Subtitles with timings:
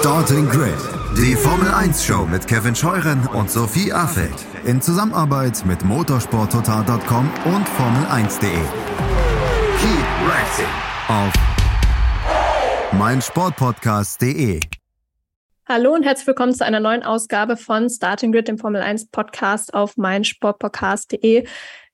[0.00, 0.78] Starting Grid,
[1.14, 7.68] die Formel 1 Show mit Kevin Scheuren und Sophie Affeld in Zusammenarbeit mit motorsporttotal.com und
[7.68, 8.50] Formel1.de.
[9.78, 10.64] Keep racing
[11.06, 11.32] auf
[12.98, 14.60] meinsportpodcast.de.
[15.68, 19.74] Hallo und herzlich willkommen zu einer neuen Ausgabe von Starting Grid, dem Formel 1 Podcast
[19.74, 21.46] auf meinsportpodcast.de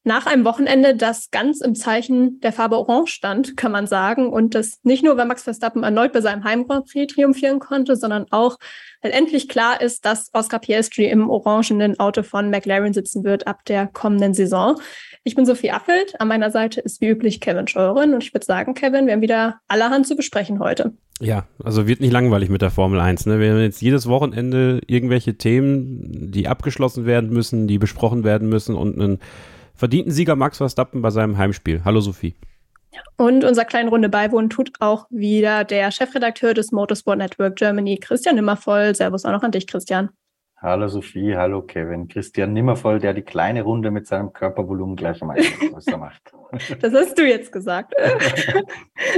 [0.06, 4.32] nach einem Wochenende, das ganz im Zeichen der Farbe Orange stand, kann man sagen.
[4.32, 7.96] Und das nicht nur, weil Max Verstappen erneut bei seinem Heim Grand Prix triumphieren konnte,
[7.96, 8.56] sondern auch,
[9.02, 13.64] weil endlich klar ist, dass Oscar Piastri im orangenen Auto von McLaren sitzen wird ab
[13.64, 14.80] der kommenden Saison.
[15.24, 16.20] Ich bin Sophie Affelt.
[16.20, 18.14] An meiner Seite ist wie üblich Kevin Scheuren.
[18.14, 20.92] Und ich würde sagen, Kevin, wir haben wieder allerhand zu besprechen heute.
[21.20, 23.26] Ja, also wird nicht langweilig mit der Formel 1.
[23.26, 23.40] Ne?
[23.40, 28.76] Wir haben jetzt jedes Wochenende irgendwelche Themen, die abgeschlossen werden müssen, die besprochen werden müssen
[28.76, 29.18] und einen
[29.76, 31.82] verdienten Sieger Max Verstappen bei seinem Heimspiel.
[31.84, 32.34] Hallo Sophie.
[33.16, 38.36] Und unser kleinen Runde beiwohnen tut auch wieder der Chefredakteur des Motorsport Network Germany, Christian
[38.36, 38.94] Nimmervoll.
[38.94, 40.10] Servus auch noch an dich, Christian.
[40.58, 42.08] Hallo Sophie, hallo Kevin.
[42.08, 45.36] Christian Nimmervoll, der die kleine Runde mit seinem Körpervolumen gleich einmal
[45.70, 46.32] größer macht.
[46.80, 47.94] Das hast du jetzt gesagt.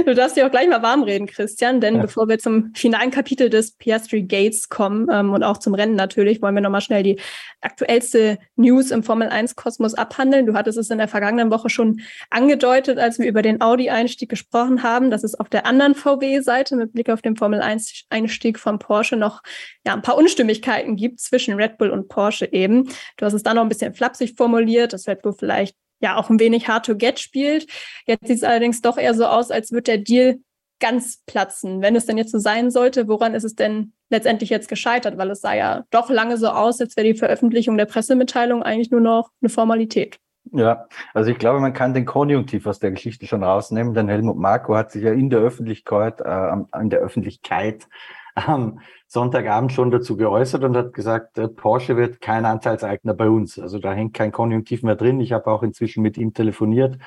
[0.05, 2.01] Du darfst dich auch gleich mal warm reden, Christian, denn ja.
[2.01, 6.41] bevor wir zum finalen Kapitel des Piastri Gates kommen ähm, und auch zum Rennen natürlich,
[6.41, 7.19] wollen wir nochmal schnell die
[7.61, 10.45] aktuellste News im Formel 1 Kosmos abhandeln.
[10.45, 14.83] Du hattest es in der vergangenen Woche schon angedeutet, als wir über den Audi-Einstieg gesprochen
[14.83, 19.15] haben, dass es auf der anderen VW-Seite mit Blick auf den Formel 1-Einstieg von Porsche
[19.15, 19.41] noch
[19.85, 22.89] ja, ein paar Unstimmigkeiten gibt zwischen Red Bull und Porsche eben.
[23.17, 26.29] Du hast es dann noch ein bisschen flapsig formuliert, dass Red Bull vielleicht ja auch
[26.29, 27.67] ein wenig hard to get spielt.
[28.05, 30.39] Jetzt sieht es allerdings doch eher so aus, als würde der Deal
[30.79, 31.81] ganz platzen.
[31.81, 35.17] Wenn es denn jetzt so sein sollte, woran ist es denn letztendlich jetzt gescheitert?
[35.17, 38.91] Weil es sah ja doch lange so aus, als wäre die Veröffentlichung der Pressemitteilung eigentlich
[38.91, 40.19] nur noch eine Formalität.
[40.51, 44.37] Ja, also ich glaube, man kann den Konjunktiv aus der Geschichte schon rausnehmen, denn Helmut
[44.37, 47.87] Marko hat sich ja in der Öffentlichkeit, äh, in der Öffentlichkeit
[48.35, 48.79] am
[49.11, 53.57] Sonntagabend schon dazu geäußert und hat gesagt, äh, Porsche wird kein Anteilseigner bei uns.
[53.57, 55.19] Also da hängt kein Konjunktiv mehr drin.
[55.19, 56.99] Ich habe auch inzwischen mit ihm telefoniert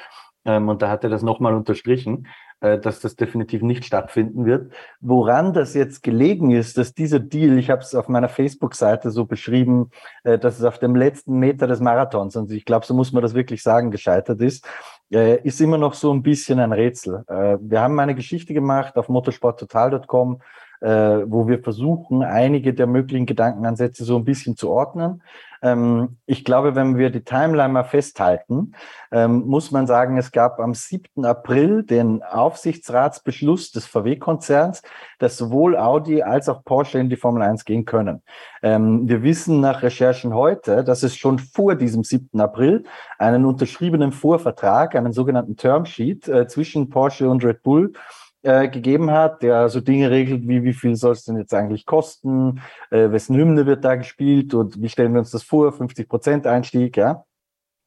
[0.44, 2.26] ähm, und da hat er das nochmal unterstrichen,
[2.60, 4.72] äh, dass das definitiv nicht stattfinden wird.
[5.00, 9.24] Woran das jetzt gelegen ist, dass dieser Deal, ich habe es auf meiner Facebook-Seite so
[9.24, 9.90] beschrieben,
[10.24, 13.22] äh, dass es auf dem letzten Meter des Marathons, und ich glaube, so muss man
[13.22, 14.66] das wirklich sagen, gescheitert ist,
[15.12, 17.22] äh, ist immer noch so ein bisschen ein Rätsel.
[17.28, 20.40] Äh, wir haben eine Geschichte gemacht auf motorsporttotal.com,
[20.82, 25.22] wo wir versuchen, einige der möglichen Gedankenansätze so ein bisschen zu ordnen.
[25.62, 28.72] Ähm, ich glaube, wenn wir die Timeline mal festhalten,
[29.12, 31.24] ähm, muss man sagen, es gab am 7.
[31.24, 34.82] April den Aufsichtsratsbeschluss des VW-Konzerns,
[35.18, 38.22] dass sowohl Audi als auch Porsche in die Formel 1 gehen können.
[38.62, 42.40] Ähm, wir wissen nach Recherchen heute, dass es schon vor diesem 7.
[42.40, 42.84] April
[43.18, 49.42] einen unterschriebenen Vorvertrag, einen sogenannten Termsheet äh, zwischen Porsche und Red Bull äh, gegeben hat,
[49.42, 52.60] der so Dinge regelt wie, wie viel soll es denn jetzt eigentlich kosten,
[52.90, 56.46] äh, wessen Hymne wird da gespielt und wie stellen wir uns das vor, 50 Prozent
[56.46, 57.24] Einstieg, ja.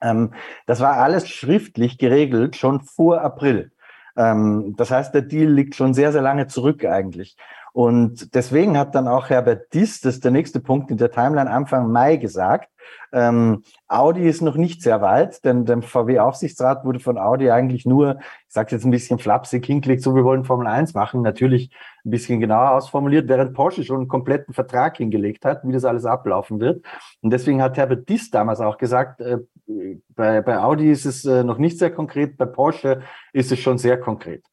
[0.02, 0.34] Ähm,
[0.66, 3.72] das war alles schriftlich geregelt, schon vor April.
[4.18, 7.36] Ähm, das heißt, der Deal liegt schon sehr, sehr lange zurück eigentlich.
[7.76, 11.52] Und deswegen hat dann auch Herbert Diss, das ist der nächste Punkt in der Timeline,
[11.52, 12.70] Anfang Mai gesagt,
[13.12, 18.20] ähm, Audi ist noch nicht sehr weit, denn dem VW-Aufsichtsrat wurde von Audi eigentlich nur,
[18.48, 21.70] ich sage jetzt ein bisschen flapsig hingelegt, so wir wollen Formel 1 machen, natürlich
[22.06, 26.06] ein bisschen genauer ausformuliert, während Porsche schon einen kompletten Vertrag hingelegt hat, wie das alles
[26.06, 26.86] ablaufen wird.
[27.22, 29.40] Und deswegen hat Herbert Diss damals auch gesagt, äh,
[30.16, 33.02] bei, bei Audi ist es äh, noch nicht sehr konkret, bei Porsche
[33.34, 34.46] ist es schon sehr konkret.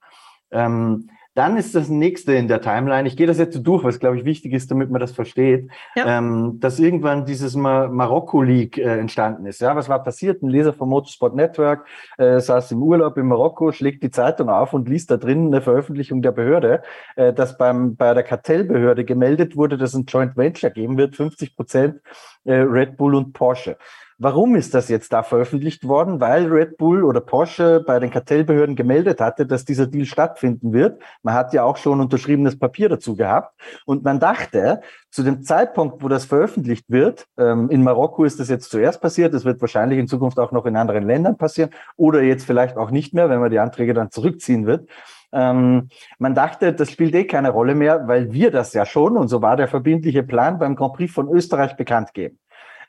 [0.51, 3.99] Ähm, dann ist das nächste in der Timeline, ich gehe das jetzt so durch, was
[3.99, 6.19] glaube ich wichtig ist, damit man das versteht, ja.
[6.19, 9.61] ähm, dass irgendwann dieses Mar Marokko League äh, entstanden ist.
[9.61, 10.43] Ja, was war passiert?
[10.43, 11.87] Ein Leser vom Motorsport Network
[12.19, 15.63] äh, saß im Urlaub in Marokko, schlägt die Zeitung auf und liest da drin eine
[15.63, 16.83] Veröffentlichung der Behörde,
[17.17, 21.17] äh, dass beim, bei der Kartellbehörde gemeldet wurde, dass es ein Joint Venture geben wird,
[21.17, 22.01] 50 Prozent
[22.45, 23.77] äh, Red Bull und Porsche.
[24.25, 26.21] Warum ist das jetzt da veröffentlicht worden?
[26.21, 31.03] Weil Red Bull oder Porsche bei den Kartellbehörden gemeldet hatte, dass dieser Deal stattfinden wird.
[31.25, 33.61] Man hat ja auch schon unterschriebenes Papier dazu gehabt.
[33.85, 34.81] Und man dachte,
[35.11, 39.35] zu dem Zeitpunkt, wo das veröffentlicht wird, ähm, in Marokko ist das jetzt zuerst passiert,
[39.35, 42.93] das wird wahrscheinlich in Zukunft auch noch in anderen Ländern passieren oder jetzt vielleicht auch
[42.93, 44.89] nicht mehr, wenn man die Anträge dann zurückziehen wird.
[45.33, 45.89] Ähm,
[46.21, 49.43] man dachte, das spielt eh keine Rolle mehr, weil wir das ja schon, und so
[49.43, 52.39] war der verbindliche Plan, beim Grand Prix von Österreich bekannt geben.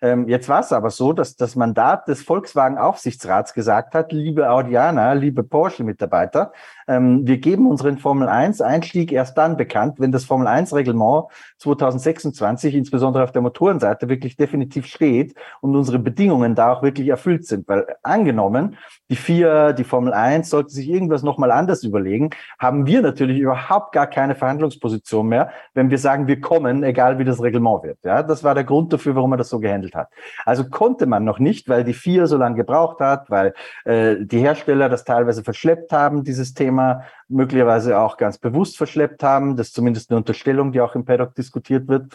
[0.03, 5.15] Ähm, jetzt war es aber so, dass das Mandat des Volkswagen-Aufsichtsrats gesagt hat, liebe Audianer,
[5.15, 6.51] liebe Porsche-Mitarbeiter,
[6.87, 11.25] Ähm, wir geben unseren Formel 1 Einstieg erst dann bekannt, wenn das Formel 1 Reglement
[11.57, 17.45] 2026, insbesondere auf der Motorenseite, wirklich definitiv steht und unsere Bedingungen da auch wirklich erfüllt
[17.45, 17.67] sind.
[17.67, 18.77] Weil angenommen,
[19.09, 23.93] die vier, die Formel 1 sollte sich irgendwas nochmal anders überlegen, haben wir natürlich überhaupt
[23.93, 27.99] gar keine Verhandlungsposition mehr, wenn wir sagen, wir kommen, egal wie das Reglement wird.
[28.03, 30.09] Ja, das war der Grund dafür, warum man das so gehandelt hat.
[30.45, 33.53] Also konnte man noch nicht, weil die vier so lange gebraucht hat, weil
[33.85, 36.72] äh, die Hersteller das teilweise verschleppt haben, dieses Thema,
[37.27, 39.55] möglicherweise auch ganz bewusst verschleppt haben.
[39.55, 42.13] Das ist zumindest eine Unterstellung, die auch im Paddock diskutiert wird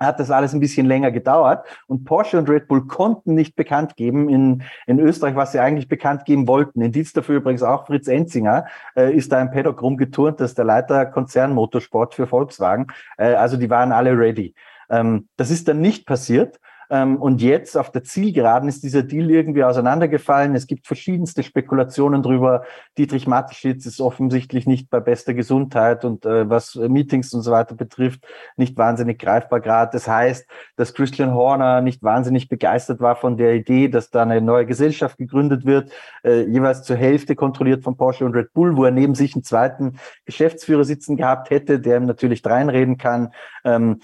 [0.00, 3.96] hat das alles ein bisschen länger gedauert und Porsche und Red Bull konnten nicht bekannt
[3.96, 6.80] geben in, in Österreich, was sie eigentlich bekannt geben wollten.
[6.80, 8.66] Indiz dafür übrigens auch Fritz Enzinger
[8.96, 12.86] äh, ist da im Paddock rumgeturnt, das ist der Leiter Konzernmotorsport für Volkswagen.
[13.16, 14.54] Äh, also die waren alle ready.
[14.90, 16.58] Ähm, das ist dann nicht passiert
[16.88, 20.54] und jetzt auf der Zielgeraden ist dieser Deal irgendwie auseinandergefallen.
[20.54, 22.64] Es gibt verschiedenste Spekulationen drüber.
[22.98, 27.74] Dietrich Mateschitz ist offensichtlich nicht bei bester Gesundheit und äh, was Meetings und so weiter
[27.74, 28.26] betrifft,
[28.56, 29.90] nicht wahnsinnig greifbar gerade.
[29.92, 30.46] Das heißt,
[30.76, 35.18] dass Christian Horner nicht wahnsinnig begeistert war von der Idee, dass da eine neue Gesellschaft
[35.18, 35.90] gegründet wird,
[36.24, 39.44] äh, jeweils zur Hälfte kontrolliert von Porsche und Red Bull, wo er neben sich einen
[39.44, 43.32] zweiten Geschäftsführer sitzen gehabt hätte, der ihm natürlich dreinreden kann.
[43.64, 44.00] Ähm,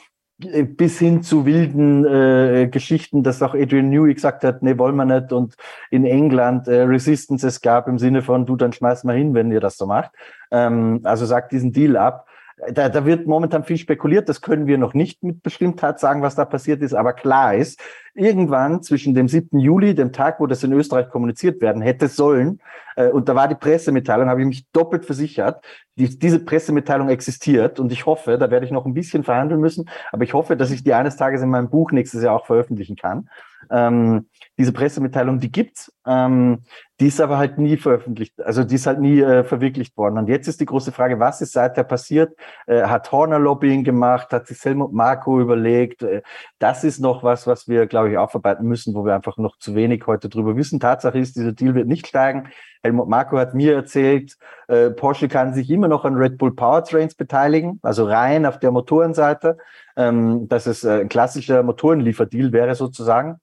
[0.77, 5.05] bis hin zu wilden äh, Geschichten, dass auch Adrian Newey gesagt hat, nee, wollen wir
[5.05, 5.55] nicht und
[5.91, 9.53] in England äh, Resistance es gab im Sinne von, du, dann schmeiß mal hin, wenn
[9.53, 10.13] ihr das so macht.
[10.51, 12.27] Ähm, also sagt diesen Deal ab
[12.73, 16.35] da, da wird momentan viel spekuliert, das können wir noch nicht mit Bestimmtheit sagen, was
[16.35, 17.81] da passiert ist, aber klar ist,
[18.15, 19.59] irgendwann zwischen dem 7.
[19.59, 22.61] Juli, dem Tag, wo das in Österreich kommuniziert werden hätte sollen,
[22.97, 25.65] äh, und da war die Pressemitteilung, habe ich mich doppelt versichert,
[25.97, 29.89] die, diese Pressemitteilung existiert und ich hoffe, da werde ich noch ein bisschen verhandeln müssen,
[30.12, 32.97] aber ich hoffe, dass ich die eines Tages in meinem Buch nächstes Jahr auch veröffentlichen
[32.97, 33.29] kann.
[33.71, 34.27] Ähm,
[34.61, 36.65] diese Pressemitteilung, die gibt's, ähm,
[37.01, 40.19] die ist aber halt nie veröffentlicht, also die ist halt nie äh, verwirklicht worden.
[40.19, 42.39] Und jetzt ist die große Frage, was ist seither passiert?
[42.67, 44.35] Äh, hat Horner Lobbying gemacht?
[44.35, 46.03] Hat sich Helmut Marko überlegt?
[46.03, 46.21] Äh,
[46.59, 49.75] das ist noch was, was wir, glaube ich, aufarbeiten müssen, wo wir einfach noch zu
[49.75, 50.79] wenig heute drüber wissen.
[50.79, 52.51] Tatsache ist, dieser Deal wird nicht steigen.
[52.83, 54.37] Helmut Marko hat mir erzählt,
[54.69, 58.73] äh, Porsche kann sich immer noch an Red Bull Powertrains beteiligen, also rein auf der
[58.73, 59.57] Motorenseite,
[59.97, 63.41] ähm, dass es äh, ein klassischer Motorenlieferdeal wäre sozusagen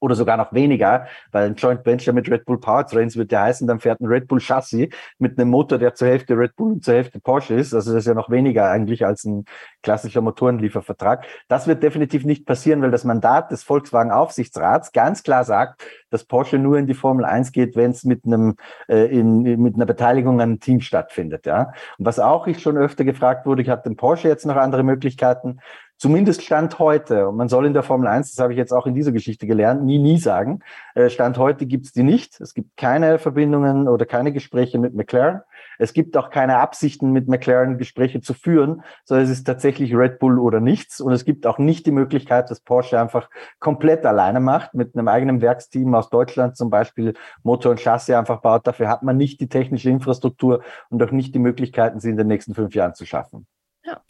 [0.00, 3.66] oder sogar noch weniger, weil ein Joint Venture mit Red Bull Powertrains wird ja heißen,
[3.66, 6.84] dann fährt ein Red Bull Chassis mit einem Motor, der zur Hälfte Red Bull und
[6.84, 7.74] zur Hälfte Porsche ist.
[7.74, 9.44] Also das ist ja noch weniger eigentlich als ein
[9.82, 11.24] klassischer Motorenliefervertrag.
[11.48, 16.24] Das wird definitiv nicht passieren, weil das Mandat des Volkswagen Aufsichtsrats ganz klar sagt, dass
[16.24, 18.56] Porsche nur in die Formel 1 geht, wenn es mit einem
[18.88, 21.46] äh, in, mit einer Beteiligung an einem Team stattfindet.
[21.46, 21.72] Ja.
[21.98, 24.82] Und was auch ich schon öfter gefragt wurde, ich habe dem Porsche jetzt noch andere
[24.82, 25.60] Möglichkeiten.
[25.98, 28.86] Zumindest Stand heute, und man soll in der Formel 1, das habe ich jetzt auch
[28.86, 30.60] in dieser Geschichte gelernt, nie, nie sagen,
[30.94, 32.40] äh, Stand heute gibt es die nicht.
[32.40, 35.42] Es gibt keine Verbindungen oder keine Gespräche mit McLaren.
[35.76, 40.20] Es gibt auch keine Absichten, mit McLaren Gespräche zu führen, sondern es ist tatsächlich Red
[40.20, 41.00] Bull oder nichts.
[41.00, 43.28] Und es gibt auch nicht die Möglichkeit, dass Porsche einfach
[43.58, 48.40] komplett alleine macht, mit einem eigenen Werksteam aus Deutschland zum Beispiel Motor und Chassis einfach
[48.40, 48.68] baut.
[48.68, 52.28] Dafür hat man nicht die technische Infrastruktur und auch nicht die Möglichkeiten, sie in den
[52.28, 53.48] nächsten fünf Jahren zu schaffen.
[53.84, 54.02] Ja,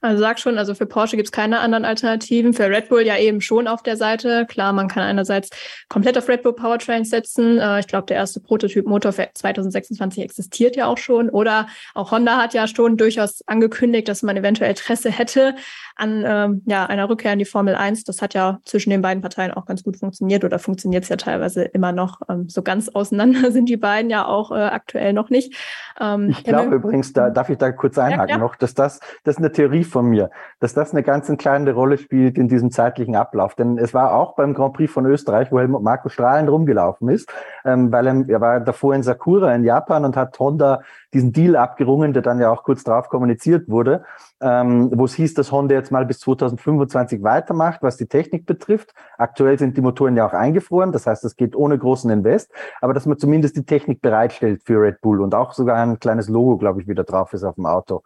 [0.00, 3.16] also sag schon, also für Porsche gibt es keine anderen Alternativen, für Red Bull ja
[3.18, 4.46] eben schon auf der Seite.
[4.46, 5.50] Klar, man kann einerseits
[5.88, 7.58] komplett auf Red Bull Powertrains setzen.
[7.58, 11.28] Äh, ich glaube, der erste Prototyp-Motor für 2026 existiert ja auch schon.
[11.30, 15.54] Oder auch Honda hat ja schon durchaus angekündigt, dass man eventuell Interesse hätte
[15.96, 18.04] an ähm, ja, einer Rückkehr in die Formel 1.
[18.04, 21.16] Das hat ja zwischen den beiden Parteien auch ganz gut funktioniert oder funktioniert es ja
[21.16, 22.20] teilweise immer noch.
[22.28, 25.54] Ähm, so ganz auseinander sind die beiden ja auch äh, aktuell noch nicht.
[25.98, 28.38] Ähm, ich glaube übrigens, da darf ich da kurz einhaken ja, ja.
[28.38, 30.30] noch, dass das, das ist eine Theorie von mir,
[30.60, 33.54] dass das eine ganz entscheidende Rolle spielt in diesem zeitlichen Ablauf.
[33.54, 37.32] Denn es war auch beim Grand Prix von Österreich, wo Helmut Marco strahlend rumgelaufen ist,
[37.64, 40.80] ähm, weil er, er war davor in Sakura in Japan und hat Honda
[41.16, 44.04] diesen Deal abgerungen, der dann ja auch kurz darauf kommuniziert wurde,
[44.40, 48.92] ähm, wo es hieß, dass Honda jetzt mal bis 2025 weitermacht, was die Technik betrifft.
[49.16, 52.92] Aktuell sind die Motoren ja auch eingefroren, das heißt, es geht ohne großen Invest, aber
[52.92, 56.58] dass man zumindest die Technik bereitstellt für Red Bull und auch sogar ein kleines Logo,
[56.58, 58.02] glaube ich, wieder drauf ist auf dem Auto.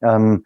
[0.00, 0.44] Ähm,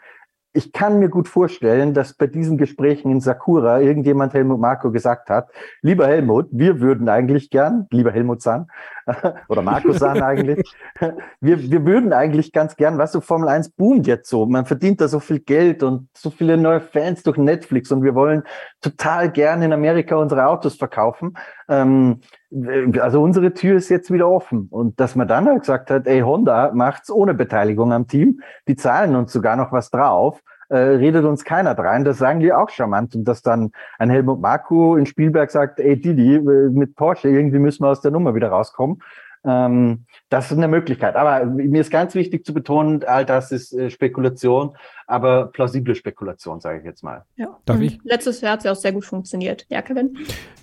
[0.56, 5.28] ich kann mir gut vorstellen, dass bei diesen Gesprächen in Sakura irgendjemand Helmut Marco gesagt
[5.28, 5.50] hat,
[5.82, 8.68] lieber Helmut, wir würden eigentlich gern, lieber Helmut San,
[9.48, 10.68] oder Marco San eigentlich,
[11.40, 15.00] wir, wir würden eigentlich ganz gern, weißt du, Formel 1 boomt jetzt so, man verdient
[15.00, 18.42] da so viel Geld und so viele neue Fans durch Netflix und wir wollen
[18.80, 21.36] total gern in Amerika unsere Autos verkaufen.
[21.68, 22.20] Ähm,
[23.00, 24.68] also unsere Tür ist jetzt wieder offen.
[24.70, 28.76] Und dass man dann halt gesagt hat, ey, Honda macht's ohne Beteiligung am Team, die
[28.76, 32.70] zahlen uns sogar noch was drauf, äh, redet uns keiner drein, das sagen die auch
[32.70, 33.14] charmant.
[33.14, 37.58] Und dass dann ein Helmut Marko in Spielberg sagt, ey Didi, äh, mit Porsche, irgendwie
[37.58, 39.00] müssen wir aus der Nummer wieder rauskommen.
[39.46, 41.14] Ähm, das ist eine Möglichkeit.
[41.14, 46.60] Aber mir ist ganz wichtig zu betonen, all das ist äh, Spekulation, aber plausible Spekulation,
[46.60, 47.24] sage ich jetzt mal.
[47.36, 47.56] Ja.
[47.64, 48.00] Darf ich?
[48.02, 49.64] Letztes Jahr hat es ja auch sehr gut funktioniert.
[49.68, 50.18] Ja, Kevin?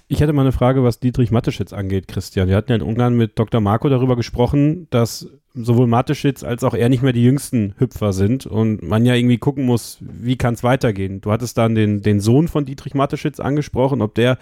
[0.09, 2.49] Ich hatte mal eine Frage, was Dietrich Mateschitz angeht, Christian.
[2.49, 3.61] Wir hatten ja in Ungarn mit Dr.
[3.61, 8.45] Marco darüber gesprochen, dass sowohl Mateschitz als auch er nicht mehr die jüngsten Hüpfer sind
[8.45, 11.21] und man ja irgendwie gucken muss, wie kann es weitergehen.
[11.21, 14.37] Du hattest dann den, den Sohn von Dietrich Mateschitz angesprochen, ob der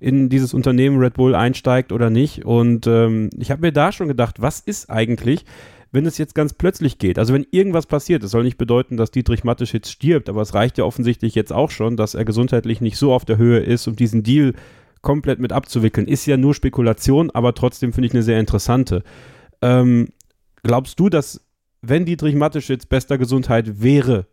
[0.00, 2.44] in dieses Unternehmen Red Bull einsteigt oder nicht.
[2.44, 5.44] Und ähm, ich habe mir da schon gedacht, was ist eigentlich,
[5.92, 7.18] wenn es jetzt ganz plötzlich geht?
[7.18, 10.78] Also wenn irgendwas passiert, das soll nicht bedeuten, dass Dietrich Mateschitz stirbt, aber es reicht
[10.78, 13.96] ja offensichtlich jetzt auch schon, dass er gesundheitlich nicht so auf der Höhe ist, um
[13.96, 14.54] diesen Deal
[15.02, 16.06] komplett mit abzuwickeln.
[16.06, 19.02] Ist ja nur Spekulation, aber trotzdem finde ich eine sehr interessante.
[19.62, 20.08] Ähm,
[20.62, 21.44] glaubst du, dass
[21.82, 24.26] wenn Dietrich Mateschitz bester Gesundheit wäre,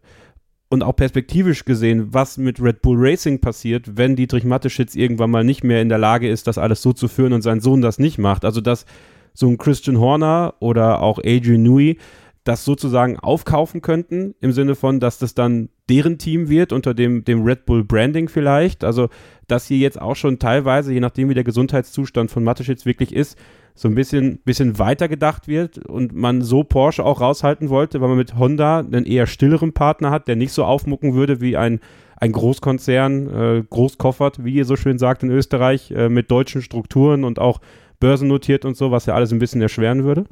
[0.69, 5.43] und auch perspektivisch gesehen, was mit Red Bull Racing passiert, wenn Dietrich Mateschitz irgendwann mal
[5.43, 7.99] nicht mehr in der Lage ist, das alles so zu führen und sein Sohn das
[7.99, 8.43] nicht macht.
[8.43, 8.85] Also dass
[9.33, 11.97] so ein Christian Horner oder auch Adrian Newey
[12.47, 17.25] das sozusagen aufkaufen könnten, im Sinne von, dass das dann deren Team wird, unter dem,
[17.25, 18.83] dem Red Bull Branding vielleicht.
[18.83, 19.09] Also,
[19.47, 23.37] dass hier jetzt auch schon teilweise, je nachdem wie der Gesundheitszustand von Mateschitz wirklich ist,
[23.75, 28.09] so ein bisschen, bisschen weiter gedacht wird und man so Porsche auch raushalten wollte, weil
[28.09, 31.79] man mit Honda einen eher stilleren Partner hat, der nicht so aufmucken würde wie ein,
[32.15, 37.23] ein Großkonzern, äh, Großkoffert, wie ihr so schön sagt in Österreich, äh, mit deutschen Strukturen
[37.23, 37.59] und auch
[37.99, 40.25] börsennotiert und so, was ja alles ein bisschen erschweren würde?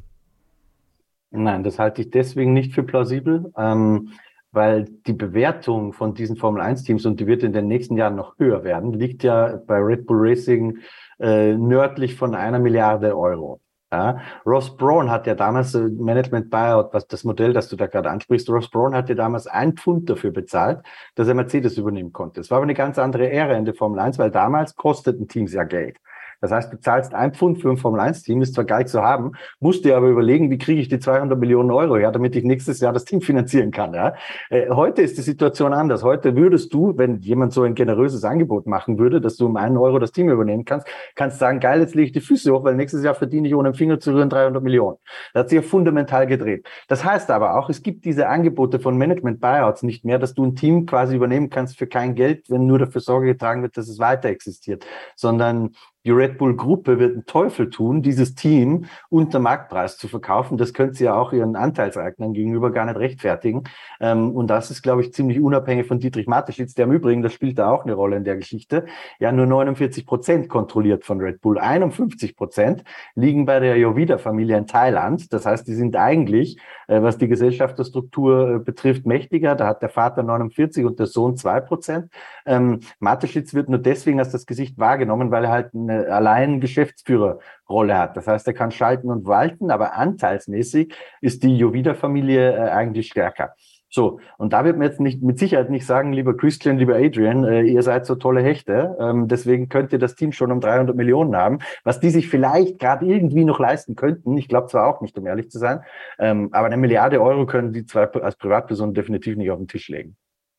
[1.36, 4.12] Nein, das halte ich deswegen nicht für plausibel, ähm,
[4.52, 8.64] weil die Bewertung von diesen Formel-1-Teams, und die wird in den nächsten Jahren noch höher
[8.64, 10.78] werden, liegt ja bei Red Bull Racing
[11.20, 13.60] äh, nördlich von einer Milliarde Euro.
[13.92, 17.86] Ja, Ross Braun hat ja damals äh, Management Buyout, was das Modell, das du da
[17.86, 20.80] gerade ansprichst, Ross Braun hat ja damals ein Pfund dafür bezahlt,
[21.14, 22.40] dass er Mercedes übernehmen konnte.
[22.40, 25.52] Es war aber eine ganz andere Ära in der Formel 1, weil damals kosteten Teams
[25.52, 25.98] ja Geld.
[26.40, 29.84] Das heißt, du zahlst ein Pfund für ein Formel-1-Team, ist zwar geil zu haben, musst
[29.84, 32.92] dir aber überlegen, wie kriege ich die 200 Millionen Euro her, damit ich nächstes Jahr
[32.92, 33.94] das Team finanzieren kann.
[33.94, 34.14] Ja?
[34.50, 36.02] Äh, heute ist die Situation anders.
[36.02, 39.76] Heute würdest du, wenn jemand so ein generöses Angebot machen würde, dass du um einen
[39.76, 42.74] Euro das Team übernehmen kannst, kannst sagen, geil, jetzt lege ich die Füße hoch, weil
[42.74, 44.98] nächstes Jahr verdiene ich ohne den Finger zu rühren 300 Millionen.
[45.32, 46.66] Das hat sich ja fundamental gedreht.
[46.88, 50.56] Das heißt aber auch, es gibt diese Angebote von Management-Buyouts nicht mehr, dass du ein
[50.56, 53.98] Team quasi übernehmen kannst für kein Geld, wenn nur dafür Sorge getragen wird, dass es
[53.98, 55.70] weiter existiert, sondern
[56.06, 60.56] die Red Bull Gruppe wird einen Teufel tun, dieses Team unter Marktpreis zu verkaufen.
[60.56, 63.64] Das könnte sie ja auch ihren Anteilseignern gegenüber gar nicht rechtfertigen.
[63.98, 67.32] Ähm, und das ist, glaube ich, ziemlich unabhängig von Dietrich Mateschitz, der im Übrigen, das
[67.32, 68.86] spielt da auch eine Rolle in der Geschichte,
[69.18, 71.58] ja nur 49 Prozent kontrolliert von Red Bull.
[71.58, 72.84] 51 Prozent
[73.16, 75.32] liegen bei der Jovida-Familie in Thailand.
[75.32, 79.54] Das heißt, die sind eigentlich, was die Gesellschafterstruktur äh, betrifft, mächtiger.
[79.54, 82.12] Da hat der Vater 49 und der Sohn zwei Prozent.
[82.44, 87.98] Ähm, Mateschitz wird nur deswegen als das Gesicht wahrgenommen, weil er halt eine allein Geschäftsführerrolle
[87.98, 88.16] hat.
[88.16, 93.54] Das heißt, er kann schalten und walten, aber anteilsmäßig ist die Jovida-Familie äh, eigentlich stärker.
[93.88, 97.44] So, und da wird man jetzt nicht mit Sicherheit nicht sagen, lieber Christian, lieber Adrian,
[97.44, 100.96] äh, ihr seid so tolle Hechte, ähm, deswegen könnt ihr das Team schon um 300
[100.96, 104.36] Millionen haben, was die sich vielleicht gerade irgendwie noch leisten könnten.
[104.36, 105.80] Ich glaube zwar auch nicht, um ehrlich zu sein,
[106.18, 109.88] ähm, aber eine Milliarde Euro können die zwei als Privatpersonen definitiv nicht auf den Tisch
[109.88, 110.16] legen.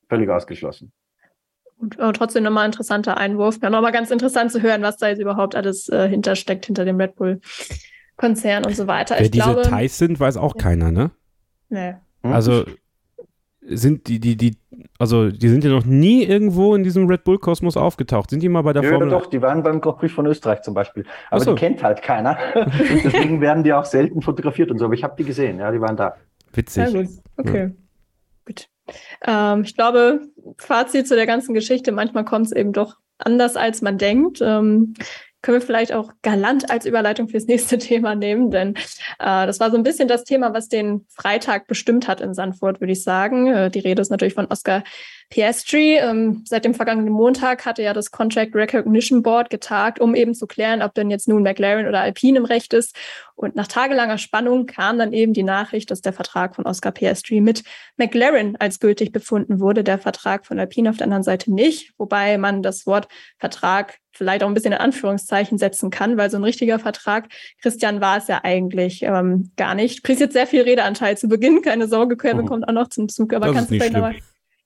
[0.07, 0.93] Völlig ausgeschlossen.
[1.77, 3.59] Und äh, trotzdem nochmal ein interessanter Einwurf.
[3.61, 6.99] Ja, nochmal ganz interessant zu hören, was da jetzt überhaupt alles äh, hintersteckt, hinter dem
[6.99, 9.15] Red Bull-Konzern und so weiter.
[9.15, 10.63] Wer ich diese glaube, Thais sind, weiß auch ja.
[10.63, 11.11] keiner, ne?
[11.69, 11.95] Nee.
[12.23, 12.33] Hm?
[12.33, 12.65] Also
[13.69, 14.57] sind die, die, die,
[14.97, 18.29] also die sind ja noch nie irgendwo in diesem Red Bull-Kosmos aufgetaucht.
[18.29, 19.09] Sind die mal bei der ja, Formel?
[19.09, 21.05] Ja, doch, die waren beim Grand Prix von Österreich zum Beispiel.
[21.29, 21.53] Aber so.
[21.53, 22.37] die kennt halt keiner.
[22.55, 24.85] deswegen werden die auch selten fotografiert und so.
[24.85, 26.15] Aber ich habe die gesehen, ja, die waren da.
[26.53, 26.93] Witzig.
[26.93, 27.03] Ja,
[27.37, 27.63] okay.
[27.63, 27.71] Ja.
[28.45, 28.69] Gut.
[29.25, 30.21] Ähm, ich glaube,
[30.57, 34.39] Fazit zu der ganzen Geschichte, manchmal kommt es eben doch anders, als man denkt.
[34.41, 34.93] Ähm,
[35.41, 38.75] können wir vielleicht auch galant als Überleitung fürs nächste Thema nehmen, denn
[39.19, 42.79] äh, das war so ein bisschen das Thema, was den Freitag bestimmt hat in Sandford,
[42.81, 43.47] würde ich sagen.
[43.47, 44.83] Äh, die Rede ist natürlich von Oscar
[45.29, 45.97] Piastri.
[45.97, 50.47] Ähm, seit dem vergangenen Montag hatte ja das Contract Recognition Board getagt, um eben zu
[50.47, 52.95] klären, ob denn jetzt nun McLaren oder Alpine im Recht ist.
[53.35, 57.39] Und nach tagelanger Spannung kam dann eben die Nachricht, dass der Vertrag von Oscar Piastri
[57.41, 57.63] mit
[57.97, 62.37] McLaren als gültig befunden wurde, der Vertrag von Alpine auf der anderen Seite nicht, wobei
[62.37, 63.07] man das Wort
[63.37, 67.27] Vertrag vielleicht auch ein bisschen in Anführungszeichen setzen kann, weil so ein richtiger Vertrag,
[67.61, 70.03] Christian, war es ja eigentlich ähm, gar nicht.
[70.03, 72.45] Kriegst jetzt sehr viel Redeanteil zu Beginn, keine Sorge, Kevin oh.
[72.45, 74.15] kommt auch noch zum Zug, aber das kannst du vielleicht nochmal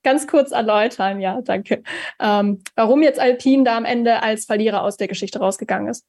[0.04, 1.20] ganz kurz erläutern?
[1.20, 1.84] Ja, danke.
[2.20, 6.06] Ähm, warum jetzt Alpine da am Ende als Verlierer aus der Geschichte rausgegangen ist?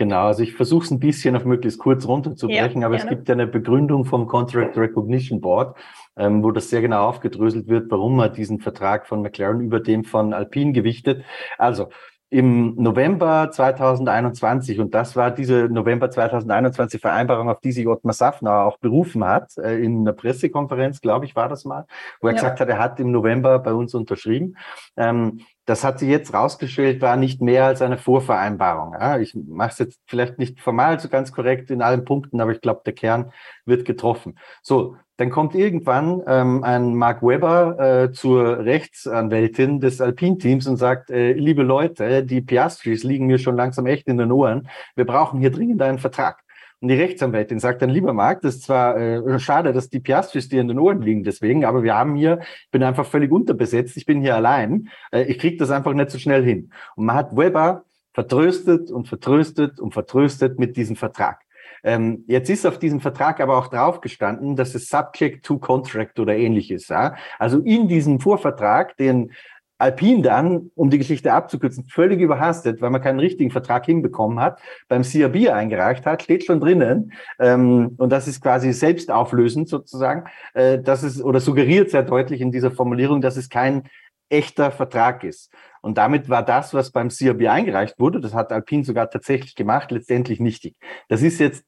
[0.00, 3.10] Genau, also ich versuche es ein bisschen auf möglichst kurz runterzubrechen, ja, aber gerne.
[3.10, 5.76] es gibt ja eine Begründung vom Contract Recognition Board,
[6.16, 10.04] ähm, wo das sehr genau aufgedröselt wird, warum man diesen Vertrag von McLaren über dem
[10.04, 11.22] von Alpine gewichtet.
[11.58, 11.90] Also
[12.30, 18.66] im November 2021, und das war diese November 2021 Vereinbarung, auf die sich Ottmar Safnauer
[18.66, 21.86] auch berufen hat, äh, in einer Pressekonferenz, glaube ich, war das mal,
[22.20, 22.36] wo er ja.
[22.36, 24.56] gesagt hat, er hat im November bei uns unterschrieben.
[24.96, 28.96] Ähm, das hat sich jetzt rausgestellt, war nicht mehr als eine Vorvereinbarung.
[29.20, 32.60] Ich mache es jetzt vielleicht nicht formal so ganz korrekt in allen Punkten, aber ich
[32.60, 33.32] glaube, der Kern
[33.66, 34.38] wird getroffen.
[34.62, 41.10] So, dann kommt irgendwann ähm, ein Mark Webber äh, zur Rechtsanwältin des Alpin-Teams und sagt,
[41.10, 44.70] äh, liebe Leute, die Piastris liegen mir schon langsam echt in den Ohren.
[44.96, 46.42] Wir brauchen hier dringend einen Vertrag.
[46.80, 50.48] Und die Rechtsanwältin sagt dann, lieber Marc, das ist zwar äh, schade, dass die Piastris
[50.48, 53.98] dir in den Ohren liegen deswegen, aber wir haben hier, ich bin einfach völlig unterbesetzt,
[53.98, 56.72] ich bin hier allein, äh, ich kriege das einfach nicht so schnell hin.
[56.96, 57.84] Und man hat Weber
[58.14, 61.42] vertröstet und vertröstet und vertröstet mit diesem Vertrag.
[61.84, 66.18] Ähm, jetzt ist auf diesem Vertrag aber auch drauf gestanden, dass es Subject to Contract
[66.18, 66.88] oder ähnliches.
[66.88, 67.14] Ja?
[67.38, 69.32] Also in diesem Vorvertrag, den
[69.80, 74.60] Alpin dann, um die Geschichte abzukürzen, völlig überhastet, weil man keinen richtigen Vertrag hinbekommen hat,
[74.88, 80.78] beim CRB eingereicht hat, steht schon drinnen, ähm, und das ist quasi selbstauflösend sozusagen, äh,
[80.78, 83.84] dass es, oder suggeriert sehr deutlich in dieser Formulierung, dass es kein
[84.30, 85.52] echter Vertrag ist.
[85.82, 89.90] Und damit war das, was beim CRB eingereicht wurde, das hat Alpin sogar tatsächlich gemacht,
[89.90, 90.76] letztendlich nichtig.
[91.08, 91.64] Das ist jetzt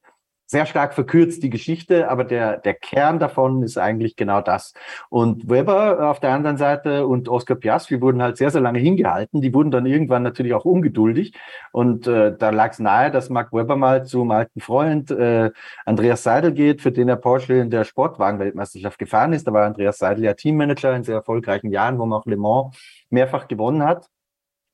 [0.52, 4.75] sehr stark verkürzt die Geschichte, aber der, der Kern davon ist eigentlich genau das.
[5.09, 9.40] Und Weber auf der anderen Seite und Oscar Piastri wurden halt sehr, sehr lange hingehalten.
[9.40, 11.32] Die wurden dann irgendwann natürlich auch ungeduldig.
[11.73, 15.50] Und äh, da lag es nahe, dass Mark Weber mal zum alten Freund äh,
[15.87, 19.47] Andreas Seidel geht, für den er Porsche in der Sportwagen-Weltmeisterschaft gefahren ist.
[19.47, 22.76] Da war Andreas Seidel ja Teammanager in sehr erfolgreichen Jahren, wo man auch Le Mans
[23.09, 24.12] mehrfach gewonnen hat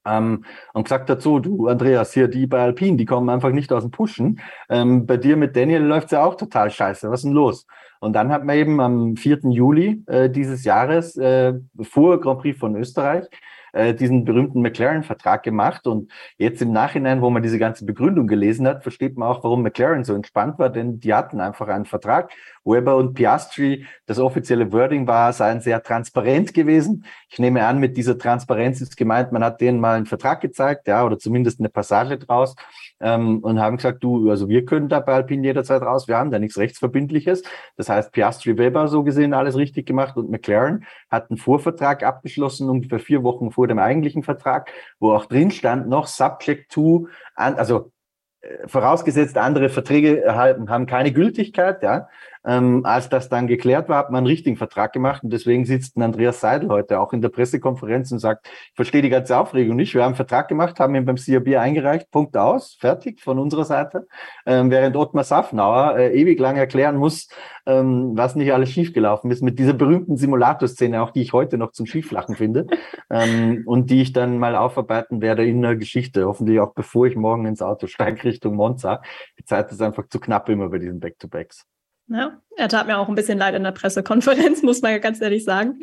[0.08, 3.82] ähm, und gesagt dazu, du Andreas, hier die bei Alpine, die kommen einfach nicht aus
[3.82, 4.40] dem Pushen.
[4.68, 7.10] Ähm, bei dir mit Daniel läuft's ja auch total scheiße.
[7.10, 7.66] Was ist denn los?
[8.00, 9.40] Und dann hat man eben am 4.
[9.50, 13.24] Juli äh, dieses Jahres äh, vor Grand Prix von Österreich
[13.72, 15.86] äh, diesen berühmten McLaren-Vertrag gemacht.
[15.86, 19.62] Und jetzt im Nachhinein, wo man diese ganze Begründung gelesen hat, versteht man auch, warum
[19.62, 22.30] McLaren so entspannt war, denn die hatten einfach einen Vertrag.
[22.64, 27.04] Weber und Piastri, das offizielle Wording war, seien sehr transparent gewesen.
[27.30, 30.86] Ich nehme an, mit dieser Transparenz ist gemeint, man hat denen mal einen Vertrag gezeigt,
[30.86, 32.54] ja, oder zumindest eine Passage draus
[33.00, 36.30] ähm, und haben gesagt, du, also wir können da bei Alpine jederzeit raus, wir haben
[36.30, 37.42] da nichts Rechtsverbindliches.
[37.76, 42.68] Das heißt, Piastri Weber so gesehen alles richtig gemacht und McLaren hat einen Vorvertrag abgeschlossen,
[42.68, 47.92] ungefähr vier Wochen vor dem eigentlichen Vertrag, wo auch drin stand noch subject to, also
[48.40, 52.08] äh, vorausgesetzt andere Verträge haben keine Gültigkeit, ja,
[52.46, 55.96] ähm, als das dann geklärt war, hat man einen richtigen Vertrag gemacht und deswegen sitzt
[55.96, 59.76] ein Andreas Seidel heute auch in der Pressekonferenz und sagt, ich verstehe die ganze Aufregung
[59.76, 63.38] nicht, wir haben einen Vertrag gemacht, haben ihn beim CRB eingereicht, Punkt aus, fertig von
[63.38, 64.06] unserer Seite,
[64.46, 67.28] ähm, während Ottmar Safnauer äh, ewig lang erklären muss,
[67.66, 71.72] ähm, was nicht alles schiefgelaufen ist, mit dieser berühmten Simulatorszene, auch die ich heute noch
[71.72, 72.66] zum Schieflachen finde
[73.10, 77.16] ähm, und die ich dann mal aufarbeiten werde in der Geschichte, hoffentlich auch bevor ich
[77.16, 79.02] morgen ins Auto steige Richtung Monza.
[79.38, 81.66] Die Zeit ist einfach zu knapp immer bei diesen Back-to-Backs.
[82.10, 85.44] Ja, er tat mir auch ein bisschen leid in der Pressekonferenz, muss man ganz ehrlich
[85.44, 85.78] sagen.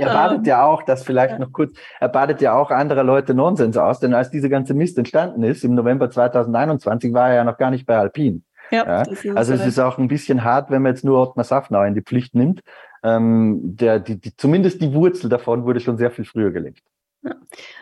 [0.00, 1.38] Er badet ähm, ja auch, das vielleicht ja.
[1.38, 4.98] noch kurz, er badet ja auch andere Leute Nonsens aus, denn als diese ganze Mist
[4.98, 8.42] entstanden ist, im November 2021, war er ja noch gar nicht bei Alpine.
[8.70, 9.34] Ja, ja.
[9.34, 12.02] Also es ist auch ein bisschen hart, wenn man jetzt nur Ottmar Safnau in die
[12.02, 12.60] Pflicht nimmt.
[13.02, 16.82] Ähm, der, die, die, zumindest die Wurzel davon wurde schon sehr viel früher gelegt.
[17.22, 17.34] Ja.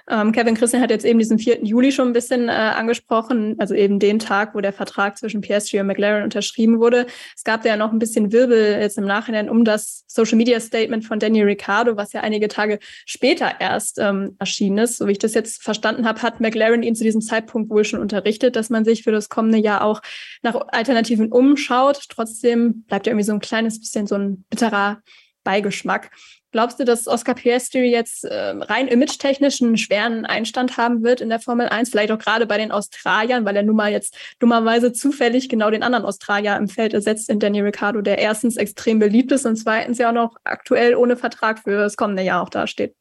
[0.09, 1.63] Ähm, Kevin Christian hat jetzt eben diesen 4.
[1.63, 5.75] Juli schon ein bisschen äh, angesprochen, also eben den Tag, wo der Vertrag zwischen PSG
[5.81, 7.07] und McLaren unterschrieben wurde.
[7.37, 11.05] Es gab ja noch ein bisschen Wirbel jetzt im Nachhinein um das Social Media Statement
[11.05, 14.97] von Daniel Ricciardo, was ja einige Tage später erst ähm, erschienen ist.
[14.97, 18.01] So wie ich das jetzt verstanden habe, hat McLaren ihn zu diesem Zeitpunkt wohl schon
[18.01, 20.01] unterrichtet, dass man sich für das kommende Jahr auch
[20.43, 22.05] nach Alternativen umschaut.
[22.09, 25.03] Trotzdem bleibt ja irgendwie so ein kleines bisschen so ein bitterer
[25.45, 26.11] Beigeschmack.
[26.57, 31.29] Glaubst du, dass Oscar Piastri jetzt äh, rein image-technisch einen schweren Einstand haben wird in
[31.29, 31.91] der Formel 1?
[31.91, 35.83] Vielleicht auch gerade bei den Australiern, weil er nun mal jetzt dummerweise zufällig genau den
[35.83, 39.99] anderen Australier im Feld ersetzt in Daniel Ricciardo, der erstens extrem beliebt ist und zweitens
[39.99, 42.95] ja auch noch aktuell ohne Vertrag für das kommende Jahr auch dasteht.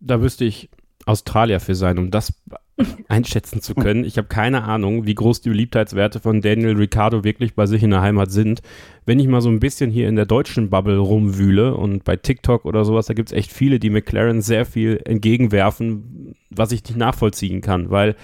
[0.00, 0.70] Da wüsste ich
[1.06, 2.34] Australier für sein, um das
[3.08, 4.04] einschätzen zu können.
[4.04, 7.90] Ich habe keine Ahnung, wie groß die Beliebtheitswerte von Daniel Ricciardo wirklich bei sich in
[7.90, 8.60] der Heimat sind.
[9.06, 12.64] Wenn ich mal so ein bisschen hier in der deutschen Bubble rumwühle und bei TikTok
[12.64, 16.96] oder sowas, da gibt es echt viele, die McLaren sehr viel entgegenwerfen, was ich nicht
[16.96, 18.16] nachvollziehen kann, weil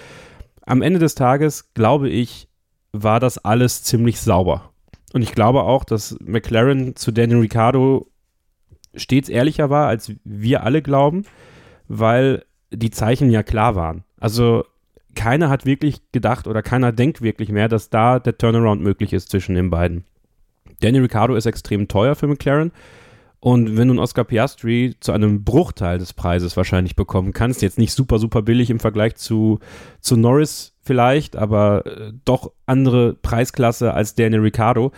[0.65, 2.47] am Ende des Tages, glaube ich,
[2.91, 4.71] war das alles ziemlich sauber.
[5.13, 8.07] Und ich glaube auch, dass McLaren zu Daniel Ricciardo
[8.95, 11.25] stets ehrlicher war, als wir alle glauben,
[11.87, 12.43] weil
[12.73, 14.03] die Zeichen ja klar waren.
[14.19, 14.65] Also
[15.15, 19.29] keiner hat wirklich gedacht oder keiner denkt wirklich mehr, dass da der Turnaround möglich ist
[19.29, 20.05] zwischen den beiden.
[20.81, 22.71] Danny Ricciardo ist extrem teuer für McLaren
[23.39, 27.77] Und wenn du einen Oscar Piastri zu einem Bruchteil des Preises wahrscheinlich bekommen kannst, jetzt
[27.77, 29.59] nicht super, super billig im Vergleich zu,
[29.99, 34.91] zu Norris vielleicht, aber äh, doch andere Preisklasse als Daniel Ricciardo,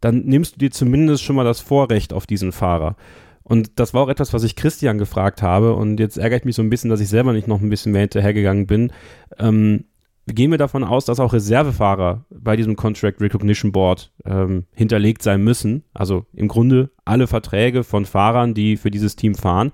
[0.00, 2.96] dann nimmst du dir zumindest schon mal das Vorrecht auf diesen Fahrer.
[3.50, 5.74] Und das war auch etwas, was ich Christian gefragt habe.
[5.74, 7.90] Und jetzt ärgere ich mich so ein bisschen, dass ich selber nicht noch ein bisschen
[7.90, 8.92] mehr hinterhergegangen bin.
[9.40, 9.86] Ähm,
[10.28, 15.42] gehen wir davon aus, dass auch Reservefahrer bei diesem Contract Recognition Board ähm, hinterlegt sein
[15.42, 15.82] müssen.
[15.92, 19.72] Also im Grunde alle Verträge von Fahrern, die für dieses Team fahren.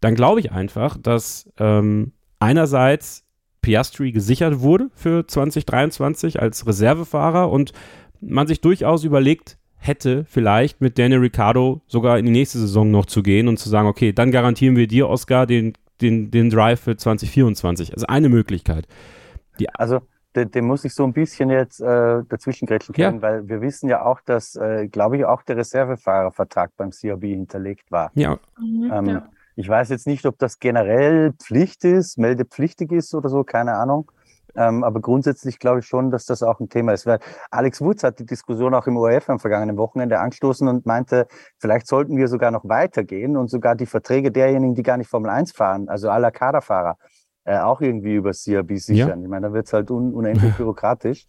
[0.00, 3.24] Dann glaube ich einfach, dass ähm, einerseits
[3.60, 7.72] Piastri gesichert wurde für 2023 als Reservefahrer und
[8.20, 13.06] man sich durchaus überlegt hätte, vielleicht mit Daniel Ricciardo sogar in die nächste Saison noch
[13.06, 16.80] zu gehen und zu sagen, okay, dann garantieren wir dir, Oscar, den, den, den Drive
[16.80, 17.94] für 2024.
[17.94, 18.86] Also eine Möglichkeit.
[19.58, 20.00] Die also
[20.36, 23.22] dem, dem muss ich so ein bisschen jetzt äh, dazwischen grätschen können, ja.
[23.22, 27.90] weil wir wissen ja auch, dass, äh, glaube ich, auch der Reservefahrervertrag beim CRB hinterlegt
[27.90, 28.10] war.
[28.14, 28.38] Ja.
[28.58, 29.28] Mhm, ähm, ja.
[29.56, 34.10] Ich weiß jetzt nicht, ob das generell Pflicht ist, meldepflichtig ist oder so, keine Ahnung.
[34.56, 37.06] Ähm, aber grundsätzlich glaube ich schon, dass das auch ein Thema ist.
[37.06, 37.18] Weil
[37.50, 41.26] Alex Woods hat die Diskussion auch im ORF am vergangenen Wochenende angestoßen und meinte,
[41.58, 45.30] vielleicht sollten wir sogar noch weitergehen und sogar die Verträge derjenigen, die gar nicht Formel
[45.30, 46.96] 1 fahren, also aller Kaderfahrer,
[47.44, 49.20] äh, auch irgendwie über CRB sichern.
[49.20, 49.24] Ja.
[49.24, 51.26] Ich meine, da wird es halt un unendlich bürokratisch.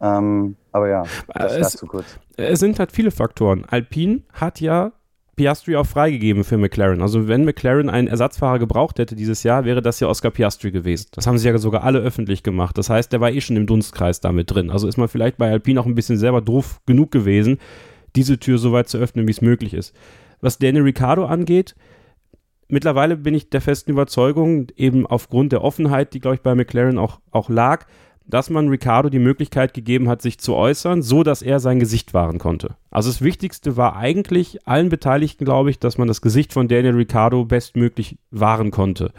[0.00, 2.18] Ähm, aber ja, das es, dazu kurz.
[2.36, 3.64] Es sind halt viele Faktoren.
[3.68, 4.92] Alpine hat ja
[5.36, 7.02] Piastri auch freigegeben für McLaren.
[7.02, 11.08] Also wenn McLaren einen Ersatzfahrer gebraucht hätte dieses Jahr, wäre das ja Oscar Piastri gewesen.
[11.12, 12.78] Das haben sie ja sogar alle öffentlich gemacht.
[12.78, 14.70] Das heißt, der war eh schon im Dunstkreis damit drin.
[14.70, 17.58] Also ist man vielleicht bei Alpine auch ein bisschen selber doof genug gewesen,
[18.16, 19.94] diese Tür so weit zu öffnen, wie es möglich ist.
[20.40, 21.74] Was Daniel Ricciardo angeht,
[22.68, 26.98] mittlerweile bin ich der festen Überzeugung, eben aufgrund der Offenheit, die, glaube ich, bei McLaren
[26.98, 27.86] auch, auch lag,
[28.28, 32.14] dass man Ricardo die Möglichkeit gegeben hat, sich zu äußern, so dass er sein Gesicht
[32.14, 32.76] wahren konnte.
[32.90, 36.94] Also das Wichtigste war eigentlich allen Beteiligten, glaube ich, dass man das Gesicht von Daniel
[36.94, 39.12] Ricciardo bestmöglich wahren konnte.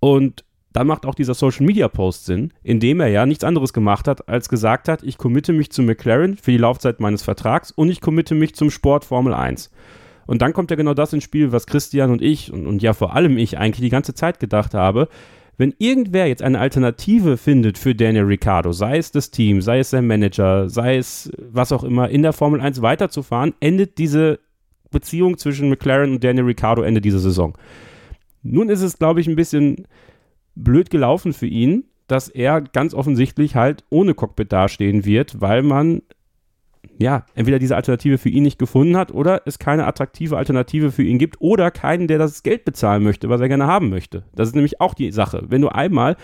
[0.00, 3.72] Und dann macht auch dieser Social Media Post Sinn, in dem er ja nichts anderes
[3.72, 7.70] gemacht hat, als gesagt hat, ich committe mich zu McLaren für die Laufzeit meines Vertrags
[7.70, 9.70] und ich committe mich zum Sport Formel 1.
[10.26, 12.92] Und dann kommt ja genau das ins Spiel, was Christian und ich und, und ja
[12.92, 15.08] vor allem ich eigentlich die ganze Zeit gedacht habe
[15.56, 19.90] wenn irgendwer jetzt eine Alternative findet für Daniel Ricciardo, sei es das Team, sei es
[19.90, 24.40] sein Manager, sei es was auch immer, in der Formel 1 weiterzufahren, endet diese
[24.90, 27.56] Beziehung zwischen McLaren und Daniel Ricciardo Ende dieser Saison.
[28.42, 29.86] Nun ist es, glaube ich, ein bisschen
[30.54, 36.02] blöd gelaufen für ihn, dass er ganz offensichtlich halt ohne Cockpit dastehen wird, weil man
[36.98, 41.02] ja, entweder diese Alternative für ihn nicht gefunden hat oder es keine attraktive Alternative für
[41.02, 44.24] ihn gibt oder keinen, der das Geld bezahlen möchte, was er gerne haben möchte.
[44.34, 45.44] Das ist nämlich auch die Sache.
[45.48, 46.16] Wenn du einmal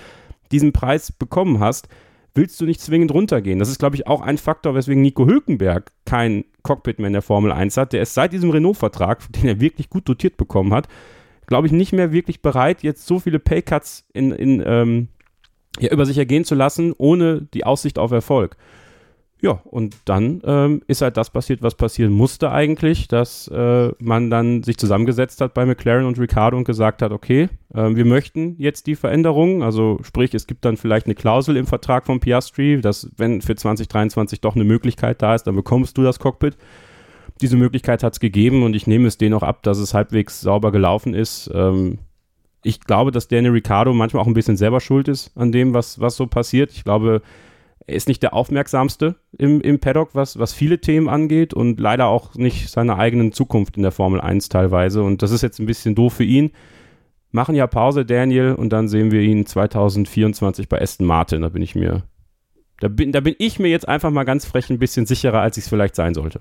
[0.52, 1.88] diesen Preis bekommen hast,
[2.35, 3.59] willst du nicht zwingend runtergehen.
[3.59, 7.22] Das ist, glaube ich, auch ein Faktor, weswegen Nico Hülkenberg kein Cockpit mehr in der
[7.22, 7.92] Formel 1 hat.
[7.92, 10.88] Der ist seit diesem Renault-Vertrag, den er wirklich gut dotiert bekommen hat,
[11.46, 15.09] glaube ich, nicht mehr wirklich bereit, jetzt so viele Paycuts in, in, ähm,
[15.80, 18.56] ja, über sich ergehen zu lassen, ohne die Aussicht auf Erfolg.
[19.42, 24.29] Ja, und dann ähm, ist halt das passiert, was passieren musste eigentlich, dass äh, man
[24.29, 28.57] dann sich zusammengesetzt hat bei McLaren und Ricardo und gesagt hat, okay, äh, wir möchten
[28.59, 32.83] jetzt die Veränderungen, also sprich, es gibt dann vielleicht eine Klausel im Vertrag von Piastri,
[32.83, 36.59] dass wenn für 2023 doch eine Möglichkeit da ist, dann bekommst du das Cockpit.
[37.40, 40.42] Diese Möglichkeit hat es gegeben und ich nehme es denen auch ab, dass es halbwegs
[40.42, 41.50] sauber gelaufen ist.
[41.55, 41.98] Ähm,
[42.62, 45.98] ich glaube, dass Daniel Ricciardo manchmal auch ein bisschen selber schuld ist an dem, was,
[45.98, 46.72] was so passiert.
[46.72, 47.22] Ich glaube,
[47.87, 52.07] er ist nicht der aufmerksamste im, im Paddock, was, was viele Themen angeht und leider
[52.07, 55.03] auch nicht seine eigenen Zukunft in der Formel 1 teilweise.
[55.03, 56.53] Und das ist jetzt ein bisschen doof für ihn.
[57.33, 61.43] Machen ja Pause, Daniel, und dann sehen wir ihn 2024 bei Aston Martin.
[61.43, 62.03] Da bin ich mir,
[62.81, 65.57] da bin, da bin ich mir jetzt einfach mal ganz frech ein bisschen sicherer, als
[65.57, 66.40] ich es vielleicht sein sollte.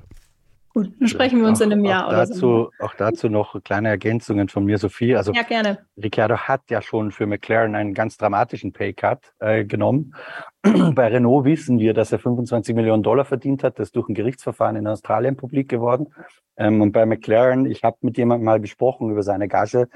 [0.74, 2.72] Gut, dann sprechen wir uns auch, in einem Jahr oder dazu, so.
[2.80, 5.16] Auch dazu noch kleine Ergänzungen von mir, Sophie.
[5.16, 5.80] Also, ja, gerne.
[5.98, 10.14] Ricciardo hat ja schon für McLaren einen ganz dramatischen Paycut äh, genommen.
[10.62, 13.80] Bei Renault wissen wir, dass er 25 Millionen Dollar verdient hat.
[13.80, 16.14] Das ist durch ein Gerichtsverfahren in Australien publik geworden.
[16.56, 19.88] Ähm, und bei McLaren, ich habe mit jemandem mal gesprochen über seine Gage,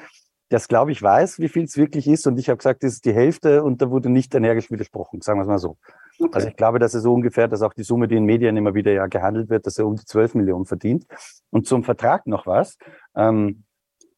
[0.50, 2.26] das glaube ich weiß, wie viel es wirklich ist.
[2.26, 5.40] Und ich habe gesagt, das ist die Hälfte und da wurde nicht energisch widersprochen, sagen
[5.40, 5.78] wir es mal so.
[6.24, 6.36] Okay.
[6.36, 8.74] Also ich glaube, dass er so ungefähr, dass auch die Summe, die in Medien immer
[8.74, 11.06] wieder ja gehandelt wird, dass er um die 12 Millionen verdient.
[11.50, 12.78] Und zum Vertrag noch was.
[13.16, 13.64] Ähm,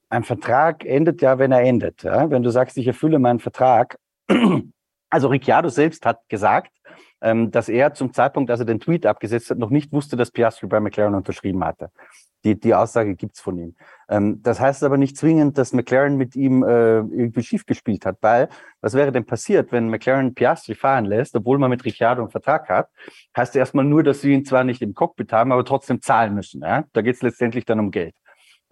[0.09, 2.03] ein Vertrag endet ja, wenn er endet.
[2.03, 2.29] Ja?
[2.29, 3.97] Wenn du sagst, ich erfülle meinen Vertrag.
[5.11, 6.71] Also Ricciardo selbst hat gesagt,
[7.21, 10.31] ähm, dass er zum Zeitpunkt, als er den Tweet abgesetzt hat, noch nicht wusste, dass
[10.31, 11.89] Piastri bei McLaren unterschrieben hatte.
[12.43, 13.75] Die, die Aussage gibt's von ihm.
[14.09, 18.17] Ähm, das heißt aber nicht zwingend, dass McLaren mit ihm äh, irgendwie schief gespielt hat,
[18.21, 18.49] weil
[18.81, 22.69] was wäre denn passiert, wenn McLaren Piastri fahren lässt, obwohl man mit Ricciardo einen Vertrag
[22.69, 22.89] hat,
[23.35, 26.61] heißt erstmal nur, dass sie ihn zwar nicht im Cockpit haben, aber trotzdem zahlen müssen.
[26.61, 26.85] Ja?
[26.93, 28.15] Da geht's letztendlich dann um Geld.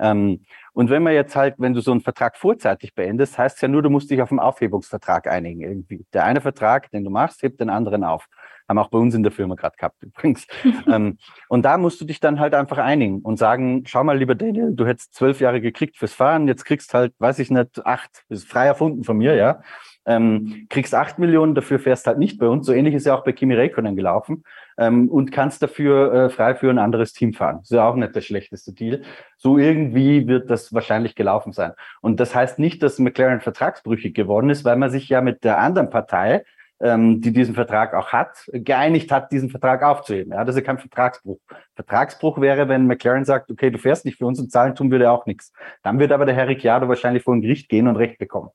[0.04, 0.42] Ähm,
[0.74, 3.68] und wenn man jetzt halt, wenn du so einen Vertrag vorzeitig beendest, heißt es ja
[3.70, 6.06] nur, du musst dich auf einen Aufhebungsvertrag einigen irgendwie.
[6.14, 8.28] Der eine Vertrag, den du machst, hebt den anderen auf.
[8.68, 10.46] Haben auch bei uns in der Firma gerade gehabt übrigens.
[10.92, 14.36] ähm, und da musst du dich dann halt einfach einigen und sagen, schau mal, lieber
[14.36, 18.26] Daniel, du hättest zwölf Jahre gekriegt fürs Fahren, jetzt kriegst halt, weiß ich nicht, acht.
[18.28, 19.62] Das ist frei erfunden von mir, ja.
[20.06, 22.66] Ähm, kriegst acht Millionen, dafür fährst halt nicht bei uns.
[22.66, 24.44] So ähnlich ist ja auch bei Kimi Räikkönen gelaufen
[24.78, 27.60] ähm, und kannst dafür äh, frei für ein anderes Team fahren.
[27.62, 29.02] Ist ja auch nicht der schlechteste Deal.
[29.38, 31.72] So irgendwie wird das wahrscheinlich gelaufen sein.
[32.02, 35.60] Und das heißt nicht, dass McLaren vertragsbrüchig geworden ist, weil man sich ja mit der
[35.60, 36.44] anderen Partei,
[36.82, 40.34] ähm, die diesen Vertrag auch hat, geeinigt hat, diesen Vertrag aufzuheben.
[40.34, 41.40] Ja, das ist ja kein Vertragsbruch.
[41.76, 45.10] Vertragsbruch wäre, wenn McLaren sagt, okay, du fährst nicht für uns und zahlen tun würde
[45.10, 45.54] auch nichts.
[45.82, 48.50] Dann wird aber der Herr Ricciardo wahrscheinlich vor ein Gericht gehen und Recht bekommen.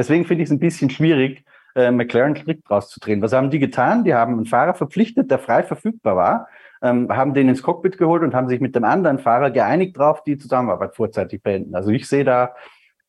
[0.00, 3.20] Deswegen finde ich es ein bisschen schwierig, äh, McLaren strikt rauszudrehen.
[3.20, 4.02] Was haben die getan?
[4.02, 6.48] Die haben einen Fahrer verpflichtet, der frei verfügbar war,
[6.80, 10.24] ähm, haben den ins Cockpit geholt und haben sich mit dem anderen Fahrer geeinigt darauf,
[10.24, 11.74] die Zusammenarbeit vorzeitig beenden.
[11.74, 12.54] Also ich sehe da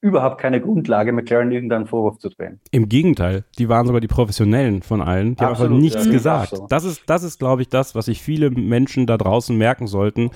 [0.01, 2.59] überhaupt keine Grundlage, McLaren irgendeinen Vorwurf zu drehen.
[2.71, 5.37] Im Gegenteil, die waren sogar die Professionellen von allen.
[5.37, 6.49] Die Absolut, haben einfach nichts ja, gesagt.
[6.49, 6.67] So.
[6.67, 10.29] Das ist, das ist, glaube ich, das, was sich viele Menschen da draußen merken sollten.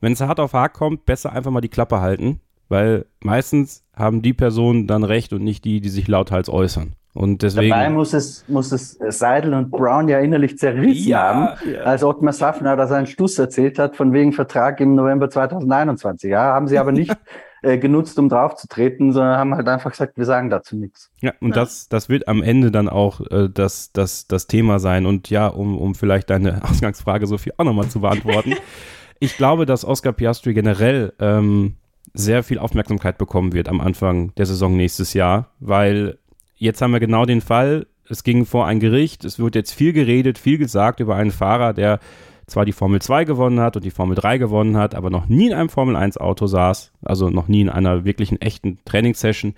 [0.00, 4.22] Wenn es hart auf hart kommt, besser einfach mal die Klappe halten, weil meistens haben
[4.22, 6.94] die Personen dann recht und nicht die, die sich lauthals äußern.
[7.14, 7.70] Und deswegen.
[7.70, 11.80] Dabei muss es, muss es Seidel und Brown ja innerlich zerrissen ja, haben, ja.
[11.80, 16.30] als Ottmar Safner da seinen Stuss erzählt hat, von wegen Vertrag im November 2021.
[16.30, 17.14] Ja, haben sie aber nicht
[17.62, 21.10] äh, genutzt, um draufzutreten, sondern haben halt einfach gesagt, wir sagen dazu nichts.
[21.20, 21.56] Ja, und ja.
[21.56, 25.04] das, das wird am Ende dann auch äh, das, das, das Thema sein.
[25.04, 28.54] Und ja, um, um vielleicht deine Ausgangsfrage, Sophie, auch nochmal zu beantworten.
[29.20, 31.76] ich glaube, dass Oscar Piastri generell ähm,
[32.14, 36.18] sehr viel Aufmerksamkeit bekommen wird am Anfang der Saison nächstes Jahr, weil
[36.56, 39.92] jetzt haben wir genau den Fall, es ging vor ein Gericht, es wird jetzt viel
[39.92, 42.00] geredet, viel gesagt über einen Fahrer, der
[42.46, 45.48] zwar die Formel 2 gewonnen hat und die Formel 3 gewonnen hat, aber noch nie
[45.48, 49.54] in einem Formel 1 Auto saß, also noch nie in einer wirklichen echten Trainingssession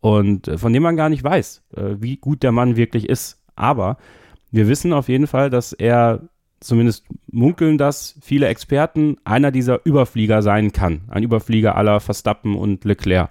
[0.00, 3.40] und äh, von dem man gar nicht weiß, äh, wie gut der Mann wirklich ist.
[3.56, 3.96] Aber
[4.50, 6.20] wir wissen auf jeden Fall, dass er
[6.66, 11.02] zumindest munkeln das viele Experten, einer dieser Überflieger sein kann.
[11.08, 13.30] Ein Überflieger aller Verstappen und Leclerc.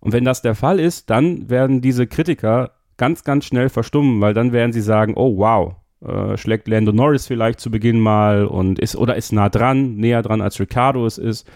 [0.00, 4.34] Und wenn das der Fall ist, dann werden diese Kritiker ganz, ganz schnell verstummen, weil
[4.34, 8.78] dann werden sie sagen, oh wow, äh, schlägt Lando Norris vielleicht zu Beginn mal und
[8.78, 11.48] ist oder ist nah dran, näher dran als Ricardo es ist.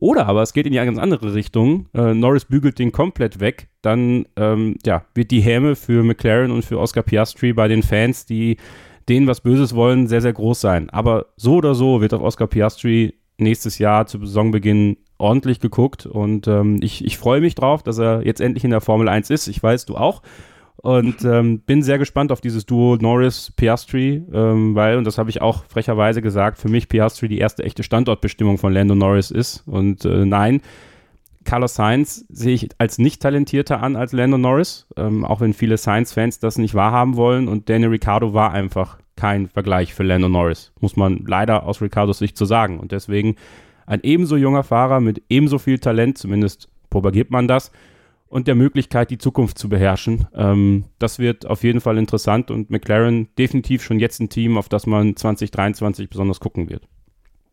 [0.00, 1.86] Oder aber es geht in die ganz andere Richtung.
[1.92, 3.68] Äh, Norris bügelt den komplett weg.
[3.82, 8.24] Dann ähm, ja, wird die Häme für McLaren und für Oscar Piastri bei den Fans,
[8.24, 8.58] die
[9.08, 10.90] denen was Böses wollen, sehr, sehr groß sein.
[10.90, 16.46] Aber so oder so wird auch Oscar Piastri nächstes Jahr zu Saisonbeginn ordentlich geguckt und
[16.46, 19.48] ähm, ich, ich freue mich drauf, dass er jetzt endlich in der Formel 1 ist.
[19.48, 20.22] Ich weiß, du auch.
[20.76, 25.42] Und ähm, bin sehr gespannt auf dieses Duo Norris-Piastri, ähm, weil, und das habe ich
[25.42, 29.64] auch frecherweise gesagt, für mich Piastri die erste echte Standortbestimmung von Lando Norris ist.
[29.66, 30.60] Und äh, nein,
[31.48, 35.78] Carlos Sainz sehe ich als nicht talentierter an als Lando Norris, ähm, auch wenn viele
[35.78, 37.48] Sainz-Fans das nicht wahrhaben wollen.
[37.48, 42.18] Und Daniel Ricciardo war einfach kein Vergleich für Lando Norris, muss man leider aus Ricciardos
[42.18, 42.78] Sicht so sagen.
[42.78, 43.36] Und deswegen
[43.86, 47.72] ein ebenso junger Fahrer mit ebenso viel Talent, zumindest propagiert man das,
[48.26, 50.26] und der Möglichkeit, die Zukunft zu beherrschen.
[50.34, 54.68] Ähm, das wird auf jeden Fall interessant und McLaren definitiv schon jetzt ein Team, auf
[54.68, 56.86] das man 2023 besonders gucken wird.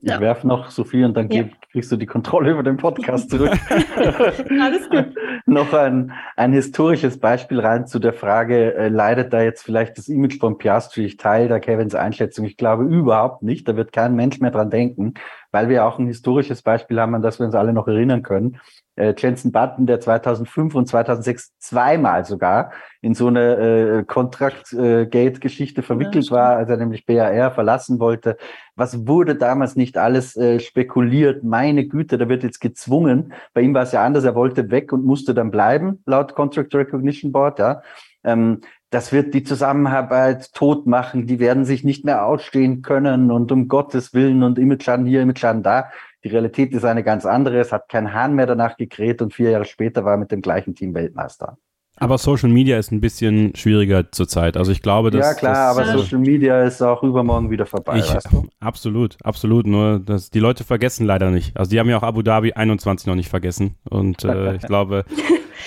[0.01, 0.19] Ich ja.
[0.19, 1.45] werf noch, Sophie, und dann ja.
[1.71, 3.51] kriegst du die Kontrolle über den Podcast zurück.
[3.69, 5.15] Alles gut.
[5.45, 10.07] noch ein, ein historisches Beispiel rein zu der Frage, äh, leidet da jetzt vielleicht das
[10.07, 11.05] Image von Piastri?
[11.05, 12.45] Ich teile da Kevins Einschätzung.
[12.45, 13.67] Ich glaube überhaupt nicht.
[13.67, 15.15] Da wird kein Mensch mehr dran denken,
[15.51, 18.59] weil wir auch ein historisches Beispiel haben, an das wir uns alle noch erinnern können
[18.95, 26.25] äh, Jensen Button, der 2005 und 2006 zweimal sogar in so eine äh, Contract-Gate-Geschichte verwickelt
[26.25, 28.37] ja, war, als er nämlich BAR verlassen wollte.
[28.75, 31.43] Was wurde damals nicht alles äh, spekuliert?
[31.43, 33.33] Meine Güte, da wird jetzt gezwungen.
[33.53, 34.23] Bei ihm war es ja anders.
[34.23, 37.59] Er wollte weg und musste dann bleiben, laut Contract Recognition Board.
[37.59, 37.81] Ja.
[38.23, 41.27] Ähm, das wird die Zusammenarbeit tot machen.
[41.27, 45.63] Die werden sich nicht mehr ausstehen können und um Gottes Willen und Image-Schaden hier, Image-Schaden
[45.63, 45.89] da.
[46.25, 47.59] Die Realität ist eine ganz andere.
[47.59, 50.41] Es hat kein Hahn mehr danach gekräht und vier Jahre später war er mit dem
[50.41, 51.59] gleichen Team Weltmeister.
[51.97, 54.57] Aber Social Media ist ein bisschen schwieriger zurzeit.
[54.57, 55.25] Also ich glaube, dass.
[55.25, 57.99] Ja klar, das, aber Social Media ist auch übermorgen wieder vorbei.
[57.99, 58.47] Ich, weißt du?
[58.59, 59.65] Absolut, absolut.
[59.65, 61.55] Nur dass die Leute vergessen leider nicht.
[61.55, 63.75] Also die haben ja auch Abu Dhabi 21 noch nicht vergessen.
[63.89, 65.05] Und äh, ich glaube,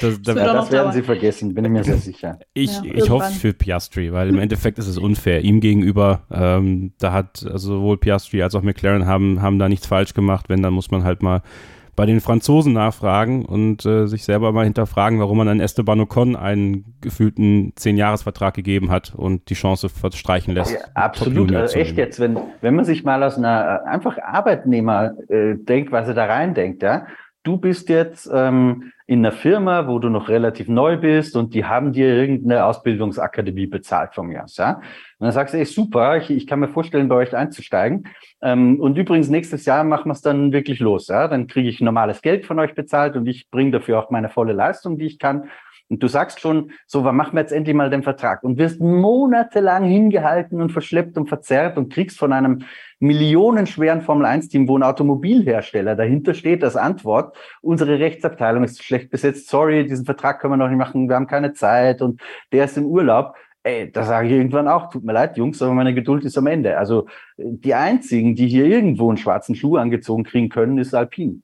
[0.01, 2.38] das, das, ja, das werden sie vergessen, bin ich mir sehr sicher.
[2.53, 5.43] Ich, ja, ich hoffe für Piastri, weil im Endeffekt ist es unfair.
[5.43, 9.87] Ihm gegenüber, ähm, da hat also sowohl Piastri als auch McLaren haben, haben da nichts
[9.87, 10.49] falsch gemacht.
[10.49, 11.43] Wenn, dann muss man halt mal
[11.98, 16.37] bei den Franzosen nachfragen und äh, sich selber mal hinterfragen, warum man an Esteban Ocon
[16.37, 20.74] einen gefühlten Zehn-Jahres-Vertrag gegeben hat und die Chance verstreichen lässt.
[20.74, 25.14] Ja, absolut, also echt jetzt, wenn, wenn man sich mal aus einer äh, einfach Arbeitnehmer
[25.28, 27.08] äh, denkt, was er da rein denkt, ja,
[27.42, 31.64] du bist jetzt ähm, in einer Firma, wo du noch relativ neu bist und die
[31.64, 34.56] haben dir irgendeine Ausbildungsakademie bezahlt von mir aus.
[34.56, 34.74] Ja?
[34.74, 34.84] Und
[35.24, 38.04] dann sagst du, ey, super, ich, ich kann mir vorstellen, bei euch einzusteigen.
[38.40, 41.09] Ähm, und übrigens, nächstes Jahr machen wir es dann wirklich los.
[41.09, 41.29] Ja?
[41.29, 44.53] Dann kriege ich normales Geld von euch bezahlt und ich bringe dafür auch meine volle
[44.53, 45.51] Leistung, die ich kann.
[45.90, 48.42] Und du sagst schon, so, wann machen wir jetzt endlich mal den Vertrag?
[48.42, 52.64] Und wirst monatelang hingehalten und verschleppt und verzerrt und kriegst von einem
[53.01, 59.87] millionenschweren Formel-1-Team, wo ein Automobilhersteller dahinter steht, als Antwort, unsere Rechtsabteilung ist schlecht besetzt, sorry,
[59.87, 62.20] diesen Vertrag können wir noch nicht machen, wir haben keine Zeit und
[62.53, 63.35] der ist im Urlaub.
[63.68, 66.46] Ey, da sage ich irgendwann auch, tut mir leid, Jungs, aber meine Geduld ist am
[66.46, 66.78] Ende.
[66.78, 71.42] Also die einzigen, die hier irgendwo einen schwarzen Schuh angezogen kriegen können, ist Alpine.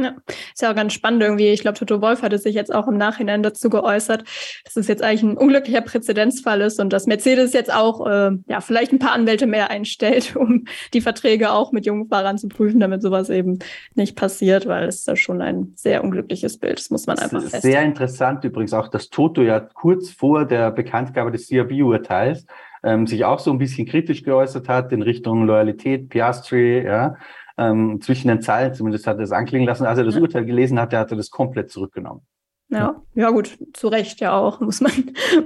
[0.00, 1.48] Ja, ist ja auch ganz spannend irgendwie.
[1.48, 4.22] Ich glaube, Toto Wolf hatte sich jetzt auch im Nachhinein dazu geäußert,
[4.64, 8.60] dass es jetzt eigentlich ein unglücklicher Präzedenzfall ist und dass Mercedes jetzt auch äh, ja
[8.60, 12.78] vielleicht ein paar Anwälte mehr einstellt, um die Verträge auch mit jungen Fahrern zu prüfen,
[12.78, 13.58] damit sowas eben
[13.94, 16.78] nicht passiert, weil es ist ja schon ein sehr unglückliches Bild.
[16.78, 17.62] Das muss man einfach feststellen.
[17.62, 22.46] Sehr interessant übrigens auch, dass Toto ja kurz vor der Bekanntgabe des CRB-Urteils
[22.82, 27.16] ähm, sich auch so ein bisschen kritisch geäußert hat in Richtung Loyalität, Piastri, ja,
[27.58, 29.86] ähm, zwischen den Zeilen, zumindest hat er es anklingen lassen.
[29.86, 32.22] Als er das Urteil gelesen hatte, hat er das komplett zurückgenommen.
[32.70, 34.92] Ja, ja gut, zu Recht ja auch, muss man,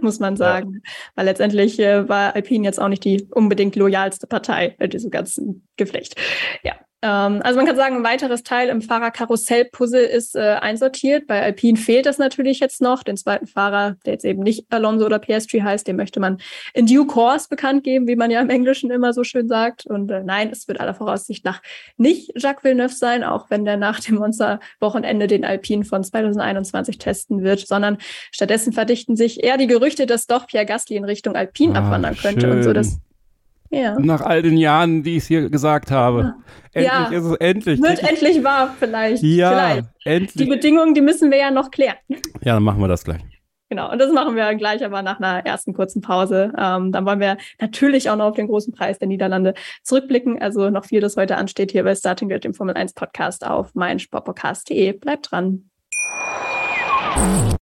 [0.01, 0.75] muss man sagen.
[0.75, 0.81] Ja.
[1.15, 5.67] Weil letztendlich äh, war Alpine jetzt auch nicht die unbedingt loyalste Partei in diesem ganzen
[5.77, 6.17] Geflecht.
[6.63, 6.75] Ja,
[7.09, 11.27] also man kann sagen, ein weiteres Teil im Fahrerkarussell-Puzzle ist äh, einsortiert.
[11.27, 13.03] Bei Alpine fehlt das natürlich jetzt noch.
[13.03, 16.39] Den zweiten Fahrer, der jetzt eben nicht Alonso oder Piastri heißt, den möchte man
[16.75, 19.85] in due course bekannt geben, wie man ja im Englischen immer so schön sagt.
[19.85, 21.61] Und äh, nein, es wird aller Voraussicht nach
[21.97, 27.43] nicht Jacques Villeneuve sein, auch wenn der nach dem Monster-Wochenende den Alpine von 2021 testen
[27.43, 27.99] wird, sondern
[28.31, 32.17] stattdessen verdichten sich eher die Gerüchte, dass doch Pierre Gasly in Richtung Alpine ah, abwandern
[32.17, 32.51] könnte schön.
[32.53, 33.01] und so das
[33.73, 33.99] ja.
[33.99, 36.35] Nach all den Jahren, die ich es hier gesagt habe.
[36.73, 37.07] Endlich ja.
[37.07, 37.83] ist es endlich.
[37.83, 39.23] Wird endlich wahr, vielleicht.
[39.23, 39.89] Ja, vielleicht.
[40.05, 40.35] endlich.
[40.35, 41.97] Die Bedingungen, die müssen wir ja noch klären.
[42.43, 43.23] Ja, dann machen wir das gleich.
[43.71, 46.53] Genau, und das machen wir gleich aber nach einer ersten kurzen Pause.
[46.59, 50.43] Ähm, dann wollen wir natürlich auch noch auf den großen Preis der Niederlande zurückblicken.
[50.43, 53.75] Also noch viel, das heute ansteht hier bei Starting Grid, dem Formel 1 Podcast auf
[53.75, 54.93] meinsportpodcast.de.
[54.93, 55.71] Bleibt dran.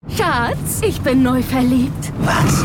[0.09, 2.13] Schatz, ich bin neu verliebt.
[2.23, 2.65] Was?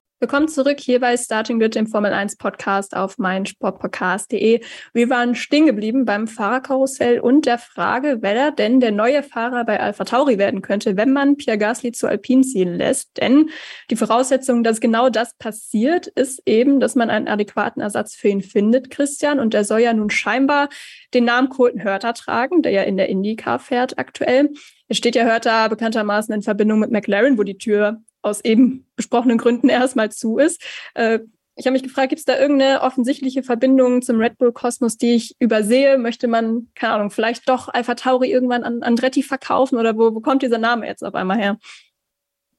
[0.23, 4.61] Willkommen zurück hier bei Starting Grid, dem Formel 1 Podcast auf meinsportpodcast.de.
[4.93, 9.79] Wir waren stehen geblieben beim Fahrerkarussell und der Frage, wer denn der neue Fahrer bei
[9.79, 13.17] Alpha Tauri werden könnte, wenn man Pierre Gasly zu Alpine ziehen lässt.
[13.17, 13.49] Denn
[13.89, 18.43] die Voraussetzung, dass genau das passiert, ist eben, dass man einen adäquaten Ersatz für ihn
[18.43, 19.39] findet, Christian.
[19.39, 20.69] Und der soll ja nun scheinbar
[21.15, 24.51] den Namen Colton Hörter tragen, der ja in der IndyCar fährt aktuell.
[24.87, 29.37] Es steht ja Hörter bekanntermaßen in Verbindung mit McLaren, wo die Tür aus eben besprochenen
[29.37, 30.63] Gründen erstmal zu ist.
[30.93, 31.19] Äh,
[31.55, 35.15] ich habe mich gefragt, gibt es da irgendeine offensichtliche Verbindung zum Red Bull Kosmos, die
[35.15, 35.97] ich übersehe?
[35.97, 40.21] Möchte man, keine Ahnung, vielleicht doch Alpha Tauri irgendwann an Andretti verkaufen oder wo, wo
[40.21, 41.57] kommt dieser Name jetzt auf einmal her?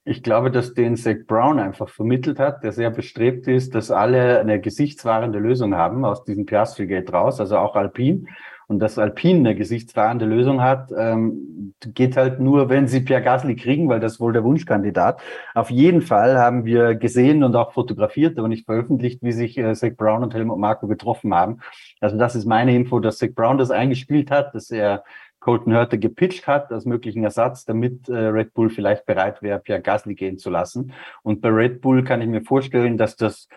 [0.05, 4.40] Ich glaube, dass den Zach Brown einfach vermittelt hat, der sehr bestrebt ist, dass alle
[4.40, 8.27] eine gesichtswahrende Lösung haben aus diesem Piastri-Gate raus, also auch Alpine
[8.72, 13.54] und dass Alpine eine gesichtswahrende Lösung hat, ähm, geht halt nur, wenn sie Pierre Gasly
[13.54, 15.20] kriegen, weil das wohl der Wunschkandidat.
[15.54, 19.74] Auf jeden Fall haben wir gesehen und auch fotografiert, aber nicht veröffentlicht, wie sich äh,
[19.74, 21.58] Zach Brown und Helmut Marko getroffen haben.
[22.00, 25.04] Also das ist meine Info, dass Zach Brown das eingespielt hat, dass er
[25.38, 29.82] Colton Hurter gepitcht hat als möglichen Ersatz, damit äh, Red Bull vielleicht bereit wäre, Pierre
[29.82, 30.94] Gasly gehen zu lassen.
[31.22, 33.48] Und bei Red Bull kann ich mir vorstellen, dass das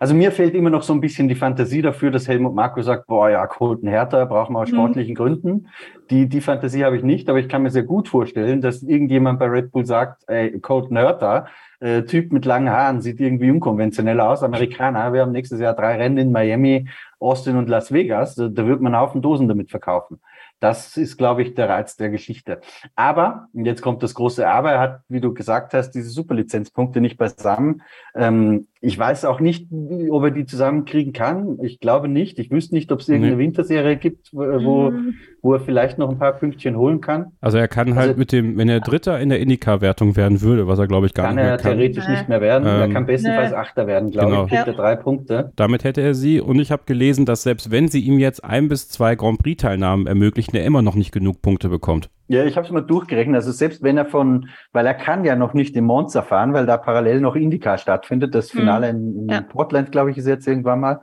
[0.00, 3.06] also mir fehlt immer noch so ein bisschen die Fantasie dafür, dass Helmut Marko sagt,
[3.06, 4.76] boah, ja, Colton Hertha brauchen wir aus mhm.
[4.76, 5.16] sportlichen mhm.
[5.16, 5.68] Gründen.
[6.10, 9.38] Die, die Fantasie habe ich nicht, aber ich kann mir sehr gut vorstellen, dass irgendjemand
[9.38, 11.46] bei Red Bull sagt, ey, Colton Hertha,
[11.80, 15.96] äh, Typ mit langen Haaren, sieht irgendwie unkonventionell aus, Amerikaner, wir haben nächstes Jahr drei
[15.96, 16.88] Rennen in Miami,
[17.20, 20.20] Austin und Las Vegas, da, da wird man einen Haufen Dosen damit verkaufen.
[20.60, 22.60] Das ist, glaube ich, der Reiz der Geschichte.
[22.96, 27.00] Aber, und jetzt kommt das große Aber, er hat, wie du gesagt hast, diese Superlizenzpunkte
[27.00, 27.82] nicht beisammen.
[28.16, 29.66] Ähm, ich weiß auch nicht,
[30.10, 31.58] ob er die zusammenkriegen kann.
[31.62, 32.38] Ich glaube nicht.
[32.38, 33.42] Ich wüsste nicht, ob es irgendeine nee.
[33.42, 35.14] Winterserie gibt, wo, mhm.
[35.42, 37.32] wo er vielleicht noch ein paar Pünktchen holen kann.
[37.40, 40.68] Also er kann halt also, mit dem, wenn er Dritter in der IndyCar-Wertung werden würde,
[40.68, 41.58] was er glaube ich gar nicht mehr kann.
[41.58, 42.68] Kann er theoretisch nicht mehr werden.
[42.68, 43.56] Ähm, er kann bestenfalls nee.
[43.56, 44.44] Achter werden, glaube genau.
[44.44, 44.50] ich.
[44.50, 45.52] Kriegt er drei Punkte.
[45.56, 46.40] Damit hätte er sie.
[46.40, 50.06] Und ich habe gelesen, dass selbst wenn sie ihm jetzt ein bis zwei Grand Prix-Teilnahmen
[50.06, 52.10] ermöglichen, er immer noch nicht genug Punkte bekommt.
[52.28, 53.36] Ja, ich habe es mal durchgerechnet.
[53.36, 56.66] Also selbst wenn er von, weil er kann ja noch nicht im Monza fahren, weil
[56.66, 58.34] da parallel noch IndyCar stattfindet.
[58.34, 58.98] Das Finale mhm.
[58.98, 59.40] in, in ja.
[59.40, 61.00] Portland, glaube ich, ist jetzt irgendwann mal.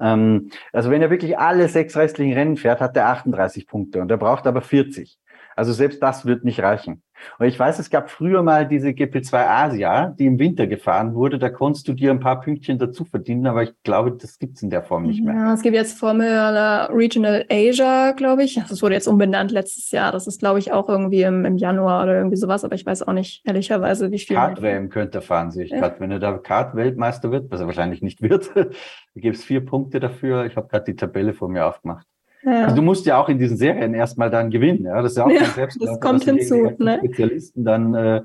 [0.00, 4.10] Ähm, also wenn er wirklich alle sechs restlichen Rennen fährt, hat er 38 Punkte und
[4.10, 5.16] er braucht aber 40.
[5.54, 7.03] Also selbst das wird nicht reichen.
[7.38, 11.38] Und ich weiß, es gab früher mal diese GP2 Asia, die im Winter gefahren wurde.
[11.38, 14.62] Da konntest du dir ein paar Pünktchen dazu verdienen, aber ich glaube, das gibt es
[14.62, 15.34] in der Form nicht mehr.
[15.34, 18.60] Ja, es gibt jetzt Formula Regional Asia, glaube ich.
[18.68, 20.12] Das wurde jetzt umbenannt letztes Jahr.
[20.12, 23.02] Das ist, glaube ich, auch irgendwie im, im Januar oder irgendwie sowas, aber ich weiß
[23.02, 24.36] auch nicht ehrlicherweise, wie viel.
[24.36, 25.78] Kart-WM könnte er fahren, sehe ich ja.
[25.78, 26.00] gerade.
[26.00, 28.50] Wenn er da Kart-Weltmeister wird, was er wahrscheinlich nicht wird,
[29.14, 30.46] gibt es vier Punkte dafür.
[30.46, 32.06] Ich habe gerade die Tabelle vor mir aufgemacht.
[32.44, 32.64] Ja.
[32.64, 34.84] Also du musst ja auch in diesen Serien erstmal dann gewinnen.
[34.84, 36.72] Ja, das ist ja auch ja, kein Selbstläufer, das kommt hinzu.
[36.78, 36.98] Ne?
[36.98, 38.22] Spezialisten dann äh,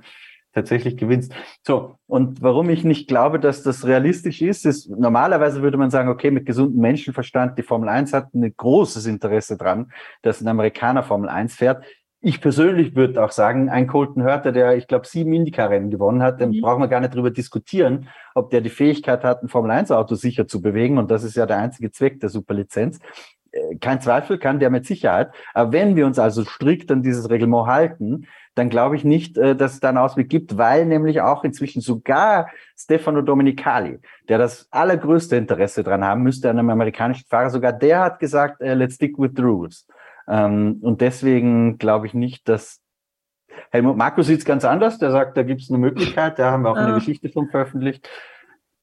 [0.53, 1.33] tatsächlich gewinnst.
[1.65, 6.09] So, und warum ich nicht glaube, dass das realistisch ist, ist, normalerweise würde man sagen,
[6.09, 9.91] okay, mit gesundem Menschenverstand, die Formel 1 hat ein großes Interesse dran,
[10.21, 11.85] dass ein Amerikaner Formel 1 fährt.
[12.21, 16.41] Ich persönlich würde auch sagen, ein Colton Hörter, der, ich glaube, sieben Indycar-Rennen gewonnen hat,
[16.41, 16.59] dann mhm.
[16.59, 20.61] brauchen wir gar nicht drüber diskutieren, ob der die Fähigkeit hat, ein Formel-1-Auto sicher zu
[20.61, 20.97] bewegen.
[20.97, 22.99] Und das ist ja der einzige Zweck der Superlizenz.
[23.51, 25.31] Äh, kein Zweifel kann der mit Sicherheit.
[25.53, 29.55] Aber wenn wir uns also strikt an dieses Reglement halten, dann glaube ich nicht, äh,
[29.55, 34.67] dass es da einen Ausweg gibt, weil nämlich auch inzwischen sogar Stefano Domenicali, der das
[34.71, 38.95] allergrößte Interesse dran haben müsste an einem amerikanischen Fahrer, sogar der hat gesagt, uh, let's
[38.95, 39.87] stick with the rules.
[40.27, 42.81] Ähm, und deswegen glaube ich nicht, dass
[43.71, 44.99] Helmut Markus sieht es ganz anders.
[44.99, 46.39] Der sagt, da gibt es eine Möglichkeit.
[46.39, 46.85] Da haben wir auch ja.
[46.85, 48.07] eine Geschichte schon veröffentlicht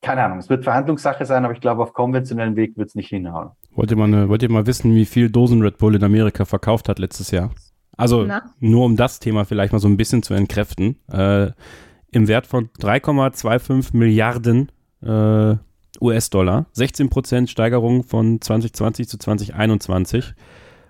[0.03, 3.09] keine Ahnung, es wird Verhandlungssache sein, aber ich glaube, auf konventionellen Weg wird es nicht
[3.09, 3.51] hinhauen.
[3.73, 6.89] Wollt ihr, mal, wollt ihr mal wissen, wie viel Dosen Red Bull in Amerika verkauft
[6.89, 7.51] hat letztes Jahr?
[7.97, 8.43] Also Na?
[8.61, 10.97] nur um das Thema vielleicht mal so ein bisschen zu entkräften.
[11.11, 11.51] Äh,
[12.13, 14.71] Im Wert von 3,25 Milliarden
[15.03, 15.57] äh,
[16.01, 16.67] US-Dollar.
[16.77, 20.35] 16% Steigerung von 2020 zu 2021.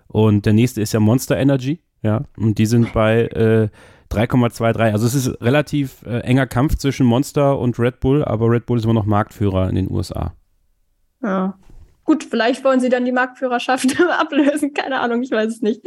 [0.08, 1.80] Und der nächste ist ja Monster Energy.
[2.02, 3.68] Ja, und die sind bei äh,
[4.10, 4.92] 3,23.
[4.92, 8.78] Also es ist relativ äh, enger Kampf zwischen Monster und Red Bull, aber Red Bull
[8.78, 10.34] ist immer noch Marktführer in den USA.
[11.22, 11.58] Ja.
[12.06, 15.82] Gut, vielleicht wollen sie dann die Marktführerschaft ablösen, keine Ahnung, ich weiß es nicht.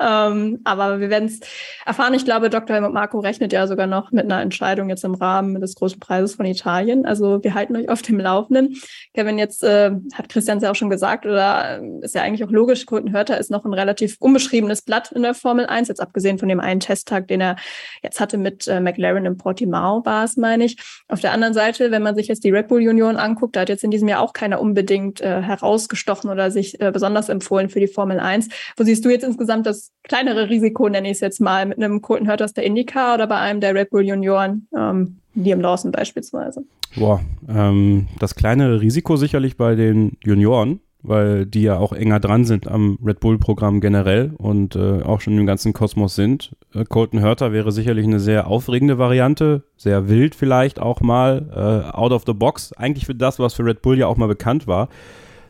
[0.00, 1.40] Ähm, aber wir werden es
[1.84, 2.14] erfahren.
[2.14, 2.76] Ich glaube, Dr.
[2.76, 6.36] Helmut Marco rechnet ja sogar noch mit einer Entscheidung jetzt im Rahmen des großen Preises
[6.36, 7.06] von Italien.
[7.06, 8.76] Also wir halten euch auf dem Laufenden.
[9.14, 12.44] Kevin, jetzt äh, hat Christian es ja auch schon gesagt, oder äh, ist ja eigentlich
[12.44, 16.00] auch logisch, Colton Hörter ist noch ein relativ unbeschriebenes Blatt in der Formel 1, jetzt
[16.00, 17.56] abgesehen von dem einen Testtag, den er
[18.00, 20.76] jetzt hatte mit äh, McLaren in Portimao, war es, meine ich.
[21.08, 23.68] Auf der anderen Seite, wenn man sich jetzt die Red Bull Union anguckt, da hat
[23.68, 27.80] jetzt in diesem Jahr auch keiner unbedingt äh, herausgestochen oder sich äh, besonders empfohlen für
[27.80, 28.48] die Formel 1.
[28.76, 32.02] Wo siehst du jetzt insgesamt das kleinere Risiko, nenne ich es jetzt mal, mit einem
[32.02, 35.90] Colton Hurt aus der IndyCar oder bei einem der Red Bull Junioren, ähm, Liam Lawson
[35.90, 36.64] beispielsweise?
[36.96, 42.44] Boah, ähm, das kleinere Risiko sicherlich bei den Junioren, weil die ja auch enger dran
[42.44, 46.52] sind am Red Bull-Programm generell und äh, auch schon im ganzen Kosmos sind.
[46.72, 51.96] Äh, Colton Hurter wäre sicherlich eine sehr aufregende Variante, sehr wild vielleicht auch mal, äh,
[51.96, 52.72] out of the box.
[52.74, 54.88] Eigentlich für das, was für Red Bull ja auch mal bekannt war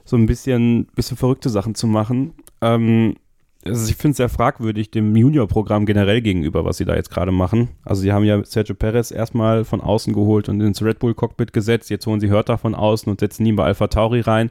[0.04, 2.34] so ein bisschen, bisschen verrückte Sachen zu machen.
[2.60, 3.16] Ähm,
[3.64, 7.32] also ich finde es sehr fragwürdig dem Junior-Programm generell gegenüber, was sie da jetzt gerade
[7.32, 7.70] machen.
[7.84, 11.88] Also sie haben ja Sergio Perez erstmal von außen geholt und ins Red Bull-Cockpit gesetzt.
[11.88, 14.50] Jetzt holen sie Hörter von außen und setzen ihn bei Alpha Tauri rein.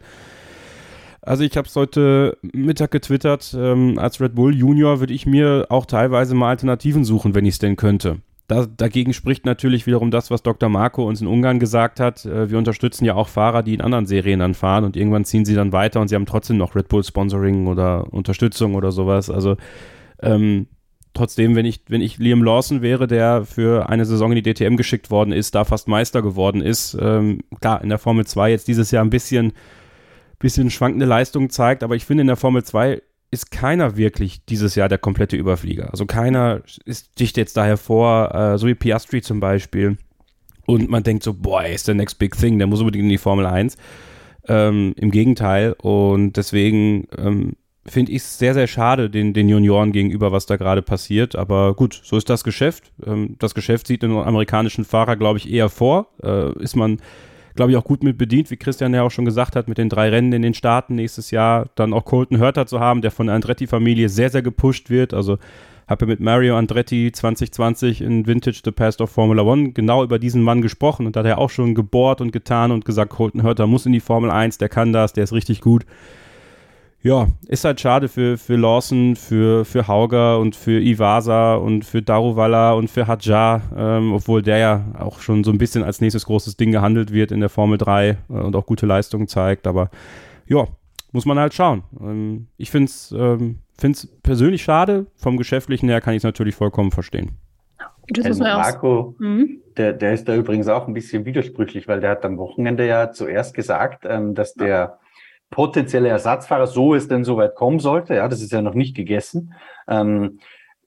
[1.22, 5.68] Also ich habe es heute Mittag getwittert, ähm, als Red Bull Junior würde ich mir
[5.70, 8.18] auch teilweise mal Alternativen suchen, wenn ich es denn könnte.
[8.54, 10.70] Da, dagegen spricht natürlich wiederum das, was Dr.
[10.70, 12.24] Marco uns in Ungarn gesagt hat.
[12.24, 15.44] Äh, wir unterstützen ja auch Fahrer, die in anderen Serien dann fahren und irgendwann ziehen
[15.44, 19.32] sie dann weiter und sie haben trotzdem noch Red Bull Sponsoring oder Unterstützung oder sowas.
[19.32, 19.58] Also
[20.22, 20.68] ähm,
[21.16, 24.76] trotzdem, wenn ich, wenn ich Liam Lawson wäre, der für eine Saison in die DTM
[24.76, 28.68] geschickt worden ist, da fast Meister geworden ist, ähm, klar, in der Formel 2 jetzt
[28.68, 29.54] dieses Jahr ein bisschen,
[30.38, 33.02] bisschen schwankende Leistung zeigt, aber ich finde in der Formel 2
[33.34, 35.90] ist keiner wirklich dieses Jahr der komplette Überflieger.
[35.92, 39.98] Also keiner ist, sticht jetzt da hervor, äh, so wie Piastri zum Beispiel.
[40.66, 43.18] Und man denkt so, boah, ist der next big thing, der muss unbedingt in die
[43.18, 43.76] Formel 1.
[44.48, 45.74] Ähm, Im Gegenteil.
[45.82, 47.54] Und deswegen ähm,
[47.86, 51.36] finde ich es sehr, sehr schade den, den Junioren gegenüber, was da gerade passiert.
[51.36, 52.92] Aber gut, so ist das Geschäft.
[53.06, 56.08] Ähm, das Geschäft sieht den amerikanischen Fahrer, glaube ich, eher vor.
[56.22, 57.00] Äh, ist man
[57.56, 59.90] glaube ich, auch gut mit bedient, wie Christian ja auch schon gesagt hat, mit den
[59.90, 61.68] drei Rennen in den Staaten nächstes Jahr.
[61.76, 65.14] Dann auch Colton Hurter zu haben, der von der Andretti-Familie sehr, sehr gepusht wird.
[65.14, 65.38] Also
[65.88, 70.18] habe ja mit Mario Andretti 2020 in Vintage The Past of Formula One genau über
[70.18, 73.44] diesen Mann gesprochen und da hat er auch schon gebohrt und getan und gesagt, Colton
[73.44, 75.86] Hurter muss in die Formel 1, der kann das, der ist richtig gut
[77.04, 82.02] ja, ist halt schade für, für Lawson, für, für Hauger und für Iwasa und für
[82.02, 86.26] Daruvala und für Hadjar, ähm, obwohl der ja auch schon so ein bisschen als nächstes
[86.26, 89.68] großes Ding gehandelt wird in der Formel 3 äh, und auch gute Leistungen zeigt.
[89.68, 89.90] Aber
[90.48, 90.66] ja,
[91.12, 91.84] muss man halt schauen.
[92.00, 93.60] Ähm, ich finde es ähm,
[94.24, 95.08] persönlich schade.
[95.18, 97.32] Vom Geschäftlichen her kann ich es natürlich vollkommen verstehen.
[98.08, 99.62] Das ist Marco, mhm.
[99.76, 103.12] der, der ist da übrigens auch ein bisschen widersprüchlich, weil der hat am Wochenende ja
[103.12, 105.00] zuerst gesagt, ähm, dass der
[105.54, 109.54] potenzielle Ersatzfahrer, so es denn soweit kommen sollte, ja, das ist ja noch nicht gegessen,
[109.88, 110.40] ähm,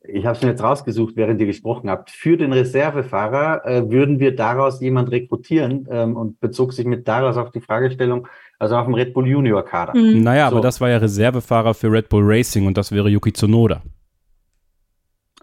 [0.09, 2.11] Ich habe es mir jetzt rausgesucht, während ihr gesprochen habt.
[2.11, 7.37] Für den Reservefahrer äh, würden wir daraus jemand rekrutieren ähm, und bezog sich mit daraus
[7.37, 9.97] auf die Fragestellung, also auf dem Red Bull Junior Kader.
[9.97, 10.23] Mhm.
[10.23, 10.57] Naja, so.
[10.57, 13.83] aber das war ja Reservefahrer für Red Bull Racing und das wäre Yuki Tsunoda.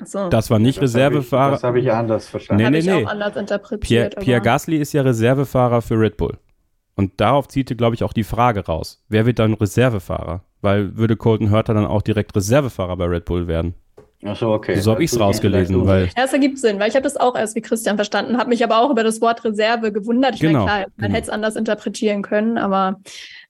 [0.05, 0.29] So.
[0.29, 1.43] Das war nicht das Reservefahrer.
[1.43, 2.71] Hab ich, das habe ich anders verstanden.
[2.71, 3.05] Nee, nee, nee.
[3.05, 3.81] anders interpretiert.
[3.81, 6.37] Pierre, Pierre Gasly ist ja Reservefahrer für Red Bull.
[6.95, 9.03] Und darauf zielte, glaube ich, auch die Frage raus.
[9.09, 10.43] Wer wird dann Reservefahrer?
[10.61, 13.73] Weil würde Colton Hurter dann auch direkt Reservefahrer bei Red Bull werden?
[14.25, 14.79] Ach so, okay.
[14.79, 15.85] So habe ich es rausgelesen.
[15.85, 18.49] Weil ja, es ergibt Sinn, weil ich habe das auch erst wie Christian verstanden, habe
[18.49, 20.35] mich aber auch über das Wort Reserve gewundert.
[20.35, 21.15] Ich genau, meine, klar, man genau.
[21.15, 22.99] hätte es anders interpretieren können, aber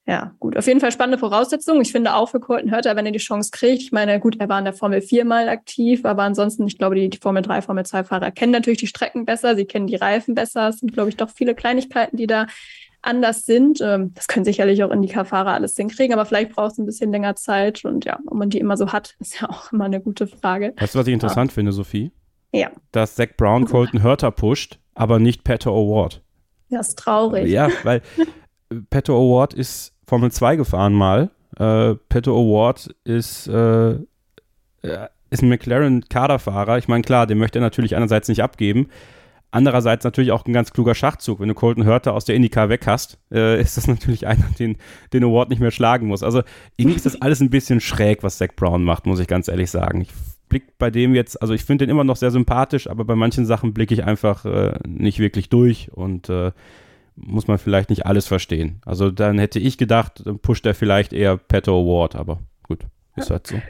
[0.06, 0.58] ja, gut.
[0.58, 1.82] Auf jeden Fall spannende Voraussetzungen.
[1.82, 3.84] Ich finde auch für Colton Hurter, wenn er die Chance kriegt.
[3.84, 6.96] Ich meine, gut, er war in der Formel 4 mal aktiv, aber ansonsten, ich glaube,
[6.96, 9.96] die, die Formel 3, Formel 2 Fahrer kennen natürlich die Strecken besser, sie kennen die
[9.96, 10.68] Reifen besser.
[10.70, 12.48] Es sind, glaube ich, doch viele Kleinigkeiten, die da
[13.04, 13.80] anders sind.
[13.82, 17.36] Ähm, das können sicherlich auch Indica-Fahrer alles hinkriegen, aber vielleicht braucht es ein bisschen länger
[17.36, 17.86] Zeit.
[17.86, 20.74] Und ja, ob man die immer so hat, ist ja auch immer eine gute Frage.
[20.78, 21.56] Weißt du, was ich interessant ja.
[21.56, 22.12] finde, Sophie?
[22.52, 22.72] Ja.
[22.92, 26.22] Dass Zach Brown Colton Hurter pusht, aber nicht Pato Award.
[26.70, 27.48] Ja, ist traurig.
[27.48, 28.02] Ja, weil
[28.90, 31.30] Pato Award ist Formel 2 gefahren mal.
[31.58, 33.94] Äh, Pato Award ist, äh,
[35.30, 36.78] ist ein McLaren-Kaderfahrer.
[36.78, 38.90] Ich meine, klar, den möchte er natürlich einerseits nicht abgeben,
[39.54, 41.40] Andererseits natürlich auch ein ganz kluger Schachzug.
[41.40, 44.78] Wenn du Colton Hurter aus der IndyCar weg hast, äh, ist das natürlich einer, den
[45.14, 46.24] den Award nicht mehr schlagen muss.
[46.24, 46.42] Also
[46.76, 49.70] irgendwie ist das alles ein bisschen schräg, was Zach Brown macht, muss ich ganz ehrlich
[49.70, 50.02] sagen.
[50.02, 50.10] Ich
[50.50, 53.46] blick bei dem jetzt, also ich finde den immer noch sehr sympathisch, aber bei manchen
[53.46, 56.52] Sachen blicke ich einfach äh, nicht wirklich durch und äh,
[57.16, 58.82] muss man vielleicht nicht alles verstehen.
[58.86, 63.46] Also dann hätte ich gedacht, pusht er vielleicht eher Petto Award, aber gut, ist halt
[63.46, 63.62] so.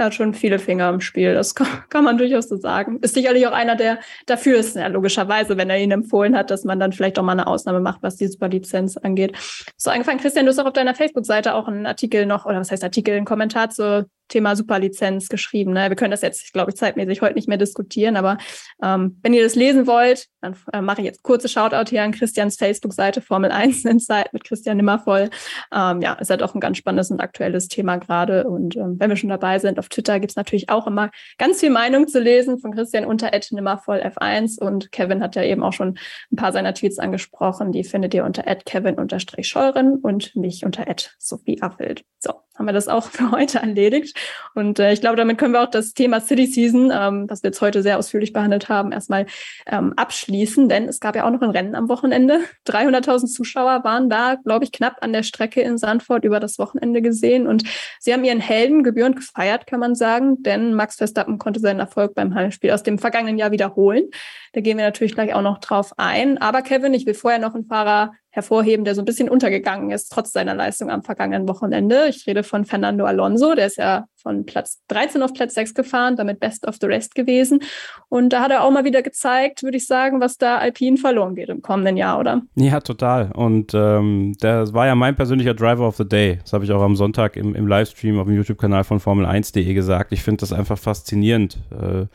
[0.00, 3.00] Er hat schon viele Finger im Spiel, das kann, man durchaus so sagen.
[3.02, 6.64] Ist sicherlich auch einer, der dafür ist, ja, logischerweise, wenn er ihn empfohlen hat, dass
[6.64, 9.36] man dann vielleicht auch mal eine Ausnahme macht, was die Superlizenz angeht.
[9.76, 12.70] So angefangen, Christian, du hast auch auf deiner Facebook-Seite auch einen Artikel noch, oder was
[12.70, 15.72] heißt Artikel, einen Kommentar zur Thema Superlizenz geschrieben.
[15.72, 15.88] Ne?
[15.90, 18.38] Wir können das jetzt, glaube ich, zeitmäßig heute nicht mehr diskutieren, aber
[18.82, 22.12] ähm, wenn ihr das lesen wollt, dann äh, mache ich jetzt kurze Shoutout hier an
[22.12, 25.30] Christians Facebook-Seite Formel 1 Insight mit Christian Nimmervoll.
[25.74, 28.44] Ähm, ja, ist halt auch ein ganz spannendes und aktuelles Thema gerade.
[28.44, 31.60] Und ähm, wenn wir schon dabei sind, auf Twitter gibt es natürlich auch immer ganz
[31.60, 35.72] viel Meinung zu lesen von Christian unter Nimmervoll F1 und Kevin hat ja eben auch
[35.72, 35.98] schon
[36.32, 37.72] ein paar seiner Tweets angesprochen.
[37.72, 40.84] Die findet ihr unter Kevin-Scheuren und mich unter
[41.18, 42.04] Sophie Affelt.
[42.18, 44.16] So, haben wir das auch für heute erledigt.
[44.54, 47.48] Und äh, ich glaube, damit können wir auch das Thema City Season, ähm, was wir
[47.48, 49.24] jetzt heute sehr ausführlich behandelt haben, erstmal
[49.66, 50.68] ähm, abschließen.
[50.68, 52.40] Denn es gab ja auch noch ein Rennen am Wochenende.
[52.68, 57.00] 300.000 Zuschauer waren da, glaube ich, knapp an der Strecke in Sandford über das Wochenende
[57.00, 57.46] gesehen.
[57.46, 57.64] Und
[57.98, 60.42] sie haben ihren Helden gebührend gefeiert, kann man sagen.
[60.42, 64.04] Denn Max Verstappen konnte seinen Erfolg beim Heimspiel aus dem vergangenen Jahr wiederholen.
[64.52, 66.36] Da gehen wir natürlich gleich auch noch drauf ein.
[66.36, 70.12] Aber Kevin, ich will vorher noch einen Fahrer hervorheben, der so ein bisschen untergegangen ist,
[70.12, 72.06] trotz seiner Leistung am vergangenen Wochenende.
[72.08, 76.16] Ich rede von Fernando Alonso, der ist ja von Platz 13 auf Platz 6 gefahren,
[76.16, 77.60] damit Best of the Rest gewesen.
[78.08, 81.34] Und da hat er auch mal wieder gezeigt, würde ich sagen, was da Alpine verloren
[81.34, 82.42] geht im kommenden Jahr, oder?
[82.54, 83.32] Ja, total.
[83.32, 86.38] Und ähm, das war ja mein persönlicher Driver of the Day.
[86.42, 90.12] Das habe ich auch am Sonntag im, im Livestream auf dem YouTube-Kanal von Formel1.de gesagt.
[90.12, 91.58] Ich finde das einfach faszinierend.
[91.70, 92.06] Äh,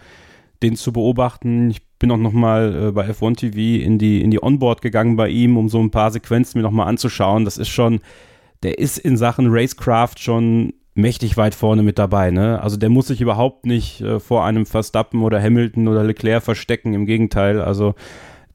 [0.63, 1.69] den zu beobachten.
[1.69, 5.29] Ich bin auch nochmal äh, bei F1 TV in die, in die Onboard gegangen bei
[5.29, 7.45] ihm, um so ein paar Sequenzen mir nochmal anzuschauen.
[7.45, 8.01] Das ist schon,
[8.63, 12.31] der ist in Sachen Racecraft schon mächtig weit vorne mit dabei.
[12.31, 12.61] Ne?
[12.61, 16.93] Also der muss sich überhaupt nicht äh, vor einem Verstappen oder Hamilton oder Leclerc verstecken.
[16.93, 17.95] Im Gegenteil, also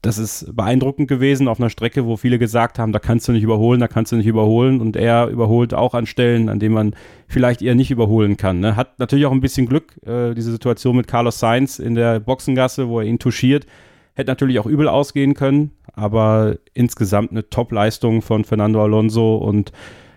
[0.01, 3.43] das ist beeindruckend gewesen auf einer Strecke, wo viele gesagt haben, da kannst du nicht
[3.43, 4.81] überholen, da kannst du nicht überholen.
[4.81, 6.95] Und er überholt auch an Stellen, an denen man
[7.27, 8.59] vielleicht eher nicht überholen kann.
[8.59, 8.75] Ne?
[8.75, 12.89] Hat natürlich auch ein bisschen Glück, äh, diese Situation mit Carlos Sainz in der Boxengasse,
[12.89, 13.67] wo er ihn touchiert.
[14.15, 19.71] Hätte natürlich auch übel ausgehen können, aber insgesamt eine Top-Leistung von Fernando Alonso und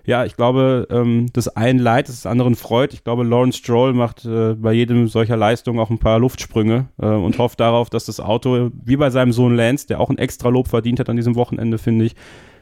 [0.06, 2.92] ja, ich glaube, ähm, das einen leid, das anderen freut.
[2.92, 7.06] Ich glaube, Lawrence Stroll macht äh, bei jedem solcher Leistung auch ein paar Luftsprünge äh,
[7.06, 10.50] und hofft darauf, dass das Auto, wie bei seinem Sohn Lance, der auch ein extra
[10.50, 12.14] Lob verdient hat an diesem Wochenende, finde ich,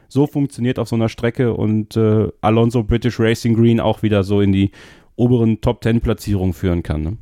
[0.07, 4.41] so funktioniert auf so einer Strecke und äh, Alonso British Racing Green auch wieder so
[4.41, 4.71] in die
[5.15, 7.03] oberen Top Ten Platzierungen führen kann.
[7.03, 7.17] Ne?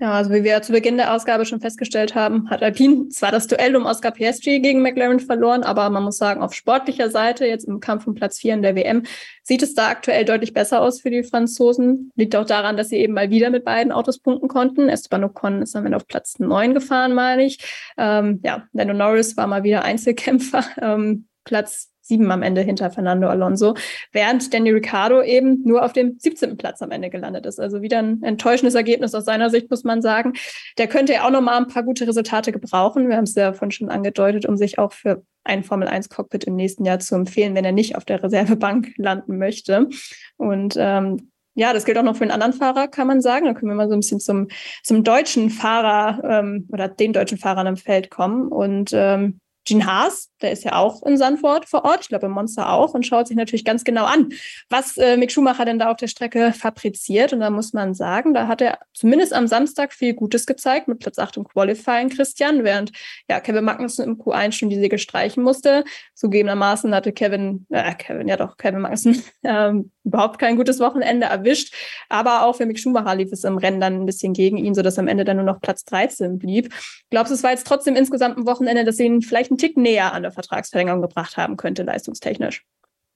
[0.00, 3.48] Ja, also wie wir zu Beginn der Ausgabe schon festgestellt haben, hat Alpine zwar das
[3.48, 7.66] Duell um Oscar Piastri gegen McLaren verloren, aber man muss sagen, auf sportlicher Seite, jetzt
[7.66, 9.02] im Kampf um Platz 4 in der WM,
[9.42, 12.12] sieht es da aktuell deutlich besser aus für die Franzosen.
[12.14, 14.88] Liegt auch daran, dass sie eben mal wieder mit beiden Autos punkten konnten.
[14.88, 17.58] Esteban Ocon ist am Ende auf Platz 9 gefahren, meine ich.
[17.96, 20.64] Ähm, ja, Lando Norris war mal wieder Einzelkämpfer.
[20.80, 23.74] Ähm, Platz sieben am Ende hinter Fernando Alonso,
[24.12, 26.56] während Danny Ricciardo eben nur auf dem 17.
[26.56, 27.60] Platz am Ende gelandet ist.
[27.60, 30.32] Also wieder ein enttäuschendes Ergebnis aus seiner Sicht, muss man sagen.
[30.78, 33.08] Der könnte ja auch nochmal ein paar gute Resultate gebrauchen.
[33.08, 36.44] Wir haben es ja vorhin schon angedeutet, um sich auch für ein Formel 1 Cockpit
[36.44, 39.88] im nächsten Jahr zu empfehlen, wenn er nicht auf der Reservebank landen möchte.
[40.36, 43.46] Und ähm, ja, das gilt auch noch für einen anderen Fahrer, kann man sagen.
[43.46, 44.48] Da können wir mal so ein bisschen zum,
[44.84, 48.48] zum deutschen Fahrer ähm, oder den deutschen Fahrern im Feld kommen.
[48.48, 52.32] Und ähm, Gene Haas, der ist ja auch in Sandford vor Ort, ich glaube im
[52.32, 54.30] Monster auch, und schaut sich natürlich ganz genau an,
[54.70, 57.32] was äh, Mick Schumacher denn da auf der Strecke fabriziert.
[57.32, 60.98] Und da muss man sagen, da hat er zumindest am Samstag viel Gutes gezeigt mit
[60.98, 62.92] Platz 8 im Qualifying, Christian, während
[63.28, 65.84] ja Kevin Magnussen im Q1 schon die Siege streichen musste.
[66.14, 71.74] Zugegebenermaßen hatte Kevin, äh, Kevin, ja doch, Kevin Magnussen ähm, überhaupt kein gutes Wochenende erwischt.
[72.08, 74.98] Aber auch für Mick Schumacher lief es im Rennen dann ein bisschen gegen ihn, sodass
[74.98, 76.72] am Ende dann nur noch Platz 13 blieb.
[77.10, 79.76] Glaubst du, es war jetzt trotzdem insgesamt ein Wochenende, das ihn vielleicht ein einen Tick
[79.76, 82.64] näher an der Vertragsverlängerung gebracht haben könnte, leistungstechnisch.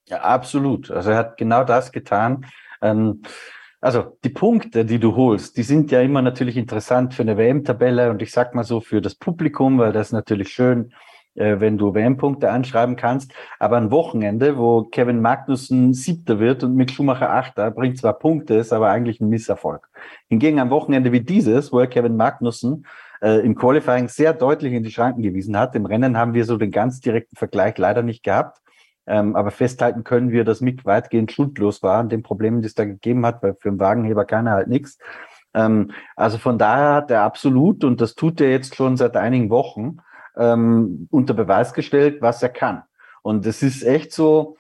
[0.08, 0.90] Ja, absolut.
[0.90, 2.46] Also er hat genau das getan.
[2.80, 3.22] Ähm,
[3.80, 8.10] also die Punkte, die du holst, die sind ja immer natürlich interessant für eine WM-Tabelle
[8.10, 10.92] und ich sag mal so für das Publikum, weil das natürlich schön,
[11.34, 13.32] äh, wenn du WM-Punkte anschreiben kannst.
[13.58, 18.54] Aber ein Wochenende, wo Kevin Magnussen Siebter wird und Mick Schumacher Achter, bringt zwar Punkte,
[18.54, 19.88] ist aber eigentlich ein Misserfolg.
[20.28, 22.86] Hingegen ein Wochenende wie dieses, wo er Kevin Magnussen
[23.22, 25.74] äh, im Qualifying sehr deutlich in die Schranken gewiesen hat.
[25.74, 28.58] Im Rennen haben wir so den ganz direkten Vergleich leider nicht gehabt.
[29.06, 32.74] Ähm, aber festhalten können wir, dass Mick weitgehend schuldlos war an den Problemen, die es
[32.74, 34.98] da gegeben hat, weil für den Wagenheber kann er halt nichts.
[35.54, 39.50] Ähm, also von daher hat er absolut, und das tut er jetzt schon seit einigen
[39.50, 39.98] Wochen,
[40.36, 42.82] ähm, unter Beweis gestellt, was er kann.
[43.22, 44.56] Und es ist echt so,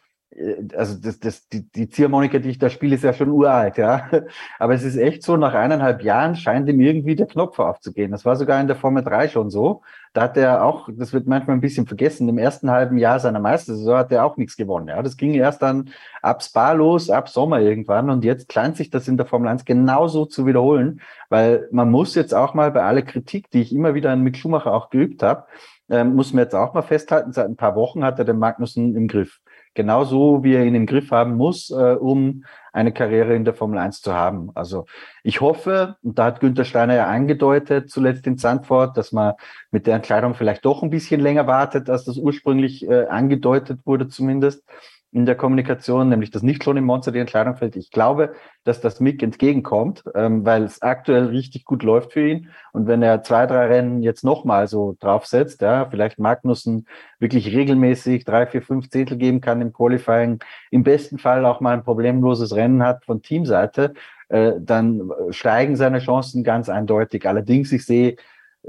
[0.74, 4.08] also das, das, die, die Ziehharmonika, die ich da spiele, ist ja schon uralt, ja.
[4.58, 8.12] Aber es ist echt so, nach eineinhalb Jahren scheint ihm irgendwie der Knopf aufzugehen.
[8.12, 9.82] Das war sogar in der Formel 3 schon so.
[10.14, 13.40] Da hat er auch, das wird manchmal ein bisschen vergessen, im ersten halben Jahr seiner
[13.40, 14.88] Meistersaison hat er auch nichts gewonnen.
[14.88, 15.02] Ja.
[15.02, 15.90] Das ging erst dann
[16.22, 18.08] ab Spa los, ab Sommer irgendwann.
[18.08, 22.14] Und jetzt scheint sich das in der Formel 1 genauso zu wiederholen, weil man muss
[22.14, 25.44] jetzt auch mal bei aller Kritik, die ich immer wieder mit Schumacher auch geübt habe,
[25.90, 28.96] ähm, muss man jetzt auch mal festhalten, seit ein paar Wochen hat er den Magnussen
[28.96, 29.41] im Griff
[29.74, 33.78] genauso wie er ihn im Griff haben muss, äh, um eine Karriere in der Formel
[33.78, 34.50] 1 zu haben.
[34.54, 34.86] Also
[35.22, 39.34] ich hoffe, und da hat Günther Steiner ja angedeutet, zuletzt in Zandvoort, dass man
[39.70, 44.08] mit der Entscheidung vielleicht doch ein bisschen länger wartet, als das ursprünglich äh, angedeutet wurde
[44.08, 44.64] zumindest
[45.12, 47.76] in der Kommunikation, nämlich dass nicht schon im Monster die Entscheidung fällt.
[47.76, 48.32] Ich glaube,
[48.64, 52.48] dass das Mick entgegenkommt, ähm, weil es aktuell richtig gut läuft für ihn.
[52.72, 56.86] Und wenn er zwei, drei Rennen jetzt nochmal so draufsetzt, ja, vielleicht Magnussen
[57.18, 60.38] wirklich regelmäßig drei, vier, fünf Zehntel geben kann im Qualifying,
[60.70, 63.92] im besten Fall auch mal ein problemloses Rennen hat von Teamseite,
[64.30, 67.26] äh, dann steigen seine Chancen ganz eindeutig.
[67.26, 68.16] Allerdings, ich sehe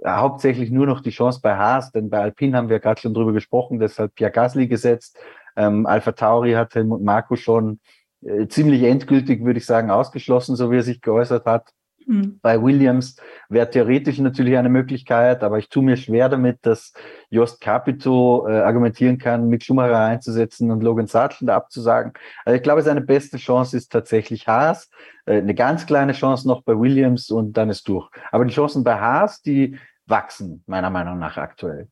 [0.06, 3.32] hauptsächlich nur noch die Chance bei Haas, denn bei Alpine haben wir gerade schon drüber
[3.32, 5.18] gesprochen, deshalb Pierre Gasly gesetzt.
[5.56, 7.80] Ähm, Alpha Tauri hat Helmut Marko schon
[8.22, 11.74] äh, ziemlich endgültig, würde ich sagen, ausgeschlossen, so wie er sich geäußert hat.
[12.08, 12.40] Mhm.
[12.42, 13.16] Bei Williams
[13.50, 16.94] wäre theoretisch natürlich eine Möglichkeit, aber ich tue mir schwer damit, dass
[17.30, 22.14] Jost Capito äh, argumentieren kann, Mick Schumacher einzusetzen und Logan Sargent abzusagen.
[22.46, 24.90] Also ich glaube, seine beste Chance ist tatsächlich Haas.
[25.26, 28.10] Äh, eine ganz kleine Chance noch bei Williams und dann ist durch.
[28.32, 31.88] Aber die Chancen bei Haas, die wachsen meiner Meinung nach aktuell.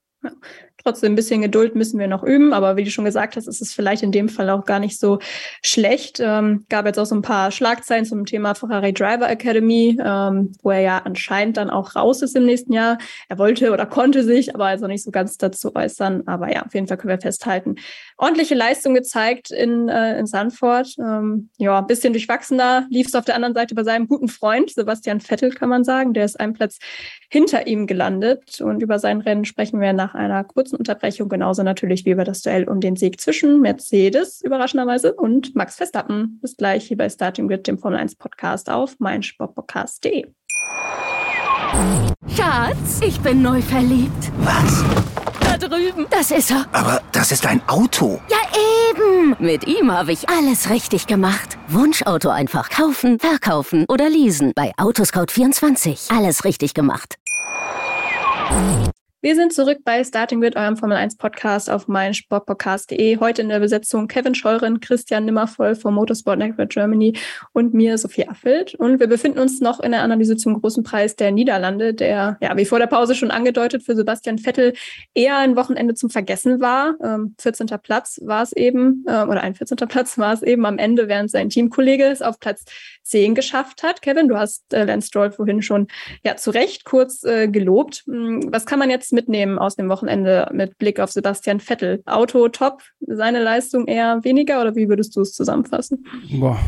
[0.84, 3.62] Trotzdem ein bisschen Geduld müssen wir noch üben, aber wie du schon gesagt hast, ist
[3.62, 5.20] es vielleicht in dem Fall auch gar nicht so
[5.62, 6.20] schlecht.
[6.20, 10.72] Ähm, gab jetzt auch so ein paar Schlagzeilen zum Thema Ferrari Driver Academy, ähm, wo
[10.72, 12.98] er ja anscheinend dann auch raus ist im nächsten Jahr.
[13.30, 16.24] Er wollte oder konnte sich, aber also nicht so ganz dazu äußern.
[16.26, 17.76] Aber ja, auf jeden Fall können wir festhalten.
[18.18, 20.96] Ordentliche Leistung gezeigt in, äh, in Sanford.
[21.00, 24.72] Ähm, ja, ein bisschen durchwachsener lief es auf der anderen Seite bei seinem guten Freund
[24.72, 26.14] Sebastian Vettel, kann man sagen.
[26.14, 26.80] Der ist einen Platz
[27.30, 31.64] hinter ihm gelandet und über sein Rennen sprechen wir nach einer kurzen kurzen Unterbrechung, genauso
[31.64, 36.40] natürlich wie über das Duell um den Sieg zwischen Mercedes überraschenderweise und Max Verstappen.
[36.42, 40.28] Bis gleich hier bei Starting Grid, dem Formel 1 Podcast auf meinsportpodcast.de.
[42.36, 44.32] Schatz, ich bin neu verliebt.
[44.40, 44.84] Was?
[45.44, 46.08] Da drüben.
[46.10, 46.66] Das ist er.
[46.72, 48.20] Aber das ist ein Auto.
[48.30, 48.38] Ja,
[48.90, 49.36] eben.
[49.40, 51.58] Mit ihm habe ich alles richtig gemacht.
[51.68, 54.54] Wunschauto einfach kaufen, verkaufen oder leasen.
[54.56, 56.16] Bei Autoscout24.
[56.16, 57.16] Alles richtig gemacht.
[59.24, 63.20] Wir sind zurück bei Starting mit eurem Formel 1 Podcast auf meinsportpodcast.de.
[63.20, 67.14] Heute in der Besetzung Kevin Scheuren, Christian Nimmervoll vom Motorsport Network Germany
[67.54, 68.74] und mir Sophie Affelt.
[68.74, 72.58] Und wir befinden uns noch in der Analyse zum großen Preis der Niederlande, der, ja,
[72.58, 74.74] wie vor der Pause schon angedeutet, für Sebastian Vettel
[75.14, 76.96] eher ein Wochenende zum Vergessen war.
[77.04, 77.68] Ähm, 14.
[77.84, 79.88] Platz war es eben, äh, oder ein 14.
[79.88, 82.64] Platz war es eben am Ende, während sein Teamkollege es auf Platz
[83.04, 84.02] 10 geschafft hat.
[84.02, 85.88] Kevin, du hast äh, Lance Stroll vorhin schon,
[86.24, 88.04] ja, zu Recht kurz äh, gelobt.
[88.06, 92.02] Hm, was kann man jetzt mitnehmen aus dem Wochenende mit Blick auf Sebastian Vettel?
[92.06, 96.06] Auto top, seine Leistung eher weniger oder wie würdest du es zusammenfassen?
[96.32, 96.60] Boah,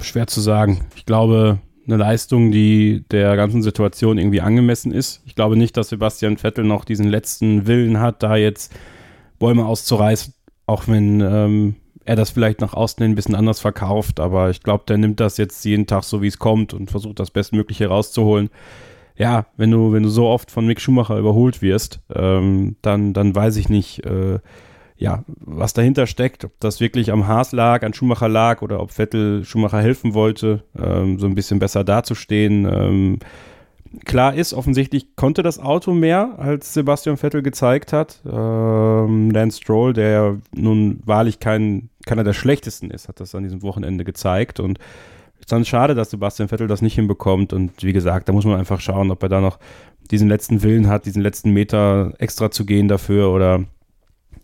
[0.00, 0.86] schwer zu sagen.
[0.96, 5.22] Ich glaube, eine Leistung, die der ganzen Situation irgendwie angemessen ist.
[5.26, 8.72] Ich glaube nicht, dass Sebastian Vettel noch diesen letzten Willen hat, da jetzt
[9.38, 10.32] Bäume auszureißen,
[10.66, 14.84] auch wenn ähm, er das vielleicht nach außen ein bisschen anders verkauft, aber ich glaube,
[14.86, 18.50] der nimmt das jetzt jeden Tag so, wie es kommt und versucht das Bestmögliche rauszuholen.
[19.16, 23.34] Ja, wenn du, wenn du so oft von Mick Schumacher überholt wirst, ähm, dann, dann
[23.34, 24.40] weiß ich nicht, äh,
[24.96, 28.90] ja, was dahinter steckt, ob das wirklich am Haas lag, an Schumacher lag oder ob
[28.92, 32.64] Vettel Schumacher helfen wollte, ähm, so ein bisschen besser dazustehen.
[32.64, 33.18] Ähm,
[34.04, 38.20] klar ist, offensichtlich konnte das Auto mehr, als Sebastian Vettel gezeigt hat.
[38.24, 43.62] Ähm, Lance Stroll, der nun wahrlich kein, keiner der schlechtesten ist, hat das an diesem
[43.62, 44.78] Wochenende gezeigt und
[45.40, 48.58] ist dann schade, dass Sebastian Vettel das nicht hinbekommt und wie gesagt, da muss man
[48.58, 49.58] einfach schauen, ob er da noch
[50.10, 53.64] diesen letzten Willen hat, diesen letzten Meter extra zu gehen dafür oder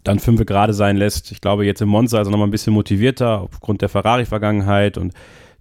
[0.04, 1.30] dann fünf gerade sein lässt.
[1.32, 4.96] Ich glaube, jetzt im Monza ist er noch mal ein bisschen motivierter aufgrund der Ferrari-Vergangenheit
[4.96, 5.12] und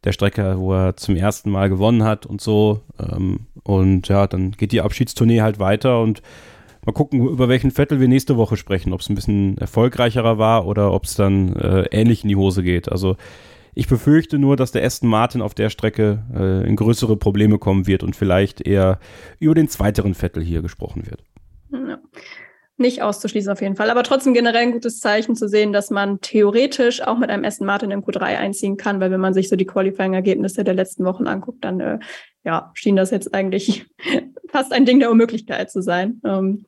[0.03, 2.81] der Strecke, wo er zum ersten Mal gewonnen hat und so.
[2.99, 6.21] Ähm, und ja, dann geht die Abschiedstournee halt weiter und
[6.85, 8.93] mal gucken, über welchen Vettel wir nächste Woche sprechen.
[8.93, 12.63] Ob es ein bisschen erfolgreicherer war oder ob es dann äh, ähnlich in die Hose
[12.63, 12.89] geht.
[12.91, 13.17] Also
[13.75, 17.87] ich befürchte nur, dass der Aston Martin auf der Strecke äh, in größere Probleme kommen
[17.87, 18.99] wird und vielleicht eher
[19.39, 21.23] über den zweiteren Vettel hier gesprochen wird.
[21.71, 21.99] Ja
[22.79, 23.89] nicht auszuschließen auf jeden Fall.
[23.89, 27.67] Aber trotzdem generell ein gutes Zeichen zu sehen, dass man theoretisch auch mit einem Aston
[27.67, 31.27] Martin im Q3 einziehen kann, weil wenn man sich so die Qualifying-Ergebnisse der letzten Wochen
[31.27, 31.99] anguckt, dann äh,
[32.43, 33.85] ja, schien das jetzt eigentlich
[34.49, 36.21] fast ein Ding der Unmöglichkeit zu sein.
[36.25, 36.65] Ähm,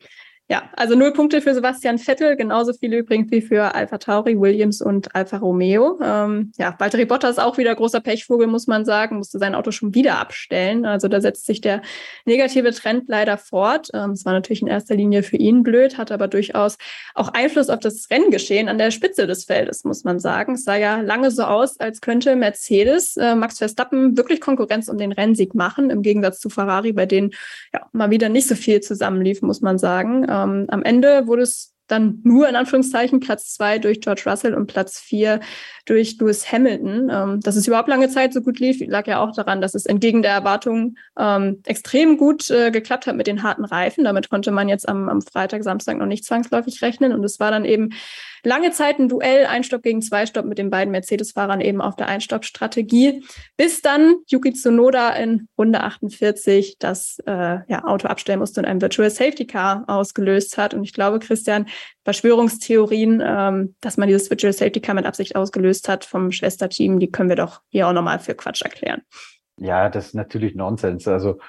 [0.52, 4.82] ja, also null Punkte für Sebastian Vettel, genauso viele übrigens wie für Alpha Tauri, Williams
[4.82, 5.98] und Alfa Romeo.
[6.04, 9.96] Ähm, ja, Valtteri Bottas auch wieder großer Pechvogel, muss man sagen, musste sein Auto schon
[9.96, 10.86] wieder abstellen.
[10.86, 11.82] Also da setzt sich der
[12.26, 13.92] negative Trend leider fort.
[13.94, 16.78] Ähm, es war natürlich in erster Linie für ihn blöd, hat aber durchaus
[17.16, 20.56] auch Einfluss auf das Renngeschehen an der Spitze des Feldes, muss man sagen.
[20.56, 24.98] Es sah ja lange so aus, als könnte Mercedes äh, Max Verstappen wirklich Konkurrenz um
[24.98, 27.32] den Rennsieg machen, im Gegensatz zu Ferrari, bei denen
[27.74, 30.26] ja mal wieder nicht so viel zusammenlief, muss man sagen.
[30.30, 34.68] Ähm, am Ende wurde es dann nur in Anführungszeichen Platz zwei durch George Russell und
[34.68, 35.42] Platz vier
[35.92, 37.10] durch Lewis Hamilton.
[37.12, 39.86] Ähm, dass es überhaupt lange Zeit so gut lief, lag ja auch daran, dass es
[39.86, 44.06] entgegen der Erwartungen ähm, extrem gut äh, geklappt hat mit den harten Reifen.
[44.06, 47.12] Damit konnte man jetzt am, am Freitag, Samstag noch nicht zwangsläufig rechnen.
[47.12, 47.90] Und es war dann eben
[48.44, 53.24] lange Zeit ein Duell, Einstopp gegen Zweistopp mit den beiden Mercedes-Fahrern eben auf der Einstopp-Strategie,
[53.58, 58.82] bis dann Yuki Tsunoda in Runde 48 das äh, ja, Auto abstellen musste und ein
[58.82, 60.74] Virtual Safety Car ausgelöst hat.
[60.74, 61.68] Und ich glaube, Christian,
[62.04, 67.12] Verschwörungstheorien, ähm, dass man dieses Virtual Safety Car mit Absicht ausgelöst hat vom Schwesterteam, die
[67.12, 69.02] können wir doch hier auch nochmal für Quatsch erklären.
[69.58, 71.08] Ja, das ist natürlich Nonsens.
[71.08, 71.40] Also,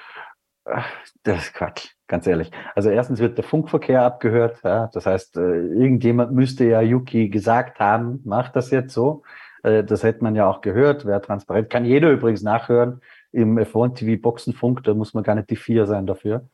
[1.23, 2.51] das ist Quatsch ganz ehrlich.
[2.75, 4.59] Also erstens wird der Funkverkehr abgehört.
[4.63, 9.23] Ja, das heißt, äh, irgendjemand müsste ja Yuki gesagt haben, macht das jetzt so.
[9.63, 11.71] Äh, das hätte man ja auch gehört, wäre transparent.
[11.71, 15.87] Kann jeder übrigens nachhören im F1 TV Boxenfunk, da muss man gar nicht die vier
[15.87, 16.47] sein dafür.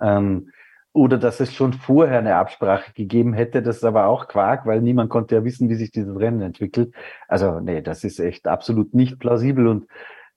[0.00, 0.52] Ähm,
[0.92, 4.80] oder dass es schon vorher eine Absprache gegeben hätte, das ist aber auch Quark, weil
[4.80, 6.92] niemand konnte ja wissen, wie sich dieses Rennen entwickelt.
[7.28, 9.86] Also nee, das ist echt absolut nicht plausibel und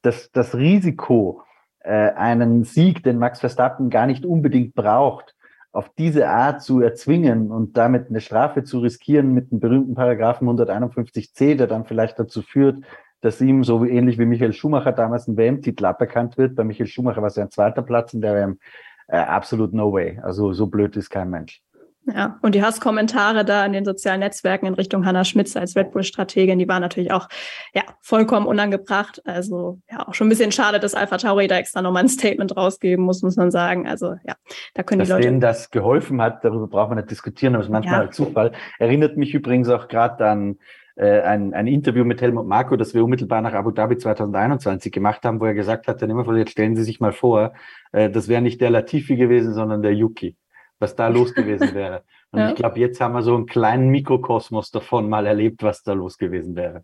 [0.04, 1.41] das, das Risiko,
[1.80, 5.36] äh, einen Sieg, den Max Verstappen gar nicht unbedingt braucht,
[5.72, 10.47] auf diese Art zu erzwingen und damit eine Strafe zu riskieren mit dem berühmten Paragraphen
[10.47, 12.84] 151c, der dann vielleicht dazu führt,
[13.22, 16.56] dass ihm, so ähnlich wie Michael Schumacher damals ein WM-Titel aberkannt wird.
[16.56, 18.60] Bei Michael Schumacher war es ja ein zweiter Platz in der WM.
[19.08, 20.20] Äh, absolut no way.
[20.24, 21.62] Also so blöd ist kein Mensch.
[22.06, 25.91] Ja, und die Hasskommentare da in den sozialen Netzwerken in Richtung Hannah Schmitz als Red
[25.91, 27.30] Bull-Strategin, die waren natürlich auch
[27.74, 29.22] ja, vollkommen unangebracht.
[29.26, 32.58] Also ja, auch schon ein bisschen schade, dass Alpha Tauri da extra nochmal ein Statement
[32.58, 33.88] rausgeben muss, muss man sagen.
[33.88, 34.36] Also ja,
[34.74, 35.28] da können dass die Leute.
[35.28, 38.12] denen das geholfen hat, darüber braucht man nicht diskutieren, aber es ist manchmal ja.
[38.12, 38.51] Zufall.
[38.80, 40.58] Erinnert mich übrigens auch gerade an
[40.96, 45.24] äh, ein, ein Interview mit Helmut Marko, das wir unmittelbar nach Abu Dhabi 2021 gemacht
[45.24, 47.54] haben, wo er gesagt hat, dann immer jetzt stellen Sie sich mal vor,
[47.91, 50.38] äh, das wäre nicht der Latifi gewesen, sondern der Yuki
[50.84, 52.04] was da los gewesen wäre.
[52.32, 52.50] Und ja.
[52.50, 56.18] ich glaube, jetzt haben wir so einen kleinen Mikrokosmos davon mal erlebt, was da los
[56.18, 56.84] gewesen wäre.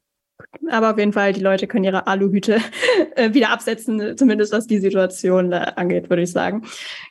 [0.70, 2.60] Aber auf jeden Fall, die Leute können ihre Aluhüte
[3.16, 6.64] äh, wieder absetzen, zumindest was die Situation äh, angeht, würde ich sagen.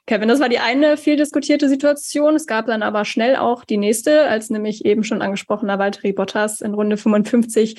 [0.07, 2.37] Kevin, das war die eine viel diskutierte Situation.
[2.37, 6.61] Es gab dann aber schnell auch die nächste, als nämlich eben schon angesprochener Valtteri Bottas
[6.61, 7.77] in Runde 55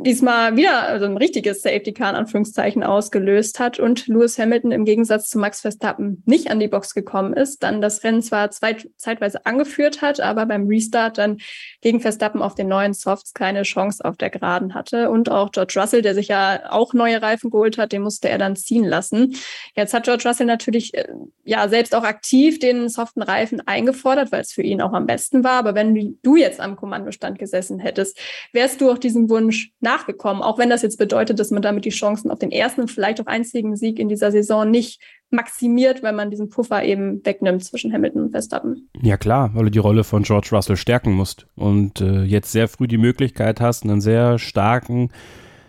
[0.00, 4.84] diesmal wieder also ein richtiges Safety Car in Anführungszeichen ausgelöst hat und Lewis Hamilton im
[4.84, 8.88] Gegensatz zu Max Verstappen nicht an die Box gekommen ist, dann das Rennen zwar zweit,
[8.96, 11.38] zeitweise angeführt hat, aber beim Restart dann
[11.80, 15.74] gegen Verstappen auf den neuen Softs keine Chance auf der Geraden hatte und auch George
[15.76, 19.36] Russell, der sich ja auch neue Reifen geholt hat, den musste er dann ziehen lassen.
[19.74, 21.06] Jetzt hat George Russell natürlich äh,
[21.44, 25.44] ja selbst auch aktiv den soften Reifen eingefordert, weil es für ihn auch am besten
[25.44, 28.18] war, aber wenn du jetzt am Kommandostand gesessen hättest,
[28.52, 31.90] wärst du auch diesem Wunsch nachgekommen, auch wenn das jetzt bedeutet, dass man damit die
[31.90, 35.00] Chancen auf den ersten vielleicht auch einzigen Sieg in dieser Saison nicht
[35.30, 38.88] maximiert, wenn man diesen Puffer eben wegnimmt zwischen Hamilton und Verstappen.
[39.02, 42.68] Ja klar, weil du die Rolle von George Russell stärken musst und äh, jetzt sehr
[42.68, 45.10] früh die Möglichkeit hast, einen sehr starken,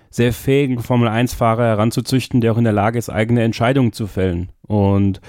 [0.10, 4.52] sehr fähigen Formel-1-Fahrer heranzuzüchten, der auch in der Lage ist, eigene Entscheidungen zu fällen.
[4.62, 5.22] Und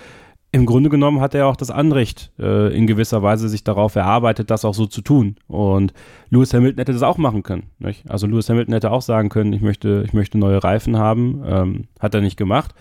[0.50, 4.50] im Grunde genommen hat er auch das Anrecht, äh, in gewisser Weise sich darauf erarbeitet,
[4.50, 5.36] das auch so zu tun.
[5.46, 5.92] Und
[6.30, 7.64] Lewis Hamilton hätte das auch machen können.
[7.78, 8.08] Nicht?
[8.10, 11.42] Also Lewis Hamilton hätte auch sagen können, ich möchte, ich möchte neue Reifen haben.
[11.46, 12.74] Ähm, hat er nicht gemacht.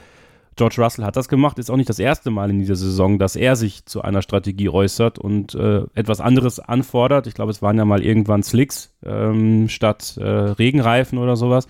[0.55, 3.36] George Russell hat das gemacht, ist auch nicht das erste Mal in dieser Saison, dass
[3.36, 7.28] er sich zu einer Strategie äußert und äh, etwas anderes anfordert.
[7.28, 11.68] Ich glaube, es waren ja mal irgendwann Slicks ähm, statt äh, Regenreifen oder sowas.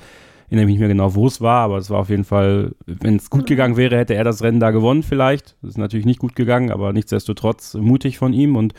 [0.47, 2.71] Ich erinnere mich nicht mehr genau, wo es war, aber es war auf jeden Fall,
[2.85, 5.57] wenn es gut gegangen wäre, hätte er das Rennen da gewonnen vielleicht.
[5.61, 8.73] Das ist natürlich nicht gut gegangen, aber nichtsdestotrotz mutig von ihm und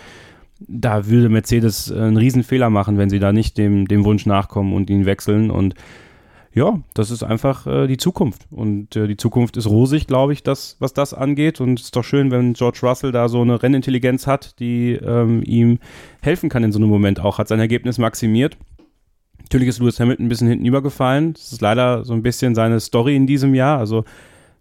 [0.60, 4.88] da würde Mercedes einen Riesenfehler machen, wenn sie da nicht dem, dem Wunsch nachkommen und
[4.88, 5.74] ihn wechseln und
[6.54, 8.46] ja, das ist einfach äh, die Zukunft.
[8.50, 11.60] Und äh, die Zukunft ist rosig, glaube ich, das, was das angeht.
[11.60, 15.42] Und es ist doch schön, wenn George Russell da so eine Rennintelligenz hat, die ähm,
[15.44, 15.78] ihm
[16.20, 17.38] helfen kann in so einem Moment auch.
[17.38, 18.56] Hat sein Ergebnis maximiert.
[19.48, 21.32] Natürlich ist Lewis Hamilton ein bisschen hinten übergefallen.
[21.32, 23.78] Das ist leider so ein bisschen seine Story in diesem Jahr.
[23.78, 24.04] Also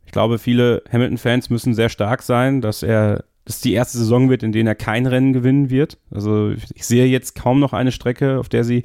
[0.06, 4.44] ich glaube, viele Hamilton-Fans müssen sehr stark sein, dass er dass die erste Saison wird,
[4.44, 5.98] in der er kein Rennen gewinnen wird.
[6.12, 8.84] Also ich sehe jetzt kaum noch eine Strecke, auf der sie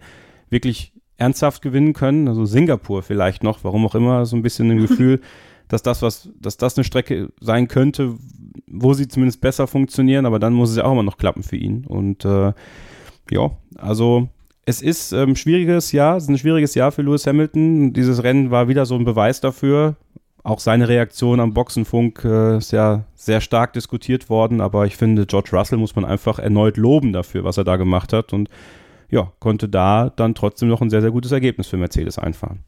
[0.51, 2.29] wirklich ernsthaft gewinnen können.
[2.29, 5.21] Also Singapur vielleicht noch, warum auch immer, so ein bisschen ein Gefühl,
[5.67, 8.15] dass das was, dass das eine Strecke sein könnte,
[8.69, 11.57] wo sie zumindest besser funktionieren, aber dann muss es ja auch immer noch klappen für
[11.57, 11.85] ihn.
[11.85, 12.53] Und äh,
[13.31, 14.29] ja, also
[14.65, 17.93] es ist ein ähm, schwieriges Jahr, es ist ein schwieriges Jahr für Lewis Hamilton.
[17.93, 19.97] Dieses Rennen war wieder so ein Beweis dafür.
[20.45, 25.27] Auch seine Reaktion am Boxenfunk äh, ist ja sehr stark diskutiert worden, aber ich finde,
[25.27, 28.33] George Russell muss man einfach erneut loben dafür, was er da gemacht hat.
[28.33, 28.49] Und
[29.09, 32.61] ja, konnte da dann trotzdem noch ein sehr, sehr gutes Ergebnis für Mercedes einfahren.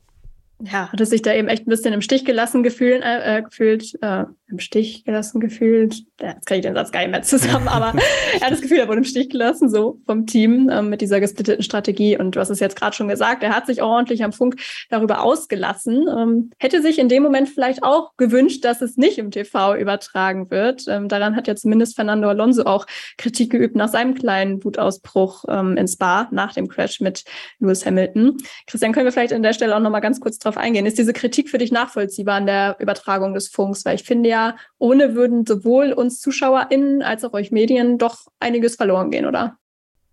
[0.60, 4.24] Ja, hatte sich da eben echt ein bisschen im Stich gelassen gefühlt, äh, gefühlt äh,
[4.48, 6.04] im Stich gelassen gefühlt.
[6.20, 7.98] Jetzt kann ich den Satz gar nicht mehr zusammen, aber
[8.34, 11.20] er hat das Gefühl, er wurde im Stich gelassen, so vom Team ähm, mit dieser
[11.20, 12.18] gesplitteten Strategie.
[12.18, 14.56] Und du hast es jetzt gerade schon gesagt, er hat sich auch ordentlich am Funk
[14.90, 16.06] darüber ausgelassen.
[16.08, 20.50] Ähm, hätte sich in dem Moment vielleicht auch gewünscht, dass es nicht im TV übertragen
[20.50, 20.84] wird.
[20.88, 22.86] Ähm, daran hat ja zumindest Fernando Alonso auch
[23.16, 27.24] Kritik geübt nach seinem kleinen Wutausbruch ähm, ins Bar nach dem Crash mit
[27.60, 28.36] Lewis Hamilton.
[28.66, 30.86] Christian, können wir vielleicht an der Stelle auch nochmal ganz kurz drauf eingehen?
[30.86, 33.84] Ist diese Kritik für dich nachvollziehbar an der Übertragung des Funks?
[33.84, 34.43] Weil ich finde ja,
[34.78, 39.56] ohne würden sowohl uns ZuschauerInnen als auch euch Medien doch einiges verloren gehen, oder?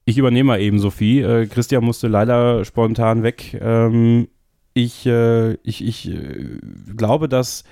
[0.05, 1.21] Ich übernehme mal eben, Sophie.
[1.21, 3.59] Äh, Christian musste leider spontan weg.
[3.61, 4.27] Ähm,
[4.73, 6.59] ich, äh, ich, ich äh,
[6.95, 7.63] glaube, dass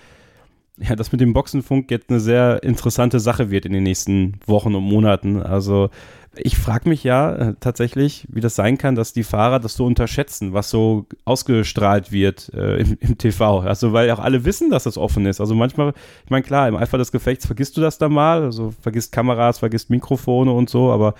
[0.77, 4.75] ja, das mit dem Boxenfunk jetzt eine sehr interessante Sache wird in den nächsten Wochen
[4.75, 5.41] und Monaten.
[5.41, 5.89] Also
[6.35, 9.85] ich frage mich ja äh, tatsächlich, wie das sein kann, dass die Fahrer das so
[9.85, 13.61] unterschätzen, was so ausgestrahlt wird äh, im, im, TV.
[13.61, 15.41] Also weil auch alle wissen, dass das offen ist.
[15.41, 18.71] Also manchmal, ich meine klar, im Eifer des Gefechts vergisst du das da mal, also
[18.81, 21.15] vergisst Kameras, vergisst Mikrofone und so, aber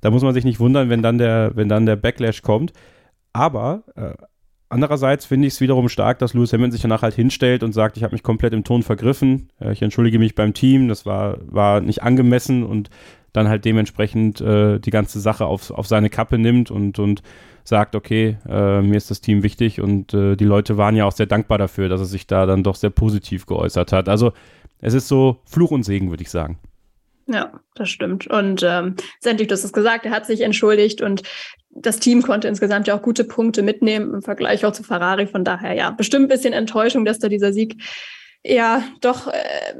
[0.00, 2.72] da muss man sich nicht wundern, wenn dann der, wenn dann der Backlash kommt.
[3.32, 4.14] Aber äh,
[4.72, 7.98] Andererseits finde ich es wiederum stark, dass Lewis Hamilton sich danach halt hinstellt und sagt,
[7.98, 11.36] ich habe mich komplett im Ton vergriffen, äh, ich entschuldige mich beim Team, das war,
[11.44, 12.88] war nicht angemessen und
[13.32, 17.22] dann halt dementsprechend äh, die ganze Sache auf, auf seine Kappe nimmt und, und
[17.64, 21.12] sagt, okay, äh, mir ist das Team wichtig und äh, die Leute waren ja auch
[21.12, 24.08] sehr dankbar dafür, dass er sich da dann doch sehr positiv geäußert hat.
[24.08, 24.32] Also
[24.80, 26.58] es ist so Fluch und Segen, würde ich sagen.
[27.28, 28.26] Ja, das stimmt.
[28.26, 31.22] Und ähm, letztendlich, du hast es gesagt, er hat sich entschuldigt und
[31.70, 35.26] das Team konnte insgesamt ja auch gute Punkte mitnehmen im Vergleich auch zu Ferrari.
[35.26, 37.80] Von daher ja, bestimmt ein bisschen Enttäuschung, dass da dieser Sieg
[38.44, 39.32] ja doch äh,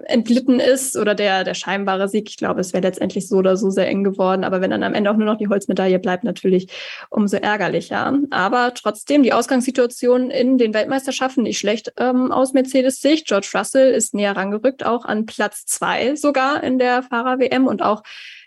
[0.05, 2.29] entglitten ist oder der, der scheinbare Sieg.
[2.29, 4.45] Ich glaube, es wäre letztendlich so oder so sehr eng geworden.
[4.45, 6.69] Aber wenn dann am Ende auch nur noch die Holzmedaille bleibt, natürlich
[7.11, 8.17] umso ärgerlicher.
[8.31, 13.27] Aber trotzdem, die Ausgangssituation in den Weltmeisterschaften nicht schlecht ähm, aus Mercedes Sicht.
[13.27, 18.03] George Russell ist näher rangerückt, auch an Platz zwei sogar in der Fahrer-WM und auch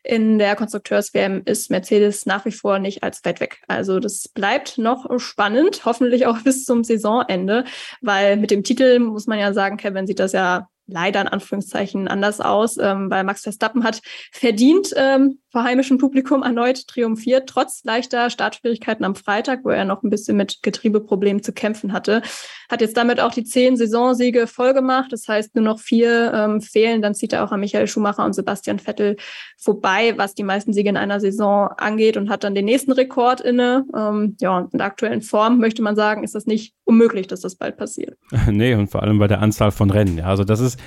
[0.05, 3.61] in der Konstrukteurs-WM ist Mercedes nach wie vor nicht als weit weg.
[3.67, 7.65] Also das bleibt noch spannend, hoffentlich auch bis zum Saisonende,
[8.01, 12.07] weil mit dem Titel muss man ja sagen, Kevin sieht das ja leider in Anführungszeichen
[12.07, 14.01] anders aus, ähm, weil Max Verstappen hat
[14.31, 20.03] verdient ähm, vor heimischem Publikum erneut triumphiert, trotz leichter Startschwierigkeiten am Freitag, wo er noch
[20.03, 22.21] ein bisschen mit Getriebeproblemen zu kämpfen hatte.
[22.69, 25.13] Hat jetzt damit auch die zehn Saisonsiege vollgemacht.
[25.13, 27.01] Das heißt, nur noch vier ähm, fehlen.
[27.01, 29.15] Dann zieht er auch an Michael Schumacher und Sebastian Vettel
[29.57, 33.39] vorbei, was die meisten Siege in einer Saison angeht und hat dann den nächsten Rekord
[33.39, 33.85] inne.
[33.95, 37.55] Ähm, ja, in der aktuellen Form möchte man sagen, ist das nicht unmöglich, dass das
[37.55, 38.17] bald passiert.
[38.51, 40.17] nee, und vor allem bei der Anzahl von Rennen.
[40.17, 40.77] Ja, also das ist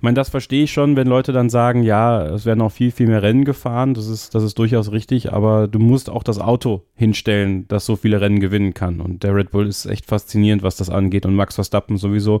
[0.00, 2.90] ich meine, das verstehe ich schon, wenn Leute dann sagen, ja, es werden noch viel,
[2.90, 3.92] viel mehr Rennen gefahren.
[3.92, 7.96] Das ist, das ist durchaus richtig, aber du musst auch das Auto hinstellen, das so
[7.96, 9.02] viele Rennen gewinnen kann.
[9.02, 11.26] Und der Red Bull ist echt faszinierend, was das angeht.
[11.26, 12.40] Und Max Verstappen sowieso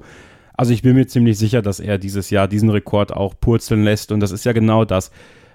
[0.54, 4.10] Also ich bin mir ziemlich sicher, dass er dieses Jahr diesen Rekord auch purzeln lässt
[4.10, 5.10] und das ist ja genau das.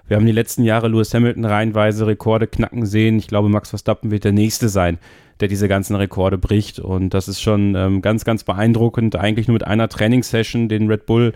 [0.06, 3.18] Wir haben die letzten Jahre Lewis Hamilton reihenweise Rekorde knacken sehen.
[3.18, 4.98] Ich glaube, Max Verstappen wird der Nächste sein,
[5.40, 6.78] der diese ganzen Rekorde bricht.
[6.78, 11.06] Und das ist schon ähm, ganz, ganz beeindruckend, eigentlich nur mit einer Trainingssession den Red
[11.06, 11.32] Bull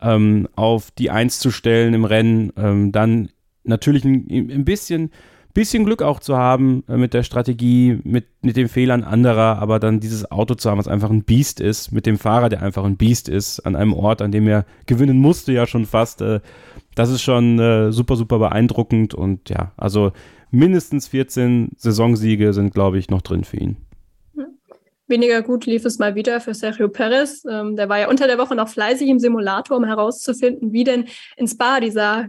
[0.00, 2.52] ähm, auf die Eins zu stellen im Rennen.
[2.56, 3.28] Ähm, dann
[3.64, 5.10] natürlich ein, ein bisschen
[5.54, 9.78] bisschen Glück auch zu haben äh, mit der Strategie, mit, mit den Fehlern anderer, aber
[9.78, 12.84] dann dieses Auto zu haben, was einfach ein Biest ist, mit dem Fahrer, der einfach
[12.84, 16.22] ein Biest ist, an einem Ort, an dem er gewinnen musste, ja schon fast.
[16.22, 16.40] Äh,
[16.94, 20.12] das ist schon äh, super, super beeindruckend und ja, also
[20.50, 23.76] mindestens 14 Saisonsiege sind, glaube ich, noch drin für ihn.
[25.12, 27.44] Weniger gut lief es mal wieder für Sergio Perez.
[27.44, 31.04] Ähm, der war ja unter der Woche noch fleißig im Simulator, um herauszufinden, wie denn
[31.36, 32.28] in Spa dieser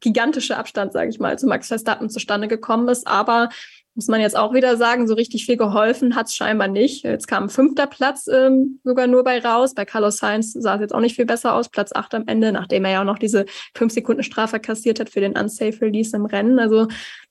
[0.00, 3.06] gigantische Abstand, sage ich mal, zu Max Verstappen zustande gekommen ist.
[3.06, 3.48] Aber
[3.94, 7.04] muss man jetzt auch wieder sagen, so richtig viel geholfen hat es scheinbar nicht.
[7.04, 9.74] Jetzt kam fünfter Platz ähm, sogar nur bei raus.
[9.74, 11.68] Bei Carlos Sainz sah es jetzt auch nicht viel besser aus.
[11.68, 15.10] Platz acht am Ende, nachdem er ja auch noch diese fünf Sekunden Strafe kassiert hat
[15.10, 16.58] für den Unsafe Release im Rennen.
[16.58, 16.88] Also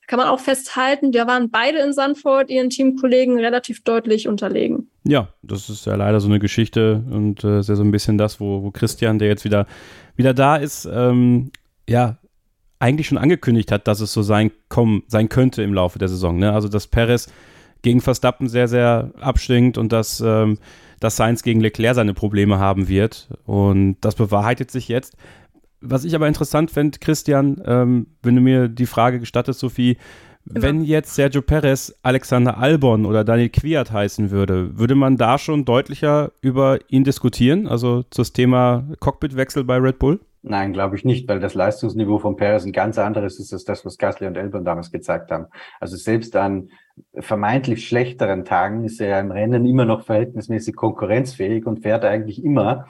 [0.08, 4.90] kann man auch festhalten, da waren beide in Sandford ihren Teamkollegen relativ deutlich unterlegen.
[5.04, 8.18] Ja, das ist ja leider so eine Geschichte und äh, ist ja so ein bisschen
[8.18, 9.68] das, wo, wo Christian, der jetzt wieder,
[10.16, 11.52] wieder da ist, ähm,
[11.88, 12.18] ja,
[12.80, 16.38] eigentlich schon angekündigt hat, dass es so sein, kommen, sein könnte im Laufe der Saison.
[16.38, 16.52] Ne?
[16.52, 17.32] Also, dass Perez
[17.82, 20.58] gegen Verstappen sehr, sehr abstinkt und dass, ähm,
[21.00, 23.30] dass Sainz gegen Leclerc seine Probleme haben wird.
[23.46, 25.16] Und das bewahrheitet sich jetzt.
[25.82, 29.98] Was ich aber interessant fände, Christian, ähm, wenn du mir die Frage gestattest, Sophie.
[30.48, 35.66] Wenn jetzt Sergio Perez Alexander Albon oder Daniel Kwiat heißen würde, würde man da schon
[35.66, 37.68] deutlicher über ihn diskutieren?
[37.68, 40.20] Also das Thema Cockpitwechsel bei Red Bull?
[40.48, 43.84] Nein, glaube ich nicht, weil das Leistungsniveau von Perez ein ganz anderes ist als das,
[43.84, 45.48] was Gasly und Albon damals gezeigt haben.
[45.80, 46.70] Also selbst an
[47.18, 52.86] vermeintlich schlechteren Tagen ist er im Rennen immer noch verhältnismäßig konkurrenzfähig und fährt eigentlich immer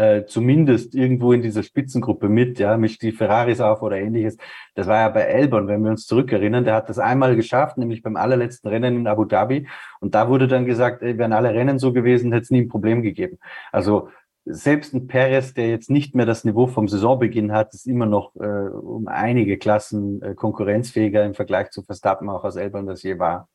[0.00, 4.38] äh, zumindest irgendwo in dieser Spitzengruppe mit, ja, mischt die Ferraris auf oder ähnliches.
[4.74, 8.02] Das war ja bei Elbon, wenn wir uns zurückerinnern, der hat das einmal geschafft, nämlich
[8.02, 9.68] beim allerletzten Rennen in Abu Dhabi.
[10.00, 12.68] Und da wurde dann gesagt, ey, wären alle Rennen so gewesen, hätte es nie ein
[12.68, 13.38] Problem gegeben.
[13.72, 14.08] Also
[14.46, 18.34] selbst ein Perez, der jetzt nicht mehr das Niveau vom Saisonbeginn hat, ist immer noch
[18.36, 23.18] äh, um einige Klassen äh, konkurrenzfähiger im Vergleich zu Verstappen, auch aus Elbern das je
[23.18, 23.50] war.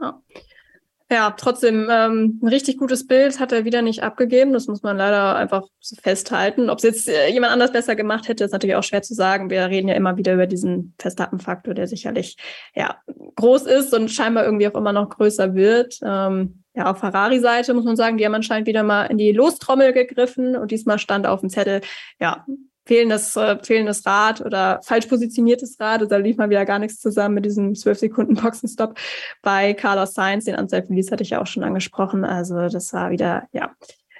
[0.00, 0.22] Ja.
[1.12, 4.52] Ja, trotzdem ähm, ein richtig gutes Bild hat er wieder nicht abgegeben.
[4.52, 6.70] Das muss man leider einfach so festhalten.
[6.70, 9.50] Ob es jetzt äh, jemand anders besser gemacht hätte, ist natürlich auch schwer zu sagen.
[9.50, 12.36] Wir reden ja immer wieder über diesen Verstappen-Faktor, der sicherlich
[12.76, 12.96] ja
[13.34, 15.98] groß ist und scheinbar irgendwie auch immer noch größer wird.
[16.04, 19.92] Ähm, ja, auf Ferrari-Seite muss man sagen, die haben anscheinend wieder mal in die Lostrommel
[19.92, 21.80] gegriffen und diesmal stand auf dem Zettel,
[22.20, 22.46] ja,
[22.86, 26.10] fehlendes, äh, fehlendes Rad oder falsch positioniertes Rad.
[26.10, 28.98] Da lief mal wieder gar nichts zusammen mit diesem 12 Sekunden Boxenstopp
[29.42, 30.44] bei Carlos Sainz.
[30.44, 32.24] Den Unsafe-Release hatte ich ja auch schon angesprochen.
[32.24, 33.70] Also das war wieder, ja,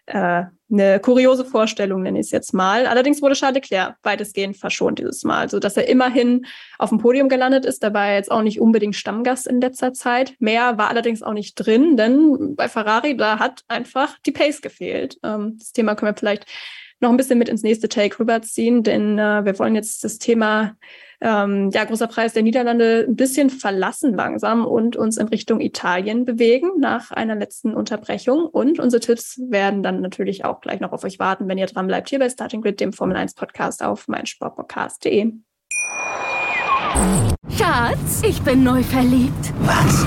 [0.06, 2.86] äh, eine kuriose Vorstellung, nenne ich es jetzt mal.
[2.86, 6.46] Allerdings wurde Charles Leclerc weitestgehend verschont dieses Mal, so dass er immerhin
[6.78, 7.82] auf dem Podium gelandet ist.
[7.82, 10.34] Da war er jetzt auch nicht unbedingt Stammgast in letzter Zeit.
[10.38, 15.18] Mehr war allerdings auch nicht drin, denn bei Ferrari, da hat einfach die Pace gefehlt.
[15.24, 16.46] Ähm, das Thema können wir vielleicht
[17.00, 20.76] noch ein bisschen mit ins nächste Take rüberziehen, denn äh, wir wollen jetzt das Thema
[21.20, 26.24] ähm, ja, großer Preis der Niederlande ein bisschen verlassen langsam und uns in Richtung Italien
[26.24, 28.46] bewegen nach einer letzten Unterbrechung.
[28.46, 31.86] Und unsere Tipps werden dann natürlich auch gleich noch auf euch warten, wenn ihr dran
[31.86, 35.32] bleibt hier bei Starting Grid, dem Formel 1 Podcast auf meinsportpodcast.de.
[37.56, 39.52] Schatz, ich bin neu verliebt.
[39.60, 40.06] Was?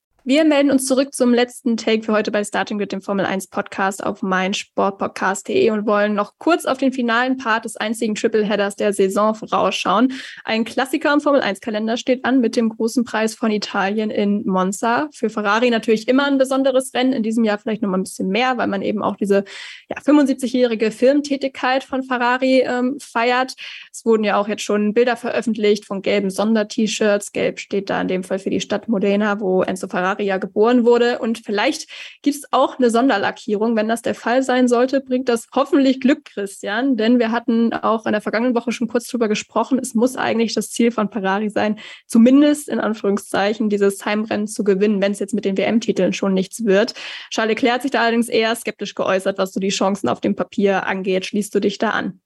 [0.23, 3.47] Wir melden uns zurück zum letzten Take für heute bei Starting Grid, dem Formel 1
[3.47, 8.93] Podcast auf meinsportpodcast.de und wollen noch kurz auf den finalen Part des einzigen Tripleheaders der
[8.93, 10.13] Saison vorausschauen.
[10.43, 14.45] Ein Klassiker im Formel 1 Kalender steht an mit dem großen Preis von Italien in
[14.45, 15.09] Monza.
[15.11, 18.27] Für Ferrari natürlich immer ein besonderes Rennen, in diesem Jahr vielleicht noch mal ein bisschen
[18.27, 19.43] mehr, weil man eben auch diese
[19.89, 23.55] ja, 75-jährige Filmtätigkeit von Ferrari ähm, feiert.
[23.91, 27.31] Es wurden ja auch jetzt schon Bilder veröffentlicht von gelben Sonder-T-Shirts.
[27.31, 30.85] Gelb steht da in dem Fall für die Stadt Modena, wo Enzo Ferrari Ja geboren
[30.85, 31.19] wurde.
[31.19, 31.89] Und vielleicht
[32.21, 33.75] gibt es auch eine Sonderlackierung.
[33.75, 36.97] Wenn das der Fall sein sollte, bringt das hoffentlich Glück, Christian.
[36.97, 39.79] Denn wir hatten auch in der vergangenen Woche schon kurz drüber gesprochen.
[39.79, 45.01] Es muss eigentlich das Ziel von Ferrari sein, zumindest in Anführungszeichen dieses Heimrennen zu gewinnen,
[45.01, 46.93] wenn es jetzt mit den WM-Titeln schon nichts wird.
[47.29, 50.35] Charles Leclerc hat sich da allerdings eher skeptisch geäußert, was so die Chancen auf dem
[50.35, 51.25] Papier angeht.
[51.25, 52.19] Schließt du dich da an?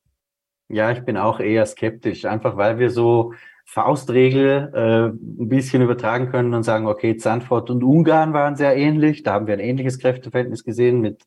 [0.68, 3.34] Ja, ich bin auch eher skeptisch, einfach weil wir so
[3.66, 9.24] Faustregel äh, ein bisschen übertragen können und sagen, okay, Zandvoort und Ungarn waren sehr ähnlich.
[9.24, 11.26] Da haben wir ein ähnliches Kräfteverhältnis gesehen mit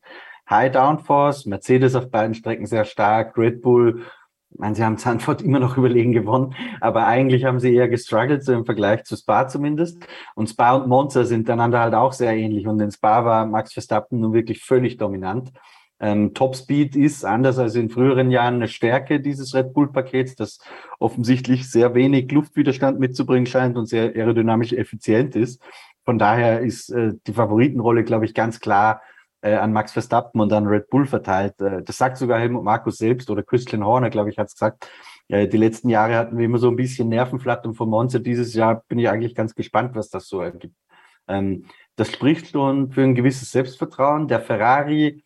[0.49, 4.03] High Downforce, Mercedes auf beiden Strecken sehr stark, Red Bull
[4.51, 8.45] ich meine, sie haben Zandvoort immer noch überlegen gewonnen, aber eigentlich haben sie eher gestruggelt,
[8.45, 9.99] so im Vergleich zu Spa zumindest.
[10.34, 12.66] Und Spa und Monza sind einander halt auch sehr ähnlich.
[12.66, 15.53] Und in Spa war Max Verstappen nun wirklich völlig dominant.
[16.01, 20.59] Ähm, Topspeed ist anders als in früheren Jahren eine Stärke dieses Red Bull-Pakets, das
[20.99, 25.61] offensichtlich sehr wenig Luftwiderstand mitzubringen scheint und sehr aerodynamisch effizient ist.
[26.05, 29.03] Von daher ist äh, die Favoritenrolle, glaube ich, ganz klar
[29.40, 31.61] äh, an Max Verstappen und an Red Bull verteilt.
[31.61, 34.88] Äh, das sagt sogar Helmut Markus selbst oder Christian Horner, glaube ich, hat es gesagt.
[35.28, 38.18] Äh, die letzten Jahre hatten wir immer so ein bisschen Nervenflattern von Monza.
[38.18, 40.74] Dieses Jahr bin ich eigentlich ganz gespannt, was das so ergibt.
[41.26, 41.64] Ähm,
[41.96, 44.28] das spricht schon für ein gewisses Selbstvertrauen.
[44.28, 45.22] Der Ferrari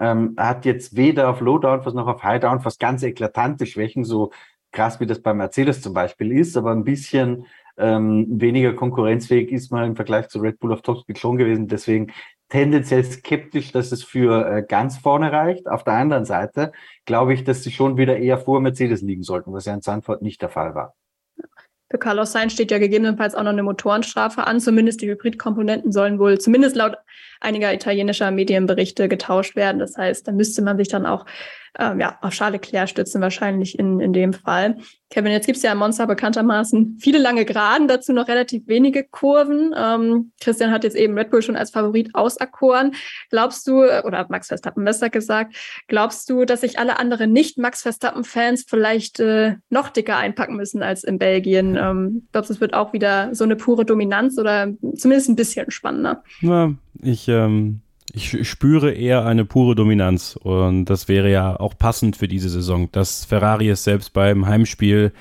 [0.00, 4.32] ähm, hat jetzt weder auf Lowdown, noch auf Highdown, was ganz eklatante Schwächen, so
[4.72, 7.46] krass wie das bei Mercedes zum Beispiel ist, aber ein bisschen
[7.76, 11.68] ähm, weniger konkurrenzfähig ist man im Vergleich zu Red Bull auf Topspeed schon gewesen.
[11.68, 12.12] Deswegen
[12.48, 15.68] tendenziell skeptisch, dass es für äh, ganz vorne reicht.
[15.68, 16.72] Auf der anderen Seite
[17.04, 20.22] glaube ich, dass sie schon wieder eher vor Mercedes liegen sollten, was ja in Zandvoort
[20.22, 20.94] nicht der Fall war.
[21.90, 24.60] Für Carlos Sainz steht ja gegebenenfalls auch noch eine Motorenstrafe an.
[24.60, 26.96] Zumindest die Hybridkomponenten sollen wohl, zumindest laut
[27.40, 29.78] einiger italienischer Medienberichte, getauscht werden.
[29.78, 31.24] Das heißt, da müsste man sich dann auch
[31.78, 34.76] ähm, ja, auf Charles Leclerc stützen, wahrscheinlich in, in dem Fall.
[35.10, 39.74] Kevin, jetzt gibt's ja im Monster bekanntermaßen viele lange Geraden, dazu noch relativ wenige Kurven.
[39.76, 42.94] Ähm, Christian hat jetzt eben Red Bull schon als Favorit auserkoren.
[43.30, 45.56] Glaubst du, oder Max Verstappen besser gesagt,
[45.88, 51.02] glaubst du, dass sich alle anderen Nicht-Max Verstappen-Fans vielleicht äh, noch dicker einpacken müssen als
[51.02, 51.76] in Belgien?
[51.76, 55.70] Ähm, glaubst du, es wird auch wieder so eine pure Dominanz oder zumindest ein bisschen
[55.70, 56.22] spannender?
[56.40, 56.72] Ja,
[57.02, 57.80] ich ähm
[58.12, 62.88] ich spüre eher eine pure Dominanz und das wäre ja auch passend für diese Saison,
[62.92, 65.12] dass Ferrari es selbst beim Heimspiel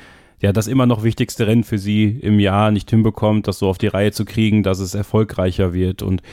[0.42, 3.78] ja das immer noch wichtigste Rennen für sie im Jahr nicht hinbekommt, das so auf
[3.78, 6.24] die Reihe zu kriegen, dass es erfolgreicher wird und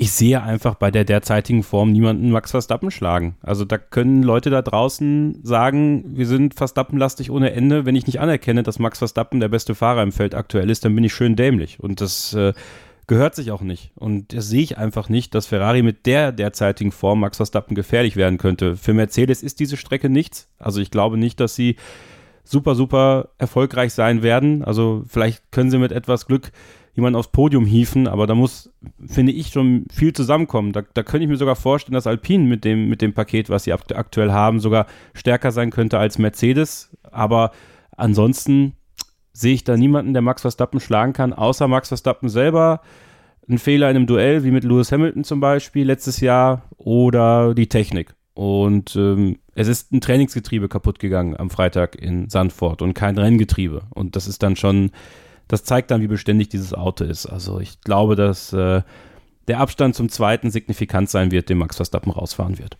[0.00, 3.36] ich sehe einfach bei der derzeitigen Form niemanden Max Verstappen schlagen.
[3.42, 7.84] Also da können Leute da draußen sagen, wir sind Verstappenlastig ohne Ende.
[7.84, 10.94] Wenn ich nicht anerkenne, dass Max Verstappen der beste Fahrer im Feld aktuell ist, dann
[10.94, 11.80] bin ich schön dämlich.
[11.80, 12.54] Und das äh,
[13.10, 13.90] gehört sich auch nicht.
[13.96, 18.14] Und das sehe ich einfach nicht, dass Ferrari mit der derzeitigen Form Max Verstappen gefährlich
[18.14, 18.76] werden könnte.
[18.76, 20.48] Für Mercedes ist diese Strecke nichts.
[20.60, 21.74] Also ich glaube nicht, dass sie
[22.44, 24.62] super, super erfolgreich sein werden.
[24.62, 26.52] Also vielleicht können sie mit etwas Glück
[26.94, 28.70] jemanden aufs Podium hieven, aber da muss,
[29.04, 30.72] finde ich, schon viel zusammenkommen.
[30.72, 33.64] Da, da könnte ich mir sogar vorstellen, dass Alpine mit dem, mit dem Paket, was
[33.64, 36.96] sie aktuell haben, sogar stärker sein könnte als Mercedes.
[37.02, 37.50] Aber
[37.96, 38.74] ansonsten
[39.32, 42.80] sehe ich da niemanden, der Max Verstappen schlagen kann, außer Max Verstappen selber.
[43.48, 47.68] Ein Fehler in einem Duell, wie mit Lewis Hamilton zum Beispiel letztes Jahr, oder die
[47.68, 48.14] Technik.
[48.34, 53.82] Und ähm, es ist ein Trainingsgetriebe kaputt gegangen am Freitag in Sandford und kein Renngetriebe.
[53.90, 54.92] Und das ist dann schon,
[55.48, 57.26] das zeigt dann, wie beständig dieses Auto ist.
[57.26, 58.82] Also ich glaube, dass äh,
[59.48, 62.78] der Abstand zum zweiten signifikant sein wird, den Max Verstappen rausfahren wird.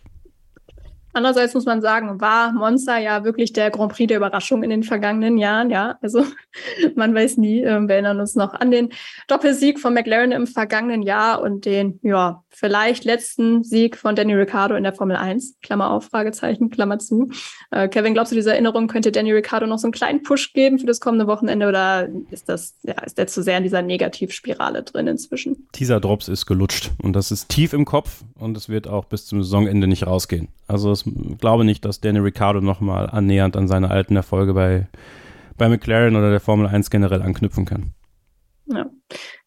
[1.12, 4.82] Andererseits muss man sagen, war Monza ja wirklich der Grand Prix der Überraschung in den
[4.82, 5.70] vergangenen Jahren.
[5.70, 6.24] Ja, also
[6.94, 7.60] man weiß nie.
[7.60, 8.90] Ähm, wir erinnern uns noch an den
[9.28, 14.74] Doppelsieg von McLaren im vergangenen Jahr und den, ja, vielleicht letzten Sieg von Danny Ricciardo
[14.74, 15.56] in der Formel 1.
[15.62, 17.30] Klammer auf, Fragezeichen, Klammer zu.
[17.70, 20.78] Äh, Kevin, glaubst du, diese Erinnerung könnte Danny Ricciardo noch so einen kleinen Push geben
[20.78, 24.82] für das kommende Wochenende oder ist das, ja, ist der zu sehr in dieser Negativspirale
[24.82, 25.68] drin inzwischen?
[25.74, 29.26] Dieser Drops ist gelutscht und das ist tief im Kopf und es wird auch bis
[29.26, 30.48] zum Saisonende nicht rausgehen.
[30.66, 34.86] Also ich glaube nicht, dass Danny Ricciardo nochmal annähernd an seine alten Erfolge bei,
[35.56, 37.92] bei McLaren oder der Formel 1 generell anknüpfen kann.
[38.72, 38.88] Ja,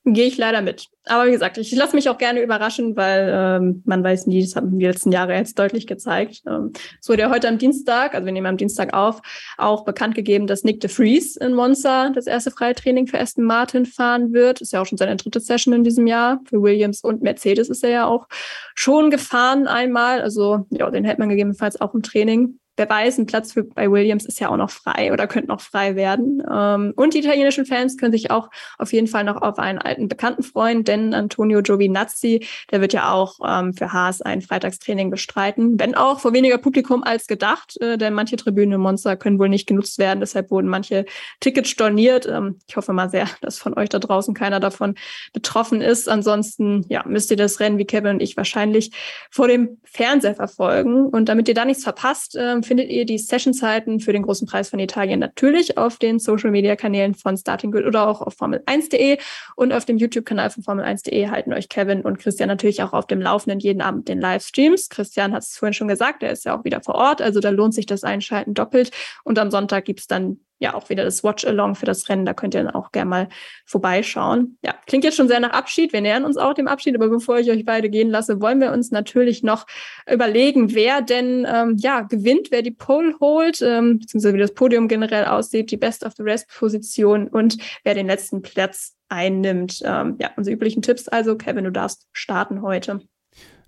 [0.05, 0.87] gehe ich leider mit.
[1.05, 4.55] Aber wie gesagt, ich lasse mich auch gerne überraschen, weil ähm, man weiß nie, das
[4.55, 6.41] haben die letzten Jahre jetzt deutlich gezeigt.
[6.45, 9.21] Ähm, es wurde ja heute am Dienstag, also wir nehmen am Dienstag auf,
[9.57, 13.45] auch bekannt gegeben, dass Nick de Vries in Monza das erste freie Training für Aston
[13.45, 14.59] Martin fahren wird.
[14.59, 16.41] Ist ja auch schon seine dritte Session in diesem Jahr.
[16.49, 18.27] Für Williams und Mercedes ist er ja auch
[18.75, 20.21] schon gefahren einmal.
[20.21, 23.89] Also ja, den hält man gegebenenfalls auch im Training wer weiß, ein Platz für, bei
[23.89, 26.43] Williams ist ja auch noch frei oder könnte noch frei werden.
[26.51, 30.07] Ähm, und die italienischen Fans können sich auch auf jeden Fall noch auf einen alten
[30.07, 35.79] Bekannten freuen, denn Antonio Giovinazzi, der wird ja auch ähm, für Haas ein Freitagstraining bestreiten,
[35.79, 39.67] wenn auch vor weniger Publikum als gedacht, äh, denn manche Tribünen Monster können wohl nicht
[39.67, 41.05] genutzt werden, deshalb wurden manche
[41.39, 42.25] Tickets storniert.
[42.27, 44.95] Ähm, ich hoffe mal sehr, dass von euch da draußen keiner davon
[45.33, 46.09] betroffen ist.
[46.09, 48.91] Ansonsten, ja, müsst ihr das Rennen wie Kevin und ich wahrscheinlich
[49.29, 51.05] vor dem Fernseher verfolgen.
[51.05, 54.79] Und damit ihr da nichts verpasst, findet ihr die Sessionzeiten für den großen Preis von
[54.79, 59.17] Italien natürlich auf den Social Media Kanälen von Starting Grid oder auch auf Formel1.de
[59.55, 63.21] und auf dem YouTube-Kanal von Formel1.de halten euch Kevin und Christian natürlich auch auf dem
[63.21, 64.89] Laufenden jeden Abend den Livestreams.
[64.89, 67.49] Christian hat es vorhin schon gesagt, er ist ja auch wieder vor Ort, also da
[67.49, 68.91] lohnt sich das Einschalten doppelt.
[69.23, 72.25] Und am Sonntag gibt es dann ja auch wieder das Watch-Along für das Rennen.
[72.25, 73.29] Da könnt ihr dann auch gerne mal
[73.65, 74.57] vorbeischauen.
[74.63, 75.93] Ja, klingt jetzt schon sehr nach Abschied.
[75.93, 78.71] Wir nähern uns auch dem Abschied, aber bevor ich euch beide gehen lasse, wollen wir
[78.71, 79.67] uns natürlich noch
[80.11, 84.87] überlegen, wer denn ähm, ja gewinnt, wer die Pole holt, ähm, beziehungsweise wie das Podium
[84.87, 89.81] generell aussieht, die Best of the Rest-Position und wer den letzten Platz einnimmt.
[89.85, 91.37] Ähm, ja, unsere üblichen Tipps also.
[91.37, 93.01] Kevin, du darfst starten heute.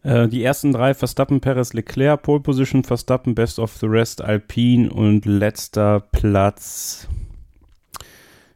[0.06, 4.94] Äh, die ersten drei Verstappen, Perez, Leclerc, Pole Position, Verstappen, Best of the Rest, Alpine
[4.94, 7.10] und letzter Platz,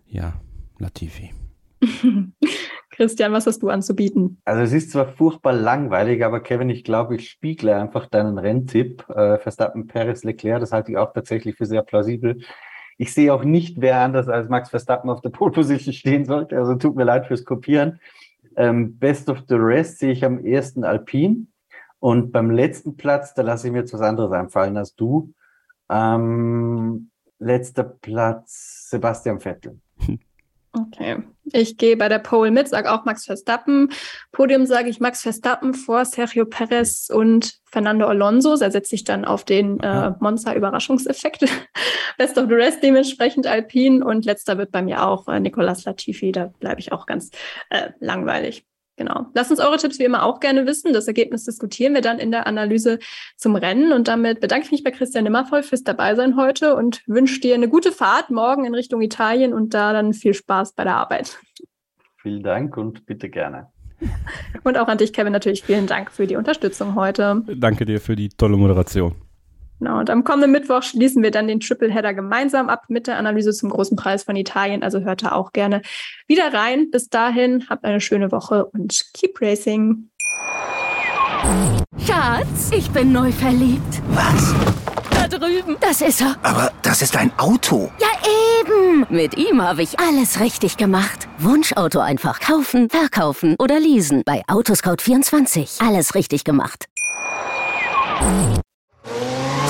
[0.08, 0.34] ja,
[0.78, 1.32] Latifi.
[2.92, 4.40] Christian, was hast du anzubieten?
[4.46, 9.10] Also es ist zwar furchtbar langweilig, aber Kevin, ich glaube, ich spiegle einfach deinen Renntipp.
[9.10, 12.42] Äh, Verstappen, Perez, Leclerc, das halte ich auch tatsächlich für sehr plausibel.
[12.98, 16.58] Ich sehe auch nicht, wer anders als Max Verstappen auf der Pole Position stehen sollte.
[16.58, 18.00] Also tut mir leid fürs Kopieren.
[18.60, 21.48] Ähm, Best of the Rest sehe ich am ersten Alpin.
[21.99, 25.34] Und beim letzten Platz, da lasse ich mir jetzt was anderes einfallen als du.
[25.90, 27.10] Ähm,
[27.40, 29.80] letzter Platz Sebastian Vettel.
[30.72, 31.24] Okay.
[31.52, 33.90] Ich gehe bei der Pole mit, sage auch Max Verstappen.
[34.32, 38.56] Podium sage ich Max Verstappen vor Sergio Perez und Fernando Alonso.
[38.60, 41.46] Er setzt sich dann auf den äh, Monza-Überraschungseffekt.
[42.18, 46.32] Best of the Rest dementsprechend Alpine und letzter wird bei mir auch äh, Nicolas Latifi.
[46.32, 47.32] Da bleibe ich auch ganz
[47.70, 48.66] äh, langweilig.
[49.00, 49.28] Genau.
[49.34, 50.92] Lasst uns eure Tipps wie immer auch gerne wissen.
[50.92, 53.00] Das Ergebnis diskutieren wir dann in der Analyse
[53.38, 53.94] zum Rennen.
[53.94, 57.70] Und damit bedanke ich mich bei Christian Nimmervoll fürs Dabeisein heute und wünsche dir eine
[57.70, 61.40] gute Fahrt morgen in Richtung Italien und da dann viel Spaß bei der Arbeit.
[62.18, 63.68] Vielen Dank und bitte gerne.
[64.66, 67.42] Und auch an dich, Kevin, natürlich vielen Dank für die Unterstützung heute.
[67.56, 69.16] Danke dir für die tolle Moderation.
[69.80, 73.53] Genau, und am kommenden Mittwoch schließen wir dann den Tripleheader gemeinsam ab mit der Analyse
[73.53, 74.84] zum großen Preis von Italien.
[74.84, 75.81] Also hört da auch gerne
[76.27, 76.91] wieder rein.
[76.91, 80.10] Bis dahin, habt eine schöne Woche und keep racing.
[82.06, 84.01] Schatz, ich bin neu verliebt.
[84.10, 84.53] Was?
[85.11, 85.77] Da drüben.
[85.80, 86.35] Das ist er.
[86.43, 87.89] Aber das ist ein Auto.
[87.99, 88.07] Ja,
[88.61, 89.06] eben.
[89.10, 91.27] Mit ihm habe ich alles richtig gemacht.
[91.38, 94.23] Wunschauto einfach kaufen, verkaufen oder leasen.
[94.26, 95.85] Bei Autoscout24.
[95.85, 96.85] Alles richtig gemacht.